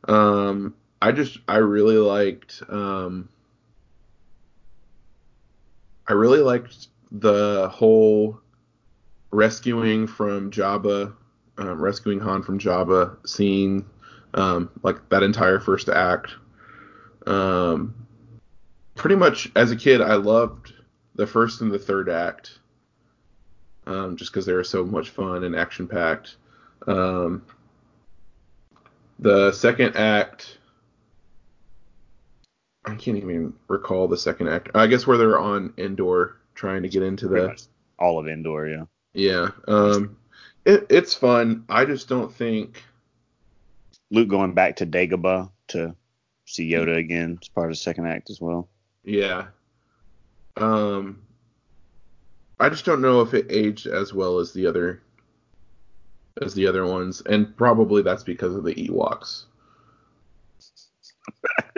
Um, 0.06 0.74
I 1.00 1.12
just 1.12 1.38
I 1.48 1.56
really 1.56 1.96
liked 1.96 2.62
um, 2.68 3.28
I 6.08 6.14
really 6.14 6.40
liked 6.40 6.88
the 7.12 7.68
whole 7.72 8.40
rescuing 9.30 10.06
from 10.06 10.50
Jabba, 10.50 11.14
um, 11.58 11.80
rescuing 11.80 12.18
Han 12.20 12.42
from 12.42 12.58
Jabba, 12.58 13.16
scene, 13.28 13.84
um, 14.34 14.70
like 14.82 15.06
that 15.10 15.22
entire 15.22 15.60
first 15.60 15.88
act. 15.88 16.34
Um, 17.26 17.94
pretty 18.94 19.16
much 19.16 19.50
as 19.54 19.70
a 19.70 19.76
kid, 19.76 20.00
I 20.00 20.14
loved 20.14 20.72
the 21.14 21.26
first 21.26 21.60
and 21.60 21.70
the 21.70 21.78
third 21.78 22.08
act, 22.08 22.58
um, 23.86 24.16
just 24.16 24.32
because 24.32 24.46
they 24.46 24.54
were 24.54 24.64
so 24.64 24.84
much 24.84 25.10
fun 25.10 25.44
and 25.44 25.54
action 25.54 25.86
packed. 25.86 26.36
Um, 26.86 27.44
the 29.18 29.52
second 29.52 29.96
act, 29.96 30.57
I 32.88 32.94
can't 32.94 33.18
even 33.18 33.52
recall 33.68 34.08
the 34.08 34.16
second 34.16 34.48
act. 34.48 34.70
I 34.74 34.86
guess 34.86 35.06
where 35.06 35.18
they're 35.18 35.38
on 35.38 35.74
Endor 35.76 36.36
trying 36.54 36.82
to 36.82 36.88
get 36.88 37.02
into 37.02 37.28
the 37.28 37.62
all 37.98 38.18
of 38.18 38.28
Endor, 38.28 38.68
yeah. 38.68 38.84
yeah. 39.12 39.48
Um, 39.66 40.16
it, 40.64 40.86
it's 40.90 41.14
fun. 41.14 41.64
I 41.68 41.84
just 41.84 42.08
don't 42.08 42.32
think. 42.32 42.82
Luke 44.10 44.28
going 44.28 44.54
back 44.54 44.76
to 44.76 44.86
Dagobah 44.86 45.50
to 45.68 45.94
see 46.46 46.70
Yoda 46.70 46.96
again 46.96 47.38
as 47.42 47.48
part 47.48 47.66
of 47.66 47.72
the 47.72 47.76
second 47.76 48.06
act 48.06 48.30
as 48.30 48.40
well. 48.40 48.68
Yeah. 49.04 49.48
Um, 50.56 51.22
I 52.58 52.70
just 52.70 52.86
don't 52.86 53.02
know 53.02 53.20
if 53.20 53.34
it 53.34 53.46
aged 53.50 53.86
as 53.86 54.14
well 54.14 54.38
as 54.38 54.52
the 54.52 54.66
other 54.66 55.02
as 56.40 56.54
the 56.54 56.66
other 56.66 56.86
ones, 56.86 57.20
and 57.20 57.56
probably 57.56 58.02
that's 58.02 58.22
because 58.22 58.54
of 58.54 58.64
the 58.64 58.74
Ewoks. 58.74 59.44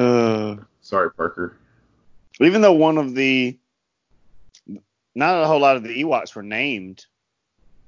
Uh, 0.00 0.56
Sorry, 0.80 1.10
Parker. 1.10 1.58
even 2.40 2.62
though 2.62 2.72
one 2.72 2.96
of 2.96 3.14
the, 3.14 3.58
not 5.14 5.42
a 5.42 5.46
whole 5.46 5.60
lot 5.60 5.76
of 5.76 5.82
the 5.82 6.02
Ewoks 6.02 6.34
were 6.34 6.42
named. 6.42 7.04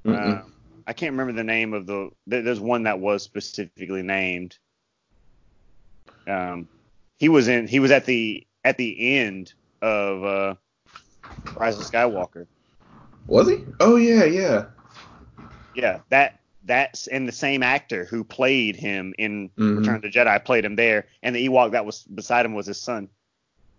Uh, 0.06 0.42
I 0.86 0.92
can't 0.92 1.12
remember 1.12 1.32
the 1.32 1.44
name 1.44 1.72
of 1.72 1.86
the. 1.86 2.10
There's 2.26 2.60
one 2.60 2.82
that 2.82 2.98
was 2.98 3.22
specifically 3.22 4.02
named. 4.02 4.58
Um, 6.26 6.68
he 7.18 7.28
was 7.28 7.48
in. 7.48 7.66
He 7.66 7.80
was 7.80 7.90
at 7.90 8.04
the 8.04 8.46
at 8.64 8.76
the 8.76 9.16
end 9.16 9.54
of 9.80 10.24
uh, 10.24 10.54
Rise 11.56 11.78
of 11.78 11.84
Skywalker. 11.84 12.46
Was 13.26 13.48
he? 13.48 13.64
Oh 13.80 13.96
yeah, 13.96 14.24
yeah. 14.24 14.66
Yeah, 15.74 16.00
that 16.10 16.40
that's 16.64 17.06
and 17.08 17.26
the 17.26 17.32
same 17.32 17.62
actor 17.62 18.04
who 18.04 18.22
played 18.24 18.76
him 18.76 19.14
in 19.18 19.48
Mhm. 19.58 19.78
Return 19.78 19.96
of 19.96 20.02
the 20.02 20.10
Jedi 20.10 20.44
played 20.44 20.64
him 20.64 20.76
there, 20.76 21.06
and 21.22 21.34
the 21.34 21.48
Ewok 21.48 21.72
that 21.72 21.84
was 21.84 22.02
beside 22.04 22.46
him 22.46 22.54
was 22.54 22.66
his 22.66 22.80
son. 22.80 23.08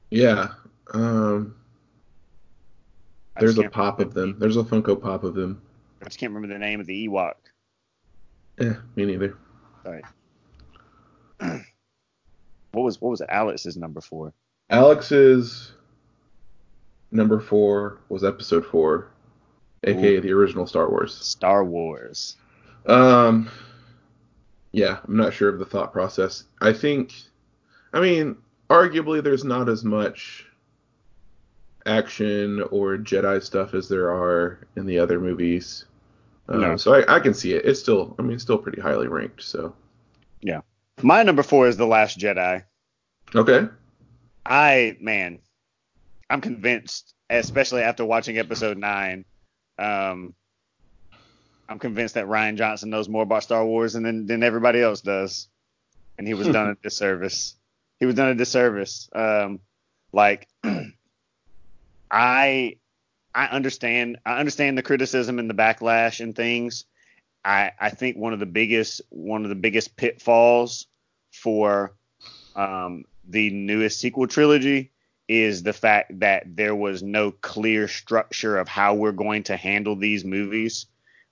Yeah. 0.09 0.49
Um, 0.93 1.55
there's 3.39 3.57
a 3.57 3.69
pop 3.69 3.99
remember 3.99 4.09
of 4.09 4.13
them. 4.13 4.35
There's 4.37 4.57
a 4.57 4.63
Funko 4.63 5.01
Pop 5.01 5.23
of 5.23 5.33
them. 5.33 5.61
I 6.01 6.05
just 6.05 6.19
can't 6.19 6.33
remember 6.33 6.53
the 6.53 6.59
name 6.59 6.79
of 6.79 6.85
the 6.85 7.07
Ewok. 7.07 7.33
Yeah, 8.59 8.75
me 8.95 9.05
neither. 9.05 9.37
Sorry. 9.83 10.03
what 11.39 12.81
was 12.83 13.01
what 13.01 13.09
was 13.09 13.21
Alex's 13.21 13.77
number 13.77 14.01
four? 14.01 14.33
Alex's 14.69 15.71
number 17.11 17.39
four 17.39 17.99
was 18.09 18.23
Episode 18.23 18.65
Four, 18.65 19.07
aka 19.83 20.17
Ooh. 20.17 20.21
the 20.21 20.31
original 20.31 20.67
Star 20.67 20.89
Wars. 20.89 21.15
Star 21.15 21.63
Wars. 21.63 22.35
Um, 22.85 23.49
yeah, 24.71 24.99
I'm 25.07 25.15
not 25.15 25.33
sure 25.33 25.49
of 25.49 25.59
the 25.59 25.65
thought 25.65 25.93
process. 25.93 26.43
I 26.61 26.73
think, 26.73 27.13
I 27.93 27.99
mean, 28.01 28.37
arguably 28.69 29.23
there's 29.23 29.43
not 29.43 29.69
as 29.69 29.83
much 29.83 30.45
action 31.85 32.61
or 32.71 32.97
Jedi 32.97 33.41
stuff 33.43 33.73
as 33.73 33.89
there 33.89 34.09
are 34.09 34.59
in 34.75 34.85
the 34.85 34.99
other 34.99 35.19
movies. 35.19 35.85
Um, 36.49 36.61
No. 36.61 36.77
So 36.77 36.93
I, 36.93 37.15
I 37.15 37.19
can 37.19 37.33
see 37.33 37.53
it. 37.53 37.65
It's 37.65 37.79
still, 37.79 38.15
I 38.17 38.21
mean, 38.21 38.33
it's 38.33 38.43
still 38.43 38.57
pretty 38.57 38.81
highly 38.81 39.07
ranked. 39.07 39.43
So 39.43 39.75
Yeah. 40.41 40.61
My 41.01 41.23
number 41.23 41.43
four 41.43 41.67
is 41.67 41.77
The 41.77 41.87
Last 41.87 42.19
Jedi. 42.19 42.63
okay, 43.35 43.67
I 44.45 44.97
man, 44.99 45.39
I'm 46.29 46.41
convinced, 46.41 47.13
especially 47.29 47.81
after 47.81 48.05
watching 48.05 48.37
episode 48.37 48.77
nine, 48.77 49.25
um, 49.79 50.33
I'm 51.67 51.79
convinced 51.79 52.15
that 52.15 52.27
Rian 52.27 52.55
Johnson 52.55 52.89
knows 52.89 53.09
more 53.09 53.23
about 53.23 53.43
Star 53.43 53.65
Wars 53.65 53.93
than 53.93 54.25
than 54.27 54.43
everybody 54.43 54.81
else 54.81 55.01
does, 55.01 55.47
and 56.17 56.27
he 56.27 56.33
was 56.33 56.47
done 56.47 56.69
a 56.69 56.75
disservice. 56.83 57.55
He 57.99 58.05
was 58.05 58.15
done 58.15 58.29
a 58.29 58.35
disservice. 58.35 59.09
Um, 59.13 59.59
like 60.11 60.47
I 62.11 62.77
I 63.33 63.45
understand 63.47 64.19
I 64.25 64.39
understand 64.39 64.77
the 64.77 64.83
criticism 64.83 65.39
and 65.39 65.49
the 65.49 65.55
backlash 65.55 66.19
and 66.19 66.35
things. 66.35 66.85
I 67.43 67.71
I 67.79 67.89
think 67.89 68.17
one 68.17 68.33
of 68.33 68.39
the 68.39 68.45
biggest 68.45 69.01
one 69.09 69.43
of 69.43 69.49
the 69.49 69.55
biggest 69.55 69.95
pitfalls 69.95 70.87
for 71.31 71.93
um, 72.55 73.05
the 73.27 73.49
newest 73.49 73.99
sequel 73.99 74.27
trilogy 74.27 74.91
is 75.27 75.63
the 75.63 75.73
fact 75.73 76.19
that 76.19 76.55
there 76.55 76.75
was 76.75 77.01
no 77.01 77.31
clear 77.31 77.87
structure 77.87 78.57
of 78.57 78.67
how 78.67 78.93
we're 78.93 79.11
going 79.11 79.43
to 79.43 79.57
handle 79.57 79.95
these 79.95 80.25
movies. 80.25 80.85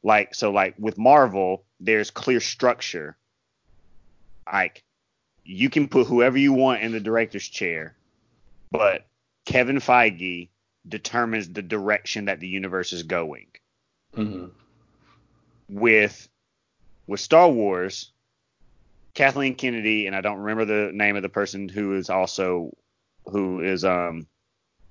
Like 0.03 0.33
so 0.33 0.51
like 0.51 0.75
with 0.79 0.97
Marvel, 0.97 1.63
there's 1.79 2.11
clear 2.11 2.39
structure. 2.39 3.17
Like 4.51 4.83
you 5.43 5.69
can 5.69 5.87
put 5.87 6.07
whoever 6.07 6.37
you 6.37 6.53
want 6.53 6.81
in 6.81 6.91
the 6.91 6.99
director's 6.99 7.47
chair, 7.47 7.95
but 8.71 9.05
Kevin 9.45 9.77
Feige 9.77 10.49
determines 10.87 11.49
the 11.49 11.61
direction 11.61 12.25
that 12.25 12.39
the 12.39 12.47
universe 12.47 12.93
is 12.93 13.03
going. 13.03 13.47
mm-hmm. 14.15 14.47
With 15.69 16.27
with 17.07 17.19
Star 17.19 17.49
Wars, 17.49 18.11
Kathleen 19.13 19.55
Kennedy 19.55 20.07
and 20.07 20.15
I 20.15 20.21
don't 20.21 20.39
remember 20.39 20.65
the 20.65 20.91
name 20.93 21.15
of 21.15 21.21
the 21.21 21.29
person 21.29 21.69
who 21.69 21.95
is 21.95 22.09
also 22.09 22.75
who 23.25 23.61
is 23.61 23.85
um 23.85 24.27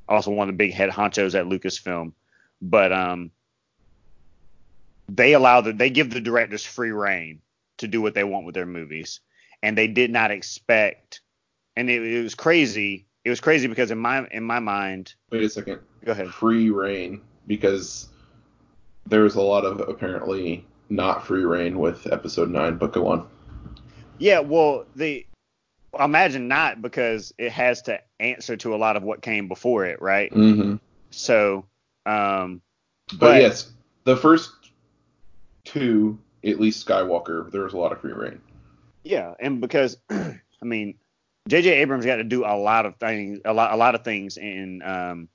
also 0.08 0.30
one 0.30 0.48
of 0.48 0.54
the 0.54 0.58
big 0.58 0.72
head 0.72 0.90
honchos 0.90 1.34
at 1.34 1.46
Lucasfilm, 1.46 2.12
but 2.62 2.92
um 2.92 3.30
they 5.16 5.32
allow 5.34 5.60
the 5.60 5.72
they 5.72 5.90
give 5.90 6.10
the 6.10 6.20
directors 6.20 6.64
free 6.64 6.92
rein 6.92 7.40
to 7.78 7.88
do 7.88 8.00
what 8.00 8.14
they 8.14 8.24
want 8.24 8.46
with 8.46 8.54
their 8.54 8.66
movies, 8.66 9.20
and 9.62 9.76
they 9.76 9.86
did 9.86 10.10
not 10.10 10.30
expect, 10.30 11.20
and 11.76 11.90
it, 11.90 12.02
it 12.02 12.22
was 12.22 12.34
crazy. 12.34 13.06
It 13.24 13.30
was 13.30 13.40
crazy 13.40 13.66
because 13.66 13.90
in 13.90 13.98
my 13.98 14.26
in 14.30 14.42
my 14.42 14.60
mind, 14.60 15.14
wait 15.30 15.42
a 15.44 15.48
second. 15.48 15.80
go 16.04 16.12
ahead. 16.12 16.28
Free 16.28 16.70
rein 16.70 17.20
because 17.46 18.08
there 19.06 19.22
was 19.22 19.34
a 19.34 19.42
lot 19.42 19.64
of 19.64 19.80
apparently 19.88 20.64
not 20.88 21.26
free 21.26 21.44
rein 21.44 21.78
with 21.78 22.10
Episode 22.12 22.50
Nine. 22.50 22.76
But 22.76 22.92
go 22.92 23.08
on. 23.08 23.28
Yeah, 24.18 24.40
well, 24.40 24.84
the 24.94 25.26
I 25.98 26.04
imagine 26.04 26.46
not 26.48 26.82
because 26.82 27.34
it 27.38 27.52
has 27.52 27.82
to 27.82 28.00
answer 28.20 28.56
to 28.58 28.74
a 28.74 28.76
lot 28.76 28.96
of 28.96 29.02
what 29.02 29.22
came 29.22 29.48
before 29.48 29.86
it, 29.86 30.00
right? 30.00 30.32
Mm-hmm. 30.32 30.76
So, 31.10 31.66
um, 32.06 32.62
But, 33.12 33.18
But- 33.18 33.40
yes, 33.42 33.72
the 34.04 34.16
first 34.16 34.50
two, 35.70 36.18
at 36.44 36.60
least 36.60 36.86
Skywalker, 36.86 37.50
there 37.50 37.62
was 37.62 37.72
a 37.74 37.78
lot 37.78 37.92
of 37.92 38.00
free 38.00 38.12
rein. 38.12 38.40
yeah, 39.04 39.34
and 39.40 39.60
because 39.60 39.96
I 40.10 40.34
mean, 40.62 40.94
J.J. 41.48 41.70
Abrams 41.80 42.04
got 42.04 42.16
to 42.16 42.24
do 42.24 42.44
a 42.44 42.56
lot 42.56 42.86
of 42.86 42.96
things, 42.96 43.40
a 43.44 43.52
lot, 43.52 43.72
a 43.72 43.76
lot 43.76 43.94
of 43.94 44.04
things 44.04 44.36
in 44.36 44.82
um, 44.82 45.28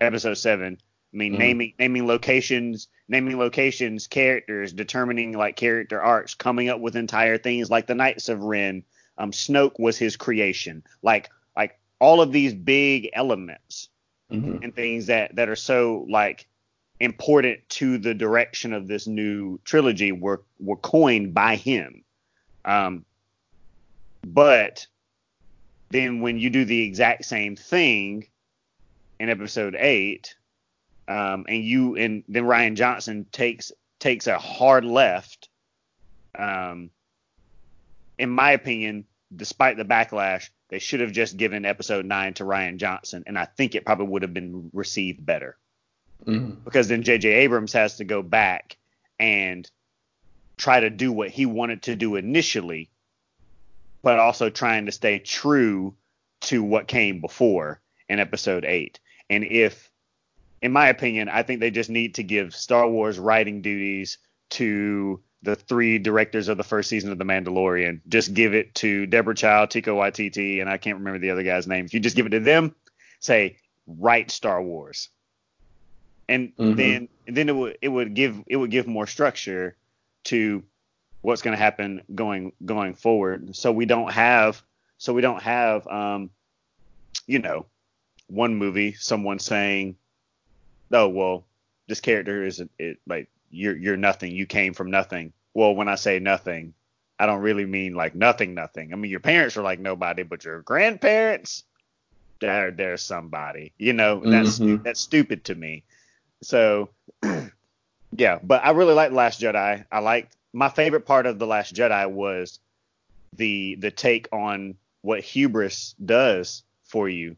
Episode 0.00 0.34
Seven. 0.34 0.78
I 1.14 1.16
mean, 1.16 1.34
Mhm. 1.34 1.38
naming 1.38 1.72
naming 1.78 2.06
locations, 2.06 2.88
naming 3.08 3.38
locations, 3.38 4.06
characters, 4.06 4.72
determining 4.72 5.32
like 5.32 5.56
character 5.56 6.00
arcs, 6.00 6.34
coming 6.34 6.68
up 6.68 6.80
with 6.80 6.94
entire 6.96 7.38
things 7.38 7.70
like 7.70 7.86
the 7.86 7.94
Knights 7.94 8.28
of 8.28 8.42
Ren. 8.42 8.82
Um, 9.18 9.30
Snoke 9.30 9.78
was 9.78 9.96
his 9.96 10.16
creation. 10.16 10.84
Like 11.02 11.30
like 11.56 11.78
all 12.00 12.20
of 12.20 12.32
these 12.32 12.52
big 12.54 13.10
elements 13.14 13.88
Mm-hmm. 14.32 14.62
and 14.64 14.74
things 14.74 15.06
that 15.06 15.36
that 15.36 15.48
are 15.48 15.56
so 15.56 16.04
like 16.10 16.48
important 17.00 17.68
to 17.68 17.98
the 17.98 18.14
direction 18.14 18.72
of 18.72 18.86
this 18.86 19.06
new 19.06 19.58
trilogy 19.64 20.12
were 20.12 20.42
were 20.58 20.76
coined 20.76 21.34
by 21.34 21.56
him. 21.56 22.04
Um, 22.64 23.04
but 24.26 24.86
then 25.90 26.20
when 26.20 26.38
you 26.38 26.50
do 26.50 26.64
the 26.64 26.82
exact 26.82 27.24
same 27.24 27.56
thing 27.56 28.26
in 29.20 29.28
episode 29.28 29.76
eight, 29.78 30.34
um, 31.08 31.44
and 31.48 31.62
you 31.62 31.96
and 31.96 32.24
then 32.28 32.44
Rian 32.44 32.74
Johnson 32.74 33.26
takes 33.30 33.72
takes 33.98 34.26
a 34.26 34.38
hard 34.38 34.84
left. 34.84 35.48
Um, 36.36 36.90
in 38.18 38.30
my 38.30 38.52
opinion, 38.52 39.04
despite 39.34 39.76
the 39.76 39.84
backlash, 39.84 40.48
they 40.68 40.78
should 40.78 41.00
have 41.00 41.12
just 41.12 41.36
given 41.36 41.64
episode 41.64 42.06
nine 42.06 42.34
to 42.34 42.44
Rian 42.44 42.78
Johnson, 42.78 43.24
and 43.26 43.38
I 43.38 43.44
think 43.44 43.74
it 43.74 43.84
probably 43.84 44.06
would 44.06 44.22
have 44.22 44.34
been 44.34 44.70
received 44.72 45.24
better 45.24 45.56
Mm-hmm. 46.24 46.64
because 46.64 46.88
then 46.88 47.02
J.J. 47.02 47.28
Abrams 47.28 47.72
has 47.72 47.98
to 47.98 48.04
go 48.04 48.22
back 48.22 48.76
and 49.20 49.70
try 50.56 50.80
to 50.80 50.90
do 50.90 51.12
what 51.12 51.30
he 51.30 51.46
wanted 51.46 51.82
to 51.82 51.94
do 51.96 52.16
initially, 52.16 52.90
but 54.02 54.18
also 54.18 54.50
trying 54.50 54.86
to 54.86 54.92
stay 54.92 55.18
true 55.18 55.94
to 56.40 56.62
what 56.62 56.88
came 56.88 57.20
before 57.20 57.80
in 58.08 58.18
episode 58.18 58.64
eight. 58.64 58.98
And 59.30 59.44
if 59.44 59.90
in 60.62 60.72
my 60.72 60.88
opinion, 60.88 61.28
I 61.28 61.42
think 61.42 61.60
they 61.60 61.70
just 61.70 61.90
need 61.90 62.14
to 62.16 62.22
give 62.22 62.54
Star 62.54 62.88
Wars 62.88 63.18
writing 63.18 63.62
duties 63.62 64.18
to 64.50 65.20
the 65.42 65.54
three 65.54 65.98
directors 65.98 66.48
of 66.48 66.56
the 66.56 66.64
first 66.64 66.88
season 66.88 67.12
of 67.12 67.18
The 67.18 67.24
Mandalorian. 67.24 68.00
Just 68.08 68.34
give 68.34 68.54
it 68.54 68.74
to 68.76 69.06
Deborah 69.06 69.34
Chow, 69.34 69.66
Taika 69.66 69.92
Waititi, 69.94 70.60
and 70.60 70.68
I 70.68 70.78
can't 70.78 70.98
remember 70.98 71.18
the 71.18 71.30
other 71.30 71.42
guy's 71.42 71.66
name. 71.66 71.84
If 71.84 71.94
you 71.94 72.00
just 72.00 72.16
give 72.16 72.26
it 72.26 72.30
to 72.30 72.40
them, 72.40 72.74
say 73.20 73.58
write 73.86 74.30
Star 74.30 74.62
Wars, 74.62 75.10
and 76.28 76.52
Mhm. 76.58 76.76
then 76.76 77.08
and 77.26 77.36
then 77.36 77.48
it 77.48 77.52
would 77.56 77.78
it 77.82 77.88
would 77.88 78.14
give 78.14 78.42
it 78.46 78.56
would 78.56 78.70
give 78.70 78.86
more 78.86 79.06
structure 79.06 79.76
to 80.24 80.62
what's 81.22 81.42
going 81.42 81.56
to 81.56 81.62
happen 81.62 82.02
going 82.14 82.52
going 82.64 82.94
forward. 82.94 83.54
So 83.56 83.72
we 83.72 83.86
don't 83.86 84.12
have 84.12 84.62
so 84.98 85.12
we 85.12 85.22
don't 85.22 85.42
have 85.42 85.86
um 85.86 86.30
you 87.26 87.38
know 87.38 87.66
one 88.28 88.56
movie 88.56 88.92
someone 88.94 89.38
saying 89.38 89.96
oh 90.92 91.08
well 91.08 91.46
this 91.88 92.00
character 92.00 92.44
is 92.44 92.62
it 92.78 92.98
like 93.06 93.28
you're 93.50 93.76
you're 93.76 93.96
nothing 93.96 94.32
you 94.32 94.46
came 94.46 94.74
from 94.74 94.90
nothing 94.90 95.32
well 95.54 95.74
when 95.74 95.88
i 95.88 95.94
say 95.94 96.18
nothing 96.18 96.74
i 97.18 97.26
don't 97.26 97.40
really 97.42 97.64
mean 97.66 97.94
like 97.94 98.14
nothing 98.14 98.54
nothing 98.54 98.92
i 98.92 98.96
mean 98.96 99.10
your 99.10 99.20
parents 99.20 99.56
are 99.56 99.62
like 99.62 99.80
nobody 99.80 100.22
but 100.22 100.44
your 100.44 100.62
grandparents 100.62 101.64
they're 102.40 102.70
they're 102.70 102.96
somebody 102.96 103.72
you 103.78 103.92
know 103.92 104.24
that's 104.26 104.60
Mhm. 104.60 104.82
that's 104.84 105.00
stupid 105.00 105.44
to 105.44 105.54
me 105.54 105.84
so 106.42 106.88
yeah 108.16 108.38
but 108.42 108.64
i 108.64 108.70
really 108.70 108.94
like 108.94 109.10
the 109.10 109.16
last 109.16 109.40
jedi 109.40 109.84
i 109.90 109.98
liked 109.98 110.36
my 110.52 110.68
favorite 110.68 111.06
part 111.06 111.26
of 111.26 111.38
the 111.38 111.46
last 111.46 111.74
jedi 111.74 112.10
was 112.10 112.58
the 113.34 113.76
the 113.76 113.90
take 113.90 114.28
on 114.32 114.74
what 115.02 115.20
hubris 115.20 115.94
does 116.04 116.62
for 116.84 117.08
you 117.08 117.36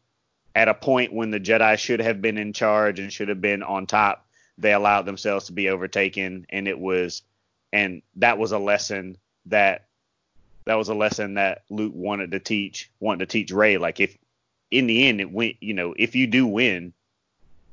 at 0.58 0.66
a 0.66 0.74
point 0.74 1.12
when 1.12 1.30
the 1.30 1.38
Jedi 1.38 1.78
should 1.78 2.00
have 2.00 2.20
been 2.20 2.36
in 2.36 2.52
charge 2.52 2.98
and 2.98 3.12
should 3.12 3.28
have 3.28 3.40
been 3.40 3.62
on 3.62 3.86
top, 3.86 4.26
they 4.58 4.72
allowed 4.72 5.02
themselves 5.02 5.46
to 5.46 5.52
be 5.52 5.68
overtaken, 5.68 6.46
and 6.50 6.66
it 6.66 6.76
was, 6.76 7.22
and 7.72 8.02
that 8.16 8.38
was 8.38 8.50
a 8.50 8.58
lesson 8.58 9.16
that 9.46 9.84
that 10.64 10.74
was 10.74 10.88
a 10.88 10.94
lesson 10.94 11.34
that 11.34 11.62
Luke 11.70 11.92
wanted 11.94 12.32
to 12.32 12.40
teach, 12.40 12.90
wanted 12.98 13.20
to 13.20 13.32
teach 13.32 13.52
Rey. 13.52 13.78
Like 13.78 14.00
if 14.00 14.18
in 14.72 14.88
the 14.88 15.06
end 15.06 15.20
it 15.20 15.30
went, 15.30 15.54
you 15.60 15.74
know, 15.74 15.94
if 15.96 16.16
you 16.16 16.26
do 16.26 16.44
win, 16.44 16.92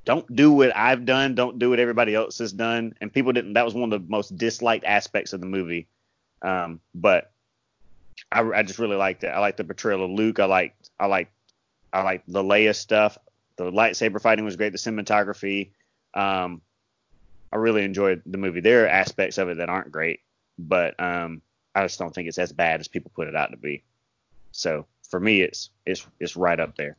don't 0.06 0.36
do 0.36 0.52
what 0.52 0.76
I've 0.76 1.06
done, 1.06 1.36
don't 1.36 1.60
do 1.60 1.72
what 1.72 1.80
everybody 1.80 2.16
else 2.16 2.38
has 2.38 2.54
done, 2.54 2.94
and 3.02 3.12
people 3.12 3.34
didn't. 3.34 3.54
That 3.54 3.66
was 3.66 3.74
one 3.74 3.92
of 3.92 4.02
the 4.02 4.10
most 4.10 4.38
disliked 4.38 4.86
aspects 4.86 5.34
of 5.34 5.42
the 5.42 5.48
movie. 5.48 5.88
Um, 6.42 6.80
but 6.94 7.32
I, 8.32 8.42
I 8.42 8.64
just 8.64 8.80
really 8.80 8.96
liked 8.96 9.24
it. 9.24 9.28
I 9.28 9.40
liked 9.40 9.58
the 9.58 9.64
portrayal 9.64 10.06
of 10.06 10.12
Luke. 10.12 10.40
I 10.40 10.46
liked 10.46 10.90
I 11.00 11.08
liked 11.08 11.32
I 11.92 12.04
like 12.04 12.24
the 12.28 12.44
Leia 12.44 12.76
stuff. 12.76 13.18
The 13.58 13.72
lightsaber 13.72 14.22
fighting 14.22 14.46
was 14.46 14.56
great. 14.56 14.72
The 14.72 14.78
cinematography. 14.78 15.72
Um, 16.14 16.62
I 17.52 17.58
really 17.58 17.84
enjoyed 17.84 18.22
the 18.26 18.38
movie. 18.38 18.60
There 18.60 18.84
are 18.84 18.88
aspects 18.88 19.38
of 19.38 19.50
it 19.50 19.58
that 19.58 19.70
aren't 19.70 19.92
great, 19.92 20.20
but 20.60 21.00
um, 21.00 21.42
I 21.74 21.84
just 21.84 21.98
don't 21.98 22.14
think 22.14 22.28
it's 22.28 22.38
as 22.38 22.52
bad 22.52 22.80
as 22.80 22.88
people 22.88 23.12
put 23.16 23.28
it 23.28 23.36
out 23.36 23.52
to 23.52 23.58
be. 23.58 23.84
So 24.52 24.86
for 25.10 25.20
me, 25.20 25.42
it's 25.42 25.70
it's 25.86 26.06
it's 26.20 26.36
right 26.36 26.60
up 26.60 26.76
there. 26.76 26.98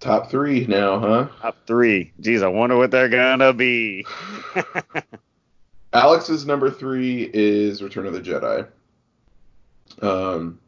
Top 0.00 0.30
three 0.30 0.64
now, 0.66 0.98
huh? 0.98 1.28
Top 1.42 1.56
three. 1.66 2.12
Geez, 2.20 2.42
I 2.42 2.48
wonder 2.48 2.76
what 2.76 2.90
they're 2.90 3.08
gonna 3.10 3.52
be. 3.52 4.06
Alex's 5.92 6.46
number 6.46 6.70
three 6.70 7.30
is 7.34 7.82
Return 7.82 8.06
of 8.06 8.14
the 8.14 8.20
Jedi. 8.20 8.66
Um, 10.00 10.58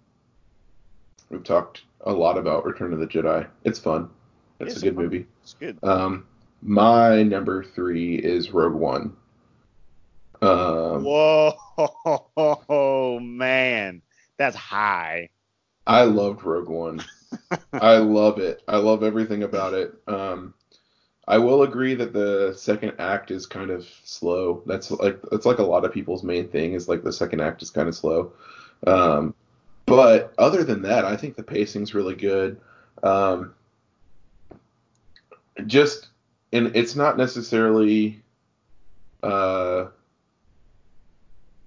we've 1.30 1.45
talked 1.45 1.83
a 2.03 2.12
lot 2.12 2.37
about 2.37 2.66
Return 2.66 2.93
of 2.93 2.99
the 3.01 3.07
Jedi. 3.07 3.47
It's 3.64 3.78
fun. 3.78 4.11
It's 4.61 4.74
It's 4.74 4.83
a 4.83 4.87
good 4.87 4.97
fun. 4.97 5.05
movie. 5.05 5.26
It's 5.43 5.55
good. 5.55 5.78
Um, 5.83 6.26
my 6.61 7.22
number 7.22 7.64
three 7.64 8.16
is 8.16 8.51
Rogue 8.51 8.74
One. 8.74 9.16
Um, 10.43 11.05
Whoa, 11.05 13.18
man, 13.22 14.03
that's 14.37 14.57
high. 14.57 15.30
I 15.87 16.03
loved 16.03 16.45
Rogue 16.45 16.68
One. 16.68 17.03
I 17.72 17.96
love 17.96 18.38
it. 18.38 18.62
I 18.68 18.76
love 18.76 19.03
everything 19.03 19.42
about 19.42 19.74
it. 19.74 19.94
Um, 20.07 20.55
I 21.28 21.38
will 21.38 21.62
agree 21.62 21.94
that 21.94 22.12
the 22.12 22.53
second 22.57 22.94
act 22.98 23.30
is 23.30 23.46
kind 23.46 23.70
of 23.70 23.88
slow. 24.05 24.62
That's 24.66 24.90
like 24.90 25.20
that's 25.30 25.46
like 25.46 25.59
a 25.59 25.64
lot 25.64 25.84
of 25.84 25.92
people's 25.92 26.22
main 26.22 26.48
thing 26.48 26.72
is 26.72 26.88
like 26.88 27.05
the 27.05 27.12
second 27.12 27.40
act 27.40 27.62
is 27.62 27.70
kind 27.70 27.88
of 27.88 27.94
slow. 27.94 28.32
Um, 28.86 29.34
but 29.86 30.34
other 30.38 30.64
than 30.64 30.82
that, 30.82 31.05
I 31.05 31.16
think 31.16 31.36
the 31.36 31.42
pacing's 31.42 31.94
really 31.94 32.14
good. 32.14 32.61
Um, 33.03 33.55
just 35.66 36.09
and 36.53 36.74
it's 36.74 36.96
not 36.96 37.16
necessarily 37.16 38.22
uh, 39.22 39.86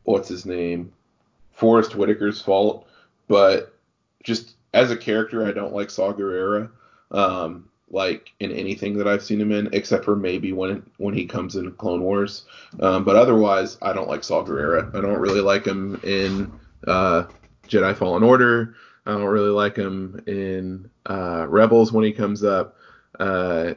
what's 0.03 0.27
his 0.27 0.45
name, 0.45 0.91
Forest 1.53 1.93
Whitaker's 1.93 2.41
fault, 2.41 2.87
but 3.27 3.73
just 4.23 4.54
as 4.75 4.91
a 4.91 4.97
character, 4.97 5.47
I 5.47 5.53
don't 5.53 5.73
like 5.73 5.89
Saw 5.89 6.13
Gerrera. 6.13 6.69
Um, 7.11 7.69
like 7.89 8.33
in 8.39 8.51
anything 8.51 8.97
that 8.97 9.07
I've 9.07 9.23
seen 9.23 9.39
him 9.39 9.51
in, 9.51 9.69
except 9.71 10.05
for 10.05 10.15
maybe 10.15 10.51
when 10.51 10.85
when 10.97 11.13
he 11.13 11.25
comes 11.25 11.55
in 11.55 11.71
Clone 11.73 12.01
Wars. 12.01 12.45
Um, 12.79 13.03
but 13.03 13.15
otherwise, 13.15 13.77
I 13.81 13.93
don't 13.93 14.09
like 14.09 14.23
Saw 14.23 14.43
Gerrera. 14.43 14.93
I 14.93 15.01
don't 15.01 15.19
really 15.19 15.41
like 15.41 15.65
him 15.65 15.99
in 16.03 16.51
uh, 16.87 17.23
Jedi 17.67 17.95
Fallen 17.95 18.23
Order. 18.23 18.75
I 19.05 19.11
don't 19.11 19.23
really 19.23 19.49
like 19.49 19.75
him 19.75 20.21
in 20.27 20.89
uh, 21.05 21.45
Rebels 21.47 21.91
when 21.91 22.03
he 22.03 22.11
comes 22.11 22.43
up. 22.43 22.75
Uh, 23.19 23.75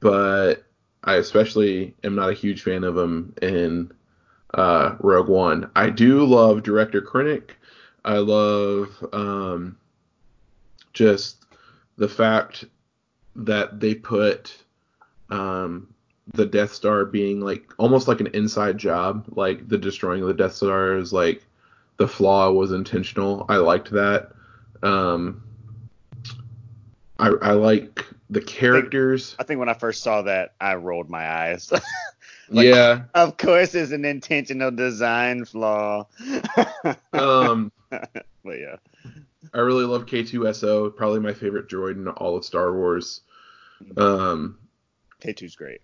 but 0.00 0.64
I 1.04 1.14
especially 1.14 1.94
am 2.04 2.16
not 2.16 2.30
a 2.30 2.34
huge 2.34 2.62
fan 2.62 2.84
of 2.84 2.98
him 2.98 3.34
in 3.40 3.92
uh, 4.54 4.96
Rogue 4.98 5.28
One. 5.28 5.70
I 5.76 5.88
do 5.88 6.24
love 6.24 6.62
director 6.62 7.00
Krennic. 7.00 7.50
I 8.04 8.16
love 8.16 8.88
um, 9.12 9.76
just 11.00 11.46
the 11.96 12.08
fact 12.08 12.66
that 13.34 13.80
they 13.80 13.94
put 13.94 14.54
um, 15.30 15.88
the 16.34 16.44
Death 16.44 16.74
Star 16.74 17.06
being 17.06 17.40
like 17.40 17.72
almost 17.78 18.06
like 18.06 18.20
an 18.20 18.26
inside 18.34 18.76
job, 18.76 19.24
like 19.30 19.66
the 19.66 19.78
destroying 19.78 20.20
of 20.20 20.28
the 20.28 20.34
Death 20.34 20.54
Star 20.54 20.98
is 20.98 21.10
like 21.10 21.42
the 21.96 22.06
flaw 22.06 22.50
was 22.50 22.72
intentional. 22.72 23.46
I 23.48 23.56
liked 23.56 23.90
that. 23.92 24.32
Um, 24.82 25.42
I, 27.18 27.28
I 27.28 27.52
like 27.52 28.04
the 28.28 28.42
characters. 28.42 29.34
I 29.38 29.44
think 29.44 29.58
when 29.58 29.70
I 29.70 29.74
first 29.74 30.02
saw 30.02 30.20
that, 30.22 30.52
I 30.60 30.74
rolled 30.74 31.08
my 31.08 31.26
eyes. 31.26 31.72
Like- 32.52 32.66
yeah. 32.66 33.02
of 33.14 33.36
course, 33.36 33.76
it's 33.76 33.92
an 33.92 34.04
intentional 34.04 34.72
design 34.72 35.44
flaw. 35.44 36.08
Um, 37.12 37.70
but 37.90 38.58
yeah, 38.58 38.76
I 39.54 39.60
really 39.60 39.84
love 39.84 40.06
K2SO, 40.06 40.94
probably 40.94 41.20
my 41.20 41.32
favorite 41.32 41.68
droid 41.68 41.92
in 41.92 42.08
all 42.08 42.36
of 42.36 42.44
Star 42.44 42.74
Wars. 42.74 43.22
Um, 43.96 44.58
K2's 45.22 45.56
great. 45.56 45.80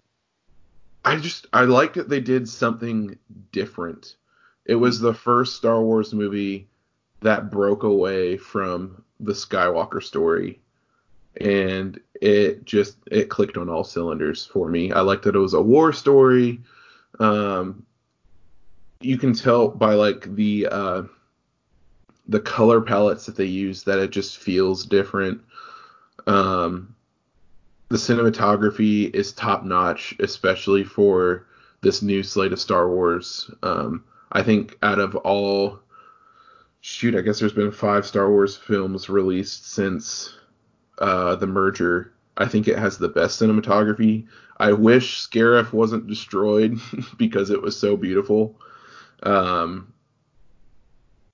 I 1.05 1.17
just 1.17 1.47
I 1.53 1.63
liked 1.65 1.95
that 1.95 2.09
they 2.09 2.21
did 2.21 2.49
something 2.49 3.17
different. 3.53 4.17
It 4.65 4.75
was 4.75 4.99
the 4.99 5.15
first 5.15 5.57
Star 5.57 5.81
Wars 5.81 6.13
movie 6.13 6.69
that 7.21 7.51
broke 7.51 7.85
away 7.85 8.37
from 8.37 9.05
the 9.21 9.33
Skywalker 9.33 10.03
story 10.03 10.61
and 11.41 12.01
it 12.21 12.65
just 12.65 12.97
it 13.11 13.29
clicked 13.29 13.57
on 13.57 13.69
all 13.69 13.85
cylinders 13.85 14.45
for 14.45 14.69
me. 14.69 14.93
I 14.93 15.01
liked 15.01 15.25
that 15.25 15.37
it 15.37 15.41
was 15.41 15.55
a 15.55 15.63
war 15.63 15.93
story. 15.93 16.61
Um 17.19 17.85
you 19.01 19.19
can 19.19 19.35
tell 19.35 19.69
by 19.69 19.95
like 19.95 20.35
the 20.35 20.67
uh 20.71 21.03
the 22.29 22.41
color 22.41 22.81
palettes 22.81 23.27
that 23.27 23.37
they 23.37 23.45
use 23.45 23.85
that 23.85 23.99
it 23.99 24.11
just 24.11 24.39
feels 24.39 24.85
different. 24.85 25.41
Um 26.27 26.95
the 27.89 27.97
cinematography 27.97 29.15
is 29.15 29.33
top 29.33 29.65
notch, 29.65 30.15
especially 30.19 30.83
for 30.83 31.47
this 31.83 32.03
new 32.03 32.23
slate 32.23 32.53
of 32.53 32.61
Star 32.61 32.89
Wars. 32.89 33.51
Um, 33.63 34.05
I 34.33 34.43
think 34.43 34.77
out 34.83 34.99
of 34.99 35.15
all, 35.17 35.79
shoot, 36.81 37.15
I 37.15 37.21
guess 37.21 37.39
there's 37.39 37.53
been 37.53 37.71
five 37.71 38.05
Star 38.05 38.29
Wars 38.31 38.57
films 38.57 39.09
released 39.09 39.73
since 39.73 40.37
uh, 40.99 41.37
the 41.37 41.47
merger. 41.47 42.13
I 42.37 42.47
think 42.47 42.67
it 42.67 42.79
has 42.79 42.99
the 42.99 43.09
best 43.09 43.41
cinematography. 43.41 44.27
I 44.59 44.73
wish 44.73 45.27
Scarif 45.27 45.73
wasn't 45.73 46.09
destroyed 46.09 46.79
because 47.17 47.51
it 47.51 47.63
was 47.63 47.79
so 47.79 47.97
beautiful. 47.97 48.59
Um, 49.23 49.93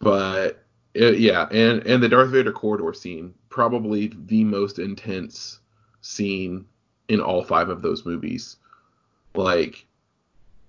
but 0.00 0.61
it, 0.94 1.18
yeah, 1.18 1.48
and 1.50 1.86
and 1.86 2.02
the 2.02 2.08
Darth 2.08 2.30
Vader 2.30 2.52
corridor 2.52 2.92
scene, 2.92 3.34
probably 3.48 4.12
the 4.26 4.44
most 4.44 4.78
intense 4.78 5.60
scene 6.00 6.66
in 7.08 7.20
all 7.20 7.42
five 7.44 7.68
of 7.68 7.82
those 7.82 8.04
movies. 8.04 8.56
Like 9.34 9.86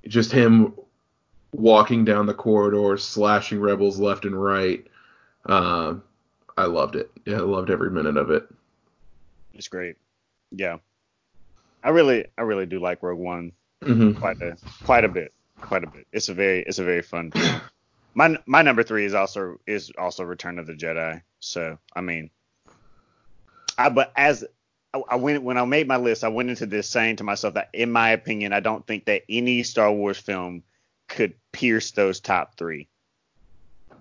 just 0.08 0.32
him 0.32 0.74
walking 1.54 2.06
down 2.06 2.26
the 2.26 2.34
corridor, 2.34 2.98
slashing 2.98 3.60
rebels 3.60 4.00
left 4.00 4.26
and 4.26 4.42
right. 4.42 4.86
Um, 5.46 6.04
I 6.58 6.66
loved 6.66 6.96
it. 6.96 7.12
Yeah, 7.26 7.38
I 7.38 7.42
loved 7.42 7.70
every 7.70 7.92
minute 7.92 8.18
of 8.18 8.30
it. 8.30 8.48
It's 9.54 9.68
great. 9.68 9.98
Yeah. 10.52 10.78
I 11.84 11.90
really 11.90 12.26
I 12.38 12.44
really 12.44 12.66
do 12.66 12.80
like 12.80 13.04
Rogue 13.04 13.20
One 13.20 13.52
Mm-hmm. 13.82 14.18
quite 14.18 14.42
a 14.42 14.56
quite 14.86 15.04
a 15.04 15.10
bit. 15.10 15.34
Quite 15.60 15.84
a 15.84 15.88
bit. 15.88 16.08
It's 16.14 16.30
a 16.30 16.34
very 16.34 16.64
it's 16.64 16.80
a 16.80 16.86
very 16.86 17.02
fun. 17.02 17.34
My 18.16 18.38
my 18.46 18.62
number 18.62 18.84
three 18.84 19.06
is 19.06 19.14
also 19.14 19.60
is 19.66 19.92
also 19.98 20.24
Return 20.24 20.60
of 20.60 20.68
the 20.68 20.74
Jedi. 20.74 21.22
So 21.40 21.78
I 21.96 22.02
mean 22.02 22.30
I 23.78 23.90
but 23.90 24.12
as 24.16 24.46
I, 24.94 25.02
I 25.10 25.16
went 25.16 25.44
when 25.44 25.58
I 25.58 25.66
made 25.66 25.88
my 25.88 25.98
list, 25.98 26.24
I 26.24 26.28
went 26.30 26.50
into 26.50 26.66
this 26.66 26.90
saying 26.90 27.18
to 27.18 27.24
myself 27.24 27.56
that 27.56 27.70
in 27.74 27.92
my 27.92 28.12
opinion, 28.12 28.54
I 28.54 28.60
don't 28.60 28.86
think 28.86 29.06
that 29.06 29.24
any 29.30 29.64
Star 29.64 29.92
Wars 29.92 30.18
film 30.18 30.64
could 31.08 31.34
pierce 31.52 31.92
those 31.92 32.20
top 32.20 32.58
three. 32.58 32.88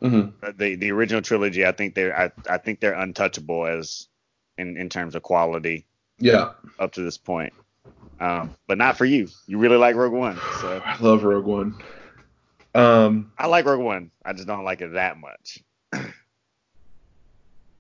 Mm-hmm. 0.01 0.31
Uh, 0.45 0.53
The 0.57 0.77
the 0.77 0.91
original 0.91 1.23
trilogy, 1.23 1.65
I 1.67 1.73
think 1.73 1.95
they're 1.95 2.17
I, 2.19 2.31
I 2.49 2.59
think 2.59 2.81
they're 2.81 2.95
untouchable 2.95 3.67
as 3.67 4.09
in, 4.59 4.77
in 4.77 4.89
terms 4.89 5.15
of 5.15 5.23
quality 5.23 5.87
Yeah, 6.19 6.53
up 6.79 6.93
to 6.93 7.03
this 7.03 7.19
point. 7.19 7.53
Um, 8.21 8.55
but 8.69 8.79
not 8.79 8.97
for 8.97 9.05
you. 9.05 9.29
You 9.47 9.59
really 9.59 9.79
like 9.79 9.97
Rogue 9.97 10.13
One. 10.13 10.39
So 10.61 10.83
I 10.85 10.99
love 11.01 11.25
Rogue 11.25 11.47
One. 11.47 11.77
Um, 12.75 13.33
I 13.39 13.47
like 13.49 13.67
Rogue 13.67 13.81
One. 13.81 14.11
I 14.25 14.33
just 14.33 14.47
don't 14.47 14.65
like 14.65 14.81
it 14.81 14.93
that 14.95 15.19
much. 15.19 15.59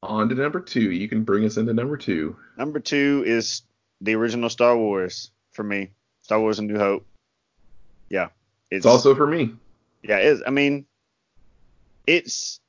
on 0.03 0.29
to 0.29 0.35
number 0.35 0.61
two. 0.61 0.91
You 0.91 1.09
can 1.09 1.25
bring 1.25 1.45
us 1.45 1.57
into 1.57 1.73
number 1.73 1.97
two. 1.97 2.37
Number 2.59 2.81
two 2.81 3.23
is 3.27 3.63
the 4.01 4.15
original 4.15 4.51
Star 4.51 4.77
Wars 4.77 5.31
for 5.53 5.63
me. 5.63 5.91
Star 6.23 6.41
Wars: 6.41 6.59
A 6.59 6.63
New 6.63 6.79
Hope. 6.79 7.07
Yeah, 8.09 8.29
It's 8.71 8.85
also 8.85 9.15
for 9.15 9.27
me. 9.27 9.55
yeah. 10.03 10.19
It 10.19 10.27
is. 10.27 10.43
I 10.47 10.51
mean, 10.51 10.85
it's 12.07 12.61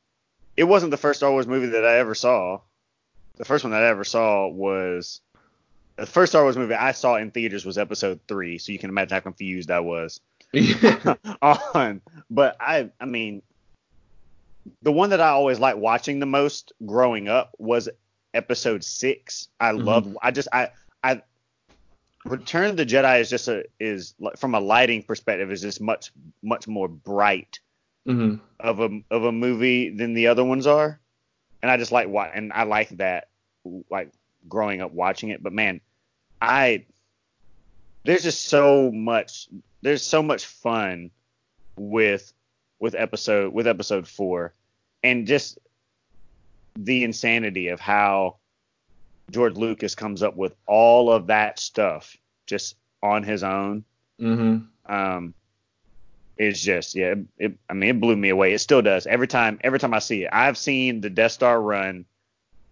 it 0.55 0.63
wasn't 0.63 0.91
the 0.91 0.97
first 0.97 1.19
Star 1.19 1.31
Wars 1.31 1.47
movie 1.47 1.67
that 1.67 1.85
I 1.85 1.97
ever 1.97 2.15
saw. 2.15 2.61
The 3.35 3.45
first 3.45 3.63
one 3.63 3.71
that 3.71 3.83
I 3.83 3.87
ever 3.87 4.03
saw 4.03 4.47
was 4.47 5.19
the 5.97 6.05
first 6.05 6.31
Star 6.31 6.43
Wars 6.43 6.55
movie 6.55 6.75
I 6.75 6.91
saw 6.93 7.15
in 7.15 7.31
theaters 7.31 7.65
was 7.65 7.77
Episode 7.77 8.19
Three. 8.27 8.57
So 8.59 8.71
you 8.71 8.79
can 8.79 8.89
imagine 8.89 9.15
how 9.15 9.19
confused 9.21 9.69
I 9.71 9.79
was. 9.81 10.21
on. 11.41 12.01
But 12.29 12.57
I 12.59 12.91
I 12.99 13.05
mean 13.05 13.41
the 14.81 14.91
one 14.91 15.09
that 15.09 15.21
I 15.21 15.29
always 15.29 15.59
liked 15.59 15.77
watching 15.79 16.19
the 16.19 16.25
most 16.25 16.73
growing 16.85 17.27
up 17.27 17.55
was 17.57 17.89
episode 18.33 18.83
six. 18.83 19.47
I 19.59 19.71
Mhm. 19.71 19.85
love 19.85 20.17
I 20.21 20.31
just 20.31 20.47
I 20.53 20.69
I 21.03 21.21
Return 22.25 22.69
of 22.69 22.77
the 22.77 22.85
Jedi 22.85 23.19
is 23.19 23.29
just 23.29 23.47
a 23.49 23.65
is 23.79 24.15
from 24.37 24.55
a 24.55 24.59
lighting 24.59 25.03
perspective 25.03 25.51
is 25.51 25.61
just 25.61 25.81
much 25.81 26.11
much 26.41 26.67
more 26.67 26.87
bright 26.87 27.59
hmm 28.05 28.35
of 28.59 28.79
a 28.79 29.01
of 29.11 29.23
a 29.25 29.31
movie 29.31 29.89
than 29.89 30.13
the 30.13 30.27
other 30.27 30.43
ones 30.43 30.65
are. 30.67 30.99
And 31.61 31.69
I 31.71 31.77
just 31.77 31.91
like 31.91 32.07
what 32.07 32.31
and 32.33 32.53
I 32.53 32.63
like 32.63 32.89
that 32.97 33.29
like 33.89 34.11
growing 34.47 34.81
up 34.81 34.91
watching 34.91 35.29
it. 35.29 35.43
But 35.43 35.53
man, 35.53 35.81
I 36.41 36.85
there's 38.03 38.23
just 38.23 38.45
so 38.45 38.91
much 38.91 39.47
there's 39.81 40.03
so 40.03 40.21
much 40.21 40.45
fun 40.45 41.11
with 41.77 42.33
with 42.79 42.95
episode 42.95 43.53
with 43.53 43.67
episode 43.67 44.07
four 44.07 44.53
and 45.03 45.27
just 45.27 45.57
the 46.75 47.03
insanity 47.03 47.67
of 47.67 47.79
how 47.79 48.37
George 49.31 49.55
Lucas 49.55 49.95
comes 49.95 50.21
up 50.23 50.35
with 50.35 50.55
all 50.67 51.11
of 51.11 51.27
that 51.27 51.59
stuff 51.59 52.17
just 52.45 52.75
on 53.01 53.23
his 53.23 53.43
own. 53.43 53.83
Mm-hmm. 54.21 54.93
um 54.93 55.33
it's 56.37 56.61
just 56.61 56.95
yeah 56.95 57.15
it, 57.37 57.57
i 57.67 57.73
mean 57.73 57.89
it 57.89 57.99
blew 57.99 58.15
me 58.15 58.29
away. 58.29 58.53
It 58.53 58.59
still 58.59 58.81
does. 58.81 59.07
Every 59.07 59.27
time 59.27 59.59
every 59.63 59.79
time 59.79 59.93
i 59.93 59.99
see 59.99 60.23
it 60.23 60.29
i've 60.31 60.57
seen 60.57 61.01
the 61.01 61.09
death 61.09 61.31
star 61.31 61.59
run 61.61 62.05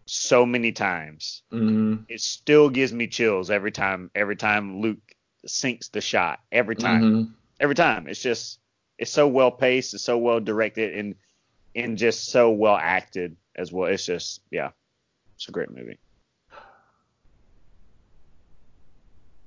so 0.06 0.46
many 0.46 0.72
times. 0.72 1.44
Hmm 1.52 1.96
it 2.10 2.22
still 2.22 2.70
gives 2.70 2.94
me 2.94 3.08
chills 3.08 3.50
every 3.50 3.72
time 3.72 4.12
every 4.14 4.36
time 4.36 4.82
luke 4.82 5.16
sinks 5.46 5.90
the 5.90 6.02
shot 6.02 6.40
every 6.52 6.76
time. 6.76 7.02
Hmm 7.02 7.32
every 7.62 7.76
time. 7.76 8.08
It's 8.08 8.22
just 8.22 8.60
it's 8.98 9.12
so 9.12 9.28
well 9.28 9.52
paced 9.52 9.94
it's 9.94 10.04
so 10.04 10.18
well 10.18 10.42
directed 10.42 10.98
and 10.98 11.16
and 11.76 11.98
just 11.98 12.26
so 12.26 12.52
well 12.52 12.76
acted 12.76 13.38
as 13.56 13.72
well. 13.72 13.90
It's 13.90 14.06
just 14.06 14.42
yeah 14.52 14.72
it's 15.36 15.48
a 15.48 15.52
great 15.52 15.70
movie. 15.70 16.00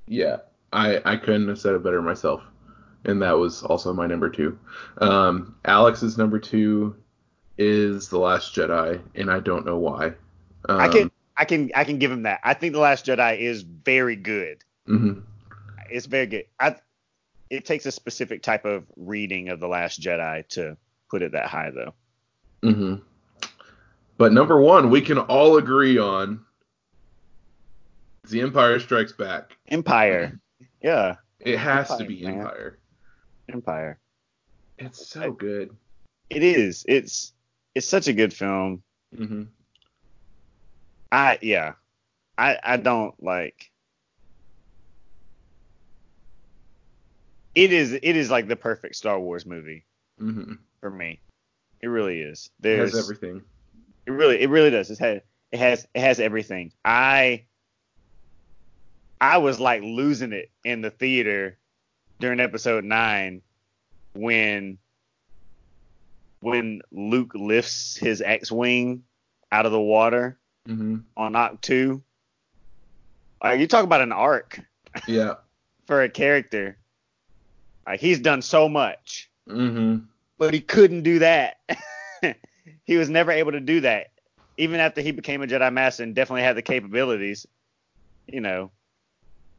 Yeah, 0.07 0.38
I 0.72 1.01
I 1.05 1.16
couldn't 1.16 1.49
have 1.49 1.59
said 1.59 1.74
it 1.74 1.82
better 1.82 2.01
myself, 2.01 2.42
and 3.05 3.20
that 3.20 3.32
was 3.32 3.62
also 3.62 3.92
my 3.92 4.07
number 4.07 4.30
two. 4.30 4.59
Um, 4.99 5.57
Alex's 5.64 6.16
number 6.16 6.38
two 6.38 6.97
is 7.57 8.09
The 8.09 8.18
Last 8.18 8.55
Jedi, 8.55 9.01
and 9.14 9.30
I 9.30 9.40
don't 9.40 9.66
know 9.66 9.78
why. 9.78 10.12
Um, 10.68 10.80
i 10.80 10.88
can 10.88 11.11
i 11.36 11.45
can 11.45 11.70
i 11.74 11.84
can 11.84 11.99
give 11.99 12.11
him 12.11 12.22
that. 12.22 12.40
I 12.42 12.55
think 12.55 12.72
the 12.72 12.80
last 12.80 13.07
jedi 13.07 13.38
is 13.38 13.62
very 13.62 14.16
good. 14.16 14.62
Mhm. 14.88 15.22
It's 15.91 16.07
very 16.07 16.26
good. 16.26 16.45
I 16.59 16.76
it 17.51 17.64
takes 17.64 17.87
a 17.87 17.93
specific 17.93 18.43
type 18.43 18.64
of 18.64 18.85
reading 18.97 19.49
of 19.51 19.61
the 19.61 19.68
Last 19.68 20.01
Jedi 20.01 20.47
to 20.49 20.76
put 21.11 21.22
it 21.22 21.32
that 21.32 21.47
high, 21.47 21.70
though. 21.70 21.95
hmm 22.62 22.95
But 24.16 24.32
number 24.32 24.61
one, 24.61 24.91
we 24.91 25.01
can 25.01 25.18
all 25.18 25.57
agree 25.59 25.99
on 25.99 26.45
The 28.30 28.41
Empire 28.41 28.80
Strikes 28.80 29.12
Back. 29.12 29.57
Empire, 29.68 30.41
yeah, 30.82 31.16
It 31.41 31.59
has 31.59 31.89
to 31.89 31.95
Empire, 31.95 32.09
be 32.09 32.22
man. 32.24 32.35
Empire. 32.39 32.78
Empire. 33.53 33.99
It's 34.78 35.09
so 35.09 35.30
good. 35.32 35.76
It 36.30 36.43
is. 36.43 36.85
It's 36.89 37.32
it's 37.74 37.87
such 37.87 38.09
a 38.09 38.12
good 38.12 38.32
film. 38.32 38.82
hmm 39.16 39.45
I 41.12 41.39
yeah, 41.43 41.74
I 42.37 42.59
I 42.64 42.76
don't 42.78 43.14
like. 43.22 43.70
It 47.55 47.73
is 47.73 47.93
it 47.93 48.03
is 48.03 48.31
like 48.31 48.49
the 48.49 48.57
perfect 48.57 48.97
Star 48.97 49.19
Wars 49.19 49.47
movie 49.47 49.85
hmm 50.19 50.55
for 50.81 50.91
me. 50.91 51.21
It 51.81 51.87
really 51.89 52.21
is. 52.21 52.51
It 52.59 52.63
There's 52.63 52.93
has 52.93 53.01
everything. 53.01 53.43
It 54.07 54.11
really, 54.11 54.41
it 54.41 54.51
really 54.51 54.71
does. 54.71 54.91
It 54.91 54.99
has, 54.99 55.21
it 55.53 55.59
has, 55.59 55.87
it 55.95 56.01
has 56.01 56.21
everything. 56.21 56.73
I, 56.85 57.45
I 59.21 59.39
was 59.39 59.59
like 59.61 59.83
losing 59.83 60.33
it 60.33 60.51
in 60.65 60.83
the 60.83 60.91
theater 60.91 61.59
during 62.21 62.41
episode 62.41 62.85
nine 62.85 63.43
when, 64.15 64.79
when 66.41 66.83
Luke 66.93 67.33
lifts 67.35 67.97
his 67.97 68.21
X-wing 68.21 69.05
out 69.51 69.67
of 69.67 69.73
the 69.73 69.81
water 69.81 70.39
hmm 70.67 70.99
on 71.17 71.33
Ahch-To. 71.35 72.03
Like 73.43 73.61
you 73.61 73.67
talk 73.67 73.85
about 73.85 74.01
an 74.01 74.13
arc 74.13 74.61
Yeah. 75.07 75.35
for 75.87 76.03
a 76.03 76.09
character. 76.09 76.79
Like 77.87 78.01
he's 78.01 78.20
done 78.20 78.43
so 78.43 78.68
much. 78.68 79.30
hmm 79.49 79.97
but 80.39 80.53
he 80.53 80.61
couldn't 80.61 81.03
do 81.03 81.20
that. 81.20 81.59
he 82.85 82.97
was 82.97 83.09
never 83.09 83.30
able 83.30 83.53
to 83.53 83.61
do 83.61 83.80
that, 83.82 84.09
even 84.57 84.80
after 84.80 85.01
he 85.01 85.12
became 85.12 85.43
a 85.43 85.47
Jedi 85.47 85.72
Master 85.72 86.03
and 86.03 86.14
definitely 86.14 86.43
had 86.43 86.57
the 86.57 86.62
capabilities. 86.62 87.47
You 88.26 88.41
know, 88.41 88.70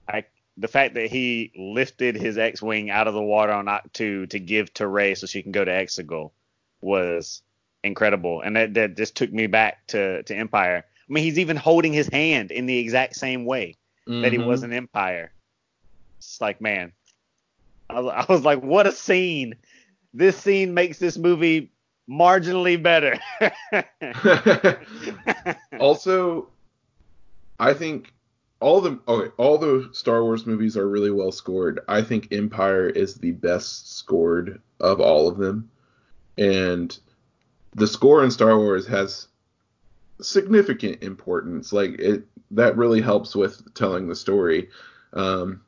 I 0.08 0.26
the 0.58 0.68
fact 0.68 0.96
that 0.96 1.10
he 1.10 1.52
lifted 1.56 2.16
his 2.16 2.38
X-wing 2.38 2.90
out 2.90 3.08
of 3.08 3.14
the 3.14 3.22
water 3.22 3.52
on 3.54 3.66
Ahch-To 3.66 4.28
to 4.28 4.40
give 4.40 4.74
to 4.76 4.88
Rey 4.88 5.16
so 5.16 5.28
she 5.28 5.44
can 5.44 5.52
go 5.52 5.64
to 5.66 5.72
Exegol 5.72 6.32
was 6.82 7.42
incredible, 7.84 8.42
and 8.42 8.56
that, 8.56 8.74
that 8.76 8.98
just 8.98 9.16
took 9.16 9.32
me 9.32 9.48
back 9.48 9.86
to 9.88 10.24
to 10.24 10.36
Empire. 10.36 10.84
I 10.88 11.14
mean, 11.14 11.24
he's 11.24 11.40
even 11.40 11.58
holding 11.58 11.94
his 11.94 12.08
hand 12.08 12.52
in 12.52 12.66
the 12.66 12.78
exact 12.80 13.16
same 13.16 13.46
way 13.46 13.78
that 14.22 14.32
he 14.34 14.40
Mhm. 14.40 14.46
was 14.46 14.64
in 14.64 14.74
Empire. 14.74 15.32
It's 16.20 16.42
like, 16.42 16.60
man, 16.62 16.94
I 17.90 18.26
was, 18.28 18.44
like, 18.44 18.62
what 18.62 18.88
a 18.88 18.92
scene! 18.92 19.56
This 20.14 20.38
scene 20.38 20.74
makes 20.74 20.98
this 20.98 21.18
movie 21.18 21.72
marginally 22.10 22.82
better. 22.82 23.20
also, 25.80 26.48
I 27.60 27.74
think 27.74 28.14
all 28.60 28.82
the 28.82 29.00
okay, 29.08 29.32
all 29.38 29.58
the 29.58 29.90
Star 29.92 30.24
Wars 30.24 30.46
movies 30.46 30.78
are 30.78 30.88
really 30.88 31.12
well 31.12 31.32
scored. 31.32 31.82
I 31.88 32.02
think 32.02 32.30
Empire 32.32 32.88
is 32.88 33.16
the 33.16 33.32
best 33.32 33.98
scored 33.98 34.62
of 34.80 35.00
all 35.00 35.28
of 35.28 35.38
them, 35.38 35.70
and 36.38 36.98
the 37.76 37.88
score 37.88 38.24
in 38.24 38.32
Star 38.32 38.58
Wars 38.58 38.88
has 38.88 39.28
significant 40.22 41.04
importance. 41.04 41.74
Like 41.74 42.00
it, 42.00 42.26
that 42.52 42.78
really 42.78 43.02
helps 43.02 43.36
with 43.36 43.74
telling 43.74 44.08
the 44.08 44.16
story. 44.16 44.70
Um, 45.14 45.62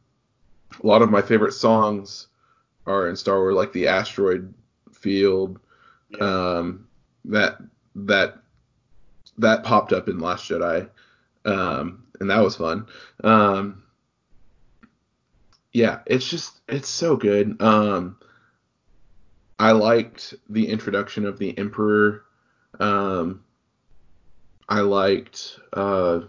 a 0.83 0.87
lot 0.87 1.01
of 1.01 1.09
my 1.09 1.21
favorite 1.21 1.53
songs 1.53 2.27
are 2.85 3.07
in 3.09 3.15
Star 3.15 3.39
Wars, 3.39 3.55
like 3.55 3.73
the 3.73 3.87
Asteroid 3.87 4.53
Field, 4.93 5.59
um, 6.19 6.87
that 7.25 7.57
that 7.95 8.39
that 9.37 9.63
popped 9.63 9.93
up 9.93 10.07
in 10.07 10.19
Last 10.19 10.49
Jedi, 10.49 10.89
um, 11.45 12.03
and 12.19 12.29
that 12.29 12.43
was 12.43 12.55
fun. 12.55 12.87
Um, 13.23 13.83
yeah, 15.73 15.99
it's 16.05 16.27
just 16.27 16.59
it's 16.67 16.89
so 16.89 17.15
good. 17.15 17.61
Um, 17.61 18.17
I 19.59 19.71
liked 19.71 20.33
the 20.49 20.67
introduction 20.69 21.25
of 21.25 21.39
the 21.39 21.57
Emperor. 21.57 22.23
Um, 22.79 23.43
I 24.69 24.81
liked 24.81 25.59
uh, 25.73 26.21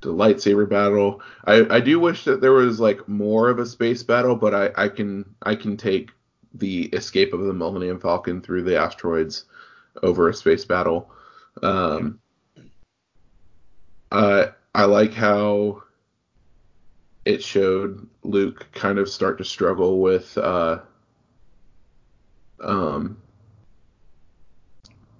the 0.00 0.12
lightsaber 0.12 0.68
battle. 0.68 1.22
I, 1.44 1.66
I 1.70 1.80
do 1.80 1.98
wish 1.98 2.24
that 2.24 2.40
there 2.40 2.52
was 2.52 2.80
like 2.80 3.08
more 3.08 3.48
of 3.48 3.58
a 3.58 3.66
space 3.66 4.02
battle, 4.02 4.36
but 4.36 4.54
I, 4.54 4.84
I 4.84 4.88
can 4.88 5.24
I 5.42 5.54
can 5.54 5.76
take 5.76 6.10
the 6.54 6.84
escape 6.86 7.32
of 7.32 7.40
the 7.40 7.52
Millennium 7.52 8.00
Falcon 8.00 8.40
through 8.40 8.62
the 8.62 8.78
asteroids 8.78 9.44
over 10.02 10.28
a 10.28 10.34
space 10.34 10.64
battle. 10.64 11.10
Um, 11.62 12.20
uh, 14.12 14.46
I 14.74 14.84
like 14.84 15.12
how 15.12 15.82
it 17.24 17.42
showed 17.42 18.06
Luke 18.22 18.66
kind 18.72 18.98
of 18.98 19.08
start 19.08 19.38
to 19.38 19.44
struggle 19.44 20.00
with 20.00 20.36
uh, 20.38 20.78
um, 22.60 23.20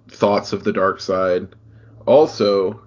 thoughts 0.09 0.53
of 0.53 0.63
the 0.63 0.73
dark 0.73 1.01
side. 1.01 1.49
Also, 2.05 2.86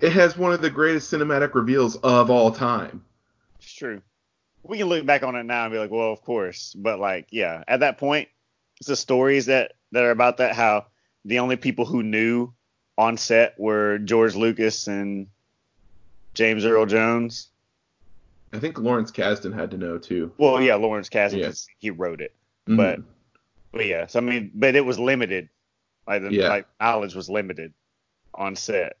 it 0.00 0.12
has 0.12 0.36
one 0.36 0.52
of 0.52 0.60
the 0.62 0.70
greatest 0.70 1.12
cinematic 1.12 1.54
reveals 1.54 1.96
of 1.96 2.30
all 2.30 2.50
time. 2.50 3.04
It's 3.58 3.72
true. 3.72 4.02
We 4.62 4.78
can 4.78 4.88
look 4.88 5.06
back 5.06 5.22
on 5.22 5.36
it 5.36 5.44
now 5.44 5.64
and 5.64 5.72
be 5.72 5.78
like, 5.78 5.90
well, 5.90 6.12
of 6.12 6.22
course. 6.22 6.74
But 6.76 6.98
like, 6.98 7.28
yeah, 7.30 7.64
at 7.66 7.80
that 7.80 7.98
point, 7.98 8.28
it's 8.78 8.88
the 8.88 8.96
stories 8.96 9.46
that 9.46 9.72
that 9.92 10.04
are 10.04 10.10
about 10.10 10.38
that. 10.38 10.54
How 10.54 10.86
the 11.24 11.38
only 11.40 11.56
people 11.56 11.84
who 11.84 12.02
knew 12.02 12.52
on 12.98 13.16
set 13.16 13.58
were 13.58 13.98
George 13.98 14.34
Lucas 14.34 14.86
and 14.86 15.26
James 16.34 16.64
Earl 16.64 16.86
Jones. 16.86 17.48
I 18.52 18.58
think 18.58 18.78
Lawrence 18.78 19.10
Kasdan 19.10 19.54
had 19.54 19.70
to 19.70 19.76
know 19.78 19.96
too. 19.98 20.32
Well, 20.38 20.60
yeah, 20.60 20.74
Lawrence 20.74 21.08
Kasdan. 21.08 21.44
'cause 21.44 21.66
he 21.78 21.90
wrote 21.90 22.20
it. 22.20 22.34
Mhm. 22.68 22.76
But 22.76 23.00
but 23.72 23.86
yeah, 23.86 24.06
so 24.06 24.18
I 24.18 24.22
mean, 24.22 24.50
but 24.54 24.74
it 24.76 24.84
was 24.84 24.98
limited. 24.98 25.48
Like 26.06 26.22
the 26.22 26.32
Yeah. 26.32 26.48
like 26.48 26.66
knowledge 26.80 27.14
was 27.14 27.30
limited 27.30 27.72
on 28.34 28.56
set. 28.56 28.96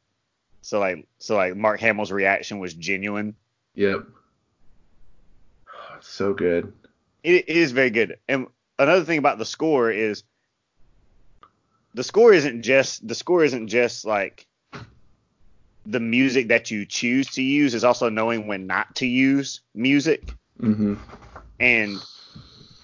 So 0.62 0.78
like 0.78 1.06
so 1.18 1.36
like 1.36 1.56
Mark 1.56 1.80
Hamill's 1.80 2.12
reaction 2.12 2.58
was 2.58 2.74
genuine. 2.74 3.34
yep, 3.74 4.06
so 6.00 6.34
good. 6.34 6.72
It, 7.22 7.44
it 7.48 7.56
is 7.56 7.72
very 7.72 7.90
good. 7.90 8.18
And 8.28 8.46
another 8.78 9.04
thing 9.04 9.18
about 9.18 9.38
the 9.38 9.44
score 9.44 9.90
is 9.90 10.22
the 11.94 12.04
score 12.04 12.32
isn't 12.32 12.62
just 12.62 13.06
the 13.06 13.14
score 13.14 13.44
isn't 13.44 13.68
just 13.68 14.04
like 14.04 14.46
the 15.86 16.00
music 16.00 16.48
that 16.48 16.70
you 16.70 16.84
choose 16.86 17.26
to 17.30 17.42
use 17.42 17.74
is 17.74 17.84
also 17.84 18.08
knowing 18.10 18.46
when 18.46 18.66
not 18.66 18.94
to 18.96 19.06
use 19.06 19.62
music. 19.74 20.34
hmm 20.58 20.94
And 21.58 22.00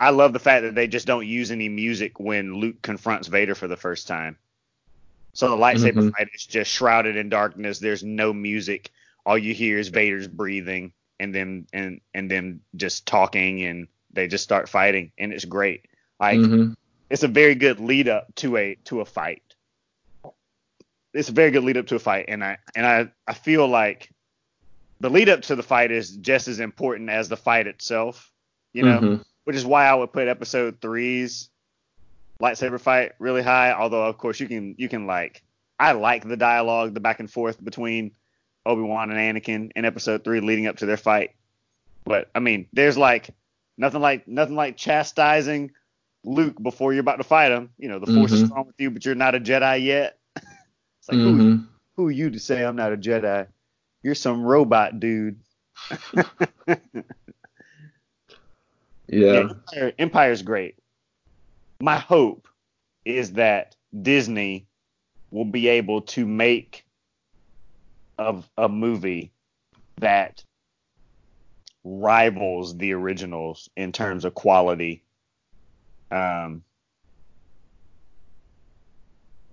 I 0.01 0.11
love 0.11 0.33
the 0.33 0.39
fact 0.39 0.63
that 0.65 0.75
they 0.75 0.87
just 0.87 1.07
don't 1.07 1.27
use 1.27 1.51
any 1.51 1.69
music 1.69 2.19
when 2.19 2.55
Luke 2.55 2.83
confronts 2.83 3.29
Vader 3.29 3.55
for 3.55 3.69
the 3.69 3.77
first 3.77 4.07
time. 4.07 4.39
So 5.37 5.51
the 5.51 5.57
lightsaber 5.57 6.03
Mhm. 6.03 6.13
fight 6.17 6.29
is 6.35 6.47
just 6.47 6.71
shrouded 6.71 7.17
in 7.17 7.29
darkness. 7.29 7.79
There's 7.79 8.03
no 8.03 8.33
music. 8.33 8.91
All 9.27 9.37
you 9.37 9.53
hear 9.53 9.79
is 9.79 9.89
Vader's 9.89 10.29
breathing 10.29 10.93
and 11.21 11.35
then 11.35 11.67
and 11.75 12.01
and 12.15 12.31
them 12.31 12.63
just 12.75 13.07
talking 13.07 13.63
and 13.65 13.89
they 14.13 14.29
just 14.29 14.45
start 14.45 14.69
fighting 14.69 15.13
and 15.19 15.33
it's 15.35 15.45
great. 15.45 15.87
Like 16.19 16.39
hmm 16.41 16.73
it's 17.11 17.23
a 17.23 17.29
very 17.29 17.55
good 17.55 17.81
lead 17.81 18.09
up 18.09 18.35
to 18.37 18.57
a 18.57 18.77
to 18.87 19.01
a 19.01 19.05
fight. 19.05 19.43
It's 21.13 21.29
a 21.29 21.33
very 21.33 21.51
good 21.51 21.65
lead 21.65 21.77
up 21.77 21.87
to 21.89 21.97
a 21.97 21.99
fight, 22.01 22.27
and 22.29 22.43
I 22.43 22.59
and 22.75 22.87
I 22.87 23.13
I 23.27 23.35
feel 23.35 23.69
like 23.69 24.11
the 25.01 25.11
lead 25.11 25.29
up 25.29 25.43
to 25.43 25.55
the 25.57 25.63
fight 25.63 25.91
is 25.91 26.17
just 26.17 26.49
as 26.49 26.61
important 26.61 27.11
as 27.11 27.29
the 27.29 27.37
fight 27.37 27.67
itself. 27.67 28.33
You 28.73 28.85
know, 28.85 29.01
Mhm. 29.01 29.25
which 29.45 29.57
is 29.57 29.67
why 29.67 29.87
I 29.87 29.95
would 29.95 30.13
put 30.13 30.29
episode 30.29 30.81
three's 30.81 31.51
lightsaber 32.41 32.81
fight 32.81 33.13
really 33.19 33.43
high. 33.43 33.73
Although 33.73 34.05
of 34.07 34.19
course 34.19 34.41
you 34.41 34.49
can 34.49 34.75
you 34.79 34.89
can 34.89 35.07
like 35.07 35.43
I 35.79 35.93
like 35.93 36.27
the 36.27 36.37
dialogue, 36.37 36.95
the 36.95 37.01
back 37.01 37.21
and 37.21 37.31
forth 37.31 37.63
between 37.63 38.13
Obi 38.65 38.83
Wan 38.83 39.11
and 39.11 39.19
Anakin 39.43 39.71
in 39.77 39.85
episode 39.85 40.25
three 40.25 40.41
leading 40.41 40.67
up 40.67 40.79
to 40.79 40.87
their 40.87 40.97
fight. 40.97 41.33
But 42.05 42.31
I 42.35 42.41
mean, 42.41 42.67
there's 42.73 42.97
like 42.99 43.31
nothing 43.77 44.01
like 44.01 44.27
nothing 44.29 44.55
like 44.57 44.77
chastising 44.77 45.73
Luke 46.25 46.61
before 46.63 46.93
you're 46.93 47.01
about 47.01 47.17
to 47.19 47.25
fight 47.25 47.53
him. 47.53 47.71
You 47.79 47.89
know, 47.89 47.99
the 47.99 48.07
Force 48.13 48.33
is 48.33 48.43
Mhm. 48.43 48.47
strong 48.47 48.67
with 48.67 48.75
you, 48.79 48.91
but 48.91 49.05
you're 49.05 49.15
not 49.15 49.35
a 49.35 49.41
Jedi 49.41 49.85
yet. 49.85 50.19
it's 50.37 51.09
like 51.09 51.19
who, 51.19 51.39
Mhm. 51.39 51.67
who 51.97 52.09
are 52.09 52.13
you 52.13 52.31
to 52.31 52.39
say 52.41 52.65
I'm 52.65 52.77
not 52.77 52.93
a 52.93 52.97
Jedi? 52.97 53.47
You're 54.03 54.15
some 54.15 54.43
robot 54.43 54.99
dude. 55.01 55.39
Yeah. 59.09 59.51
Empire, 59.51 59.93
Empire's 59.99 60.43
great. 60.43 60.75
My 61.81 61.99
hope 61.99 62.49
is 63.05 63.33
that 63.35 63.77
Disney 64.03 64.67
will 65.31 65.45
be 65.45 65.69
able 65.69 66.03
to 66.03 66.27
make 66.27 66.85
of 68.19 68.49
a 68.57 68.69
movie 68.69 69.33
that 69.99 70.43
rivals 71.85 72.77
the 72.77 72.93
originals 72.93 73.69
in 73.77 73.93
terms 73.93 74.25
of 74.25 74.35
quality. 74.35 75.05
Um, 76.11 76.63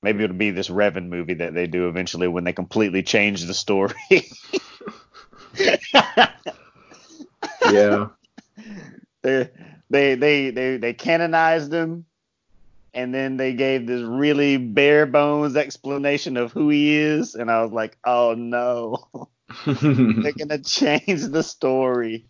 maybe 0.02 0.24
it'll 0.24 0.36
be 0.36 0.52
this 0.52 0.70
Revan 0.70 1.08
movie 1.10 1.36
that 1.36 1.54
they 1.54 1.68
do 1.68 1.88
eventually 1.88 2.28
when 2.28 2.44
they 2.44 2.54
completely 2.54 3.04
change 3.04 3.44
the 3.44 3.54
story. 3.54 3.94
Yeah. 7.72 8.08
they 9.22 9.50
they 9.90 10.16
they 10.16 10.50
they 10.50 10.78
they 10.78 10.94
canonized 10.94 11.74
him 11.74 12.06
and 12.94 13.14
then 13.14 13.38
they 13.38 13.54
gave 13.54 13.88
this 13.88 14.02
really 14.02 14.58
bare 14.58 15.06
bones 15.06 15.56
explanation 15.56 16.38
of 16.38 16.52
who 16.52 16.70
he 16.70 16.96
is 16.96 17.36
and 17.36 17.50
I 17.50 17.62
was 17.62 17.72
like, 17.72 17.98
"Oh 18.06 18.34
no. 18.36 19.30
They're 19.66 20.34
going 20.34 20.50
to 20.50 20.62
change 20.64 21.24
the 21.28 21.44
story." 21.44 22.26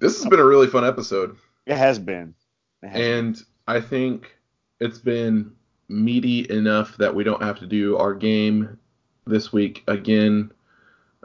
this 0.00 0.16
has 0.18 0.28
been 0.28 0.40
a 0.40 0.44
really 0.44 0.66
fun 0.66 0.84
episode. 0.84 1.36
It 1.66 1.76
has 1.76 1.98
been. 1.98 2.34
It 2.82 2.88
has 2.88 3.00
And 3.00 3.42
I 3.66 3.80
think 3.80 4.36
it's 4.80 4.98
been 4.98 5.52
meaty 5.88 6.46
enough 6.50 6.96
that 6.98 7.14
we 7.14 7.24
don't 7.24 7.42
have 7.42 7.58
to 7.60 7.66
do 7.66 7.96
our 7.96 8.14
game 8.14 8.78
this 9.26 9.52
week 9.52 9.82
again. 9.88 10.52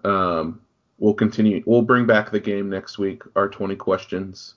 Um, 0.04 0.62
we'll 0.98 1.14
continue. 1.14 1.64
We'll 1.66 1.82
bring 1.82 2.06
back 2.06 2.32
the 2.32 2.40
game 2.40 2.70
next 2.70 2.98
week. 2.98 3.24
Our 3.36 3.50
20 3.50 3.76
questions. 3.76 4.56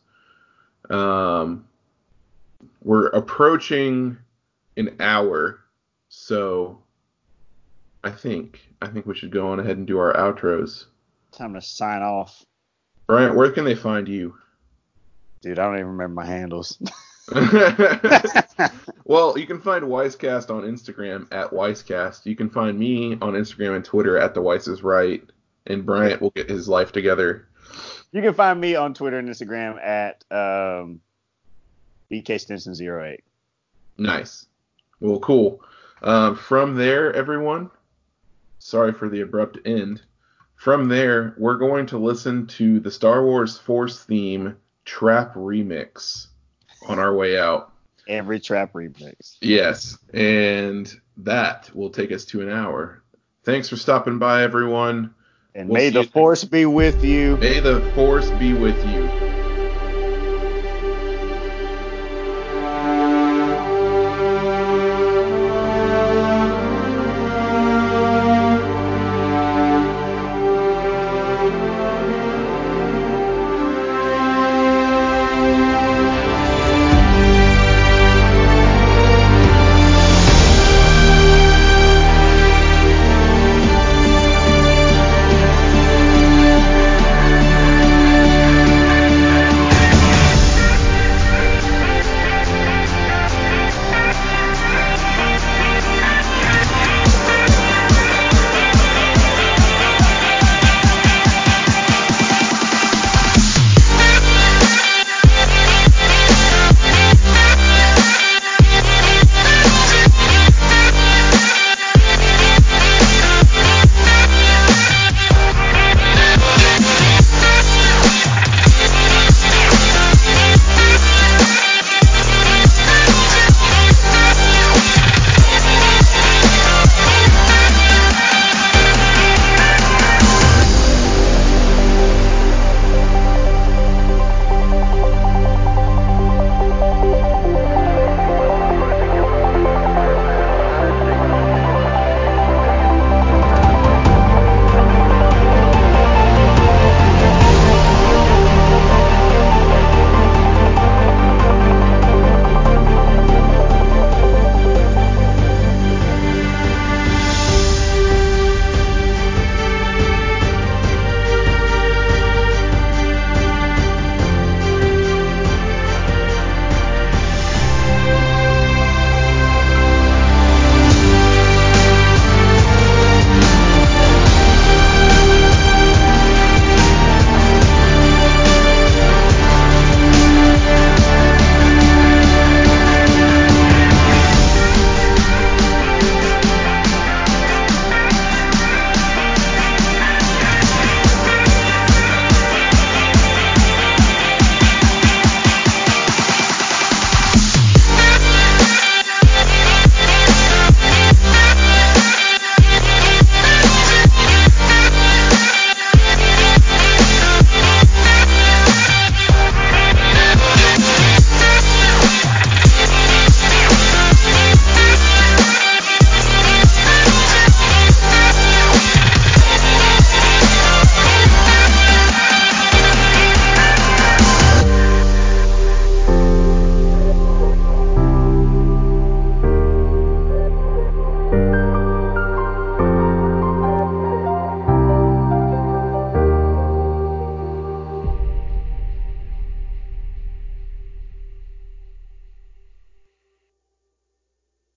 Um, 0.91 1.67
we're 2.83 3.09
approaching 3.09 4.19
an 4.77 4.97
hour, 5.01 5.61
so 6.09 6.79
I 8.05 8.11
think 8.11 8.61
I 8.81 8.89
think 8.89 9.07
we 9.07 9.15
should 9.15 9.31
go 9.31 9.49
on 9.49 9.61
ahead 9.61 9.77
and 9.77 9.87
do 9.87 9.99
our 9.99 10.15
outros. 10.15 10.87
time 11.33 11.55
to 11.55 11.61
sign 11.61 12.03
off. 12.03 12.45
Bryant, 13.07 13.37
where 13.37 13.51
can 13.51 13.65
they 13.65 13.75
find 13.75 14.09
you? 14.09 14.37
Dude, 15.41 15.59
I 15.59 15.65
don't 15.65 15.77
even 15.77 15.89
remember 15.89 16.15
my 16.15 16.27
handles. 16.27 16.79
well, 19.05 19.37
you 19.37 19.47
can 19.47 19.61
find 19.61 19.85
Wisecast 19.85 20.51
on 20.51 20.63
Instagram 20.63 21.27
at 21.33 21.51
Wisecast. 21.51 22.25
You 22.25 22.37
can 22.37 22.51
find 22.51 22.79
me 22.79 23.15
on 23.15 23.33
Instagram 23.33 23.77
and 23.77 23.85
Twitter 23.85 24.17
at 24.17 24.35
The 24.35 24.43
Weiss 24.43 24.69
is 24.69 24.83
Right. 24.83 25.23
And 25.67 25.85
Bryant 25.85 26.23
will 26.23 26.31
get 26.31 26.49
his 26.49 26.69
life 26.69 26.93
together. 26.93 27.49
you 28.13 28.23
can 28.23 28.35
find 28.35 28.61
me 28.61 28.77
on 28.77 28.95
Twitter 28.95 29.19
and 29.19 29.29
Instagram 29.29 29.81
at 29.85 30.25
um, 30.31 31.01
BK08. 32.11 33.19
Nice. 33.99 34.47
Well, 35.01 35.21
cool. 35.21 35.61
Um, 36.03 36.37
from 36.37 36.75
there, 36.77 37.13
everyone, 37.13 37.71
sorry 38.59 38.93
for 38.93 39.09
the 39.09 39.23
abrupt 39.23 39.59
end. 39.65 40.03
From 40.57 40.89
there, 40.89 41.35
we're 41.37 41.57
going 41.57 41.87
to 41.87 41.99
listen 41.99 42.47
to 42.49 42.81
the 42.81 42.91
Star 42.91 43.25
Wars 43.25 43.59
Force 43.59 44.05
theme 44.05 44.57
Trap 44.85 45.35
Remix 45.35 46.29
on 46.89 46.99
our 46.99 47.15
way 47.15 47.39
out. 47.39 47.73
Every 48.09 48.39
trap 48.39 48.73
remix. 48.73 49.37
Yes, 49.41 49.99
and 50.15 50.93
that 51.19 51.75
will 51.75 51.91
take 51.91 52.13
us 52.13 52.25
to 52.27 52.41
an 52.41 52.51
hour. 52.51 53.03
Thanks 53.45 53.69
for 53.69 53.77
stopping 53.77 54.19
by, 54.19 54.43
everyone. 54.43 55.15
And 55.55 55.69
We'll 55.69 55.81
may 55.81 55.91
the 55.91 56.05
force 56.05 56.45
be 56.45 56.67
with 56.67 57.05
you. 57.05 57.37
May 57.39 57.61
the 57.61 57.81
force 57.95 58.31
be 58.33 58.53
with 58.53 58.77
you. 58.89 59.36